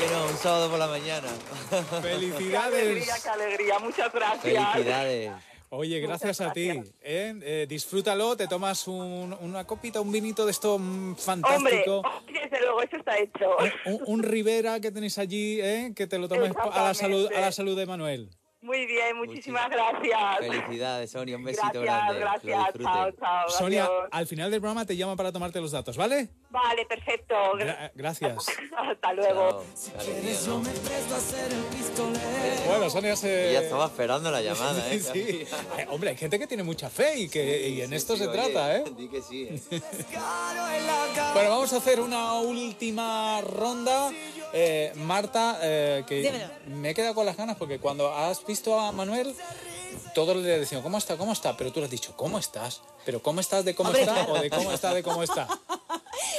Que 0.00 0.06
no, 0.12 0.26
un 0.26 0.36
sábado 0.36 0.68
por 0.70 0.78
la 0.78 0.86
mañana. 0.88 1.28
¡Qué 1.70 1.76
¡Felicidades! 2.02 2.80
alegría, 2.82 3.14
qué 3.22 3.28
alegría! 3.28 3.78
Muchas 3.78 4.12
gracias. 4.12 4.42
Felicidades. 4.72 5.32
Oye, 5.70 6.00
gracias 6.00 6.40
a 6.40 6.52
ti. 6.52 6.66
gracias. 6.66 6.94
¿eh? 7.02 7.34
Eh, 7.42 7.66
disfrútalo, 7.68 8.36
te 8.36 8.46
tomas 8.46 8.86
un- 8.88 9.36
una 9.40 9.64
copita, 9.66 10.00
un 10.00 10.12
vinito 10.12 10.44
de 10.44 10.52
esto 10.52 10.78
mm, 10.78 10.82
Hombre, 10.82 11.22
fantástico. 11.22 12.02
desde 12.32 12.60
luego, 12.60 12.82
eso 12.82 12.96
está 12.96 13.18
hecho. 13.18 13.56
Un, 13.86 14.02
un 14.06 14.22
Rivera 14.22 14.78
que 14.80 14.90
tenéis 14.92 15.18
allí, 15.18 15.60
¿eh? 15.60 15.92
que 15.94 16.06
te 16.06 16.18
lo 16.18 16.28
tomes 16.28 16.52
a 16.56 16.82
la 16.84 16.94
salud, 16.94 17.28
a 17.34 17.40
la 17.40 17.52
salud 17.52 17.76
de 17.76 17.86
Manuel. 17.86 18.30
Muy 18.66 18.84
bien, 18.84 19.16
muchísimas 19.16 19.70
gracias. 19.70 20.38
Felicidades, 20.40 21.10
Sonia. 21.12 21.36
Un 21.36 21.44
besito 21.44 21.80
Gracias, 21.80 22.16
grande. 22.18 22.20
Gracias. 22.50 22.74
Chao, 22.82 23.10
chao. 23.12 23.48
Sonia, 23.50 23.84
adiós. 23.84 24.08
al 24.10 24.26
final 24.26 24.50
del 24.50 24.60
programa 24.60 24.84
te 24.84 24.96
llama 24.96 25.14
para 25.14 25.30
tomarte 25.30 25.60
los 25.60 25.70
datos, 25.70 25.96
¿vale? 25.96 26.28
Vale, 26.50 26.84
perfecto. 26.86 27.34
Gra- 27.54 27.92
gracias. 27.94 28.46
Hasta 28.76 29.12
luego. 29.12 29.64
Chao. 30.44 30.62
Bueno, 32.66 32.90
Sonia 32.90 33.14
se... 33.14 33.50
Ella 33.50 33.60
estaba 33.62 33.86
esperando 33.86 34.30
la 34.30 34.40
llamada, 34.40 34.92
¿eh? 34.92 34.98
Sí, 35.06 35.22
sí. 35.22 35.46
Eh, 35.78 35.86
hombre, 35.90 36.10
hay 36.10 36.16
gente 36.16 36.38
que 36.38 36.46
tiene 36.48 36.62
mucha 36.64 36.90
fe 36.90 37.18
y 37.18 37.28
que 37.28 37.68
y 37.68 37.80
en 37.82 37.92
esto 37.92 38.16
se 38.16 38.26
trata, 38.28 38.76
¿eh? 38.76 38.84
Di 38.96 39.08
que 39.08 39.22
sí. 39.22 39.48
¿eh? 39.70 39.80
Bueno, 41.34 41.50
vamos 41.50 41.72
a 41.72 41.76
hacer 41.76 42.00
una 42.00 42.34
última 42.34 43.40
ronda. 43.42 44.10
Eh, 44.52 44.92
Marta, 44.94 45.58
eh, 45.62 46.04
que 46.06 46.22
Dímelo. 46.22 46.46
me 46.68 46.90
he 46.90 46.94
quedado 46.94 47.14
con 47.14 47.26
las 47.26 47.36
ganas 47.36 47.56
porque 47.56 47.78
cuando 47.78 48.14
has 48.14 48.44
visto 48.46 48.55
a 48.78 48.92
Manuel, 48.92 49.34
todos 50.14 50.36
le 50.36 50.58
decían, 50.58 50.82
¿cómo 50.82 50.98
está? 50.98 51.16
¿Cómo 51.16 51.32
está? 51.32 51.56
Pero 51.56 51.72
tú 51.72 51.80
le 51.80 51.86
has 51.86 51.90
dicho, 51.90 52.14
¿cómo 52.16 52.38
estás? 52.38 52.80
¿Pero 53.04 53.22
cómo 53.22 53.40
estás 53.40 53.64
de 53.64 53.74
cómo 53.74 53.90
Hombre, 53.90 54.02
está 54.02 54.14
claro. 54.14 54.32
o 54.32 54.40
de 54.40 54.50
cómo 54.50 54.72
está 54.72 54.94
de 54.94 55.02
cómo 55.02 55.22
está? 55.22 55.46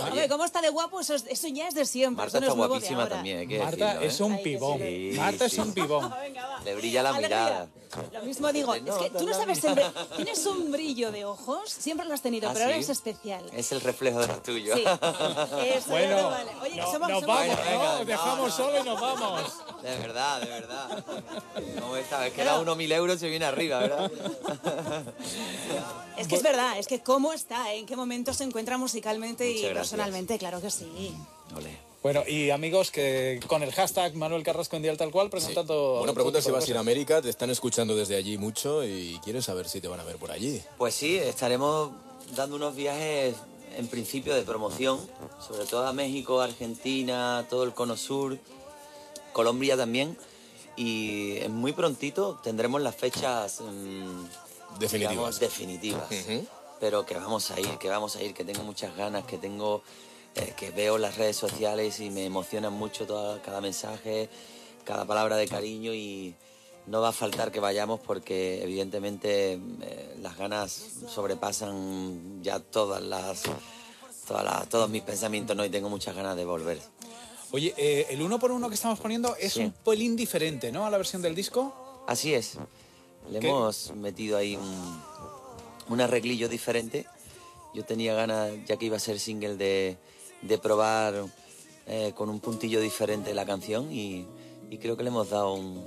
Hombre, 0.01 0.27
¿cómo 0.29 0.45
está 0.45 0.61
de 0.61 0.69
guapo? 0.69 0.99
Eso, 0.99 1.15
es- 1.15 1.25
eso 1.27 1.47
ya 1.47 1.67
es 1.67 1.73
de 1.75 1.85
siempre. 1.85 2.23
Marta 2.23 2.39
no 2.39 2.45
está 2.45 2.51
es 2.53 2.57
nuevo 2.57 2.73
de 2.73 2.79
guapísima 2.79 3.03
ahora. 3.03 3.15
también, 3.15 3.39
hay 3.39 3.47
que 3.47 3.59
Marta 3.59 3.85
decirlo, 3.85 4.01
¿eh? 4.01 4.07
es 4.07 4.19
un 4.19 4.41
pibón. 4.43 4.77
sí. 4.79 5.11
Marta 5.15 5.49
Sí, 5.49 5.55
es 5.59 5.65
un 5.65 5.73
pibón. 5.73 6.13
Venga, 6.21 6.47
va. 6.47 6.59
Le 6.61 6.75
brilla 6.75 7.03
la 7.03 7.13
mirada. 7.13 7.67
Lo 8.11 8.21
mismo 8.23 8.51
digo, 8.51 8.73
es 8.75 8.81
que 8.83 9.09
tú 9.11 9.25
no 9.25 9.33
sabes, 9.33 9.59
siempre- 9.59 9.85
tienes 10.17 10.45
un 10.45 10.71
brillo 10.71 11.09
de 11.11 11.23
ojos, 11.23 11.69
siempre 11.71 12.05
lo 12.05 12.13
has 12.13 12.21
tenido, 12.21 12.49
¿Ah, 12.49 12.53
pero 12.53 12.65
ahora 12.65 12.77
es 12.77 12.89
especial. 12.89 13.43
Es 13.53 13.71
el 13.71 13.79
reflejo 13.79 14.19
de 14.19 14.27
lo 14.27 14.41
tuyo. 14.41 14.75
Sí, 14.75 14.83
eso 15.63 15.89
Bueno, 15.89 16.21
no 16.21 16.29
vale. 16.29 16.51
Oye, 16.61 16.71
que 16.75 16.81
no- 16.81 16.91
somos, 16.91 17.09
nos 17.09 17.21
somos- 17.23 17.27
vamos, 17.27 17.47
Venga, 17.47 17.63
venga, 17.71 17.83
¿no? 17.93 17.99
no, 17.99 18.05
Dejamos 18.05 18.49
no, 18.49 18.55
solo 18.55 18.79
y 18.81 18.83
nos 18.83 18.99
vamos. 19.01 19.53
De 19.81 19.97
verdad, 19.99 20.41
de 20.41 20.47
verdad. 20.47 21.03
¿Cómo 21.79 21.95
está? 21.95 22.27
Es 22.27 22.33
que 22.33 22.43
da 22.43 22.59
uno 22.59 22.75
mil 22.75 22.91
euros 22.91 23.15
y 23.15 23.19
se 23.19 23.27
viene 23.29 23.45
arriba, 23.45 23.79
¿verdad? 23.79 24.11
Es 26.17 26.27
que 26.27 26.35
es 26.35 26.43
verdad, 26.43 26.77
es 26.79 26.87
que 26.87 27.01
cómo 27.01 27.31
está, 27.31 27.71
¿eh? 27.73 27.77
en 27.79 27.85
qué 27.85 27.95
momento 27.95 28.33
se 28.33 28.43
encuentra 28.43 28.77
musicalmente 28.77 29.49
y 29.49 29.66
gracias. 29.69 29.91
personalmente, 29.91 30.37
claro 30.37 30.61
que 30.61 30.71
sí. 30.71 31.13
Ole. 31.55 31.87
Bueno, 32.03 32.23
y 32.27 32.51
amigos, 32.51 32.91
que 32.91 33.39
con 33.47 33.63
el 33.63 33.71
hashtag 33.73 34.15
Manuel 34.15 34.43
Carrasco 34.43 34.75
en 34.75 34.81
Dial 34.83 34.97
Tal 34.97 35.11
Cual 35.11 35.29
presentando... 35.29 35.97
Bueno, 35.97 36.13
pregunta 36.13 36.41
si 36.41 36.51
vas 36.51 36.65
a 36.65 36.69
ir 36.69 36.77
a. 36.77 36.79
América, 36.79 37.21
te 37.21 37.29
están 37.29 37.49
escuchando 37.49 37.95
desde 37.95 38.15
allí 38.15 38.37
mucho 38.37 38.83
y 38.85 39.19
quieren 39.23 39.41
saber 39.41 39.67
si 39.67 39.81
te 39.81 39.87
van 39.87 39.99
a 39.99 40.03
ver 40.03 40.17
por 40.17 40.31
allí. 40.31 40.61
Pues 40.77 40.93
sí, 40.93 41.17
estaremos 41.17 41.91
dando 42.35 42.55
unos 42.55 42.75
viajes 42.75 43.35
en 43.75 43.87
principio 43.87 44.33
de 44.35 44.43
promoción, 44.43 44.99
sobre 45.45 45.65
todo 45.65 45.85
a 45.85 45.93
México, 45.93 46.39
Argentina, 46.39 47.45
todo 47.49 47.63
el 47.63 47.73
cono 47.73 47.97
sur, 47.97 48.37
Colombia 49.33 49.75
también. 49.75 50.17
Y 50.77 51.39
muy 51.49 51.73
prontito 51.73 52.39
tendremos 52.43 52.81
las 52.81 52.95
fechas 52.95 53.61
mm, 53.61 54.79
Definitivas. 54.79 55.11
digamos, 55.11 55.39
definitivas. 55.39 56.09
Pero 56.79 57.05
que 57.05 57.15
vamos 57.15 57.49
a 57.51 57.59
ir, 57.59 57.77
que 57.79 57.89
vamos 57.89 58.15
a 58.15 58.23
ir, 58.23 58.33
que 58.33 58.43
tengo 58.45 58.63
muchas 58.63 58.95
ganas, 58.95 59.25
que 59.25 59.37
tengo, 59.37 59.81
eh, 60.35 60.53
que 60.55 60.69
veo 60.71 60.97
las 60.97 61.17
redes 61.17 61.35
sociales 61.35 61.99
y 61.99 62.09
me 62.09 62.25
emocionan 62.25 62.73
mucho 62.73 63.05
toda, 63.07 63.41
cada 63.41 63.61
mensaje, 63.61 64.29
cada 64.85 65.05
palabra 65.05 65.37
de 65.37 65.47
cariño 65.47 65.93
y 65.93 66.35
no 66.85 67.01
va 67.01 67.09
a 67.09 67.13
faltar 67.13 67.51
que 67.51 67.59
vayamos 67.59 67.99
porque 67.99 68.63
evidentemente 68.63 69.53
eh, 69.81 70.15
las 70.21 70.37
ganas 70.37 70.71
sobrepasan 71.07 72.41
ya 72.43 72.59
todas 72.59 73.01
las, 73.01 73.43
todas 74.27 74.43
las- 74.45 74.69
todos 74.69 74.89
mis 74.89 75.01
pensamientos 75.01 75.55
¿no? 75.57 75.65
y 75.65 75.69
tengo 75.69 75.89
muchas 75.89 76.15
ganas 76.15 76.35
de 76.37 76.45
volver. 76.45 76.79
Oye, 77.51 77.73
eh, 77.77 78.07
el 78.09 78.21
uno 78.21 78.39
por 78.39 78.51
uno 78.51 78.69
que 78.69 78.75
estamos 78.75 78.99
poniendo 78.99 79.35
es 79.37 79.53
Sí. 79.53 79.61
un 79.61 79.71
pelín 79.71 80.15
diferente, 80.15 80.71
¿no? 80.71 80.85
A 80.85 80.89
la 80.89 80.97
versión 80.97 81.21
del 81.21 81.33
disco. 81.33 81.73
Así 82.07 82.33
es. 82.33 82.57
Le 83.31 83.39
¿Qué? 83.39 83.47
hemos 83.49 83.91
metido 83.95 84.37
ahí 84.37 84.55
un, 84.57 85.01
un 85.89 86.01
arreglillo 86.01 86.49
diferente. 86.49 87.05
Yo 87.73 87.83
tenía 87.85 88.13
ganas, 88.13 88.51
ya 88.65 88.77
que 88.77 88.85
iba 88.85 88.97
a 88.97 88.99
ser 88.99 89.19
single, 89.19 89.55
de, 89.57 89.97
de 90.41 90.57
probar 90.57 91.25
eh, 91.85 92.13
con 92.15 92.29
un 92.29 92.39
puntillo 92.39 92.79
diferente 92.81 93.33
la 93.33 93.45
canción 93.45 93.91
y, 93.91 94.25
y 94.69 94.77
creo 94.77 94.97
que 94.97 95.03
le 95.03 95.09
hemos 95.09 95.29
dado 95.29 95.53
un, 95.53 95.83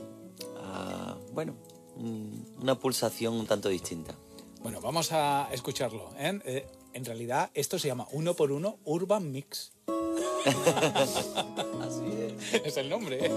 bueno, 1.32 1.54
un- 1.96 2.46
una 2.60 2.78
pulsación 2.78 3.34
un 3.34 3.46
tanto 3.46 3.68
distinta. 3.68 4.14
Bueno, 4.62 4.80
vamos 4.80 5.10
a 5.12 5.48
escucharlo. 5.52 6.10
¿eh? 6.18 6.38
Eh, 6.44 6.66
en 6.92 7.04
realidad, 7.04 7.50
esto 7.54 7.78
se 7.78 7.88
llama 7.88 8.06
uno 8.12 8.34
por 8.34 8.52
uno 8.52 8.78
Urban 8.84 9.30
Mix. 9.32 9.72
Así 10.46 12.04
es. 12.52 12.54
es 12.64 12.76
el 12.76 12.88
nombre. 12.88 13.18
¿eh? 13.26 13.30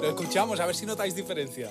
Lo 0.00 0.08
escuchamos, 0.08 0.60
a 0.60 0.66
ver 0.66 0.74
si 0.76 0.86
notáis 0.86 1.14
diferencia. 1.14 1.70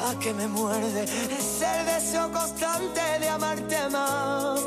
la 0.00 0.18
que 0.18 0.32
me 0.32 0.46
muerde. 0.46 1.04
Es 1.04 1.62
el 1.62 1.86
deseo 1.86 2.30
constante 2.32 3.00
de 3.20 3.28
amarte 3.28 3.88
más. 3.90 4.60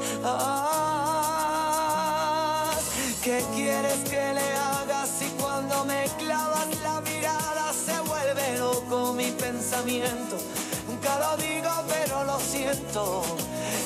¿Qué 3.24 3.44
quieres 3.56 4.00
que 4.10 4.34
le 4.34 4.48
haga 4.70 5.06
si 5.06 5.28
cuando 5.42 5.86
me 5.86 6.04
clavas 6.20 6.68
la 6.82 7.00
mirada 7.02 7.74
se 7.74 7.98
vuelve 8.02 8.58
loco 8.58 9.14
mi 9.14 9.32
pensamiento? 9.32 10.36
Nunca 10.88 11.18
lo 11.20 11.38
digo, 11.38 11.72
pero 11.88 12.24
lo 12.26 12.40
siento. 12.40 13.24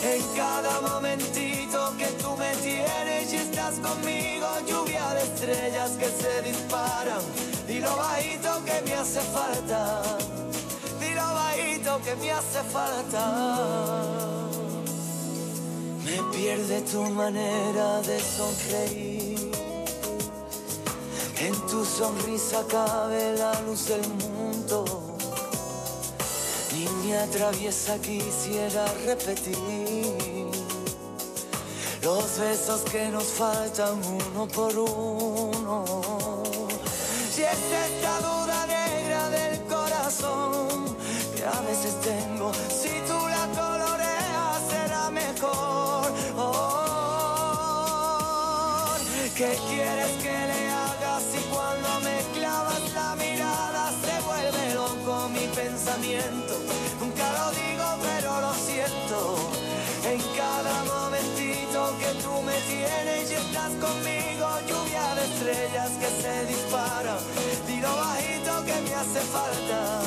En 0.04 0.22
cada 0.36 0.82
momentito 0.82 1.94
que 1.98 2.08
tú 2.22 2.36
me 2.36 2.52
tienes 2.58 3.32
y 3.34 3.36
estás 3.38 3.76
conmigo, 3.76 4.48
lluvia 4.68 5.14
de 5.14 5.24
estrellas 5.24 5.92
que 5.92 6.08
se 6.08 6.42
disparan. 6.42 7.22
Dilo 7.68 7.96
bajito 7.96 8.64
que 8.66 8.82
me 8.82 8.96
hace 8.96 9.22
falta. 9.22 10.37
Que 12.04 12.16
me 12.16 12.32
hace 12.32 12.62
falta. 12.72 13.24
Me 16.06 16.18
pierde 16.32 16.82
tu 16.82 17.02
manera 17.02 18.02
de 18.02 18.20
sonreír. 18.20 19.52
En 21.40 21.54
tu 21.68 21.84
sonrisa 21.84 22.64
cabe 22.70 23.36
la 23.38 23.60
luz 23.62 23.88
del 23.88 24.08
mundo. 24.08 24.86
Niña 26.74 27.26
traviesa 27.28 27.98
quisiera 28.00 28.86
repetir 29.06 30.48
los 32.04 32.40
besos 32.40 32.82
que 32.92 33.10
nos 33.10 33.26
faltan 33.26 34.00
uno 34.06 34.48
por 34.48 34.78
uno. 34.78 35.84
Si 37.34 37.44
es 37.44 37.60
esta 37.86 38.20
duda 38.22 38.66
negra 38.68 39.30
del 39.30 39.62
corazón 39.66 40.77
a 41.58 41.62
veces 41.62 42.00
tengo, 42.02 42.52
si 42.54 42.90
tú 43.08 43.18
la 43.36 43.48
coloreas 43.60 44.62
será 44.70 45.10
mejor. 45.10 46.14
Oh, 46.38 47.08
¿Qué 49.36 49.58
quieres 49.70 50.12
que 50.24 50.38
le 50.52 50.70
haga 50.70 51.20
si 51.20 51.40
cuando 51.50 52.00
me 52.02 52.18
clavas 52.38 52.94
la 52.94 53.16
mirada 53.16 53.92
se 54.04 54.22
vuelve 54.22 54.74
loco 54.76 55.30
mi 55.30 55.48
pensamiento? 55.48 56.54
Nunca 57.00 57.26
lo 57.38 57.50
digo, 57.52 57.86
pero 58.08 58.42
lo 58.42 58.54
siento. 58.54 59.18
En 60.06 60.22
cada 60.38 60.84
momentito 60.84 61.80
que 62.00 62.12
tú 62.22 62.34
me 62.44 62.58
tienes 62.74 63.32
y 63.32 63.34
estás 63.34 63.72
conmigo, 63.86 64.48
lluvia 64.68 65.16
de 65.16 65.24
estrellas 65.26 65.92
que 66.02 66.10
se 66.22 66.46
dispara. 66.46 67.18
Tiro 67.66 67.96
bajito 67.96 68.64
que 68.66 68.76
me 68.82 68.94
hace 68.94 69.22
falta. 69.22 70.07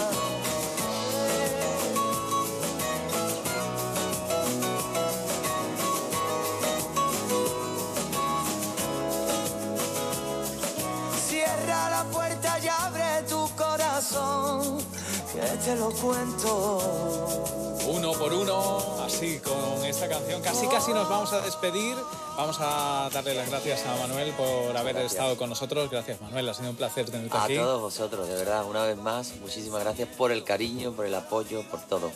Te 15.64 15.76
lo 15.76 15.90
cuento. 15.90 17.76
Uno 17.88 18.12
por 18.12 18.32
uno, 18.32 19.02
así 19.04 19.38
con 19.40 19.84
esta 19.84 20.08
canción. 20.08 20.40
Casi 20.42 20.66
casi 20.68 20.92
nos 20.92 21.08
vamos 21.08 21.32
a 21.32 21.40
despedir. 21.40 21.96
Vamos 22.36 22.56
a 22.61 23.11
darle 23.12 23.34
las 23.34 23.48
gracias 23.50 23.84
a 23.86 23.96
Manuel 23.96 24.32
por 24.32 24.76
haber 24.76 24.94
Gracias. 24.94 25.12
estado 25.12 25.36
con 25.36 25.50
nosotros. 25.50 25.90
Gracias 25.90 26.20
Manuel, 26.20 26.48
ha 26.48 26.54
sido 26.54 26.70
un 26.70 26.76
placer 26.76 27.11
tenerte 27.11 27.36
A 27.36 27.44
aquí. 27.44 27.56
todos 27.56 27.80
vosotros, 27.80 28.28
de 28.28 28.34
verdad, 28.34 28.64
una 28.64 28.84
vez 28.84 28.96
más, 28.96 29.32
muchísimas 29.40 29.82
gracias 29.82 30.08
por 30.16 30.30
el 30.32 30.44
cariño, 30.44 30.92
por 30.92 31.04
el 31.06 31.14
apoyo, 31.14 31.62
por 31.70 31.80
todo. 31.86 32.11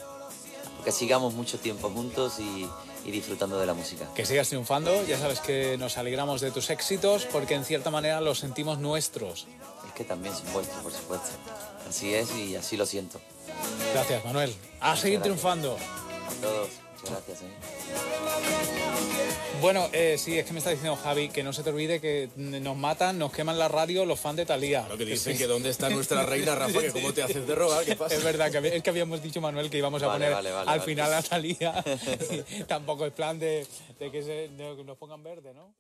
Que 0.85 0.93
sigamos 0.93 1.35
mucho 1.35 1.59
tiempo 1.59 1.91
juntos 1.91 2.39
y, 2.39 2.69
y 3.05 3.11
disfrutando 3.11 3.59
de 3.59 3.67
la 3.67 3.75
música. 3.75 4.07
Que 4.15 4.25
sigas 4.25 4.49
triunfando, 4.49 5.05
ya 5.05 5.19
sabes 5.19 5.41
que 5.41 5.77
nos 5.79 5.99
alegramos 5.99 6.41
de 6.41 6.51
tus 6.51 6.71
éxitos 6.71 7.27
porque 7.27 7.55
en 7.55 7.65
cierta 7.65 7.91
manera 7.91 8.21
los 8.21 8.39
sentimos 8.39 8.79
nuestros. 8.79 9.47
Es 9.87 9.93
que 9.95 10.05
también 10.05 10.35
son 10.37 10.53
vuestros, 10.53 10.83
por 10.83 10.93
supuesto. 10.93 11.29
Así 11.89 12.15
es 12.15 12.31
y 12.37 12.55
así 12.57 12.77
lo 12.77 12.87
siento. 12.87 13.21
Gracias 13.93 14.25
Manuel. 14.25 14.55
A 14.81 14.97
seguir 14.97 15.19
gracias. 15.19 15.23
triunfando. 15.23 15.77
A 15.77 16.41
todos, 16.41 16.69
muchas 16.97 17.11
gracias. 17.11 17.43
¿eh? 17.43 17.55
Bueno, 19.61 19.89
eh, 19.93 20.17
sí, 20.19 20.39
es 20.39 20.45
que 20.45 20.53
me 20.53 20.59
está 20.59 20.71
diciendo 20.71 20.97
Javi 20.97 21.29
que 21.31 21.43
no 21.43 21.53
se 21.53 21.63
te 21.63 21.71
olvide 21.71 22.01
que 22.01 22.29
nos 22.37 22.77
matan, 22.77 23.19
nos 23.19 23.33
queman 23.33 23.59
la 23.59 23.69
radio 23.69 24.05
los 24.05 24.21
fans 24.21 24.37
de 24.37 24.45
Talía. 24.47 24.87
Lo 24.89 24.99
que 24.99 25.05
dicen 25.07 25.39
que 25.39 25.47
dónde 25.47 25.71
está 25.71 25.89
nuestra 25.89 26.23
reina, 26.27 26.55
Rafa, 26.57 26.81
que 26.81 26.91
cómo 26.93 27.15
te 27.15 27.23
haces 27.23 27.47
de 27.47 27.55
rogar, 27.55 27.85
¿qué 27.85 27.97
pasa? 27.97 28.15
Es 28.15 28.23
verdad, 28.23 28.51
que, 28.51 28.77
es 28.77 28.83
que 28.83 28.91
habíamos 28.91 29.23
dicho, 29.23 29.41
Manuel, 29.41 29.71
que 29.71 29.79
íbamos 29.79 30.03
a 30.03 30.07
Vale, 30.09 30.27
poner 30.27 30.35
vale, 30.35 30.51
vale, 30.51 30.71
al 30.71 30.79
vale. 30.81 30.83
final 30.83 31.15
a 31.15 31.23
Talía. 31.23 31.85
Tampoco 32.69 33.07
es 33.07 33.13
plan 33.13 33.39
de, 33.39 33.67
de 33.99 34.11
que 34.11 34.23
se- 34.23 34.49
de 34.49 34.75
que 34.77 34.85
nos 34.85 34.99
pongan 34.99 35.23
verde, 35.23 35.55
¿no? 35.55 35.73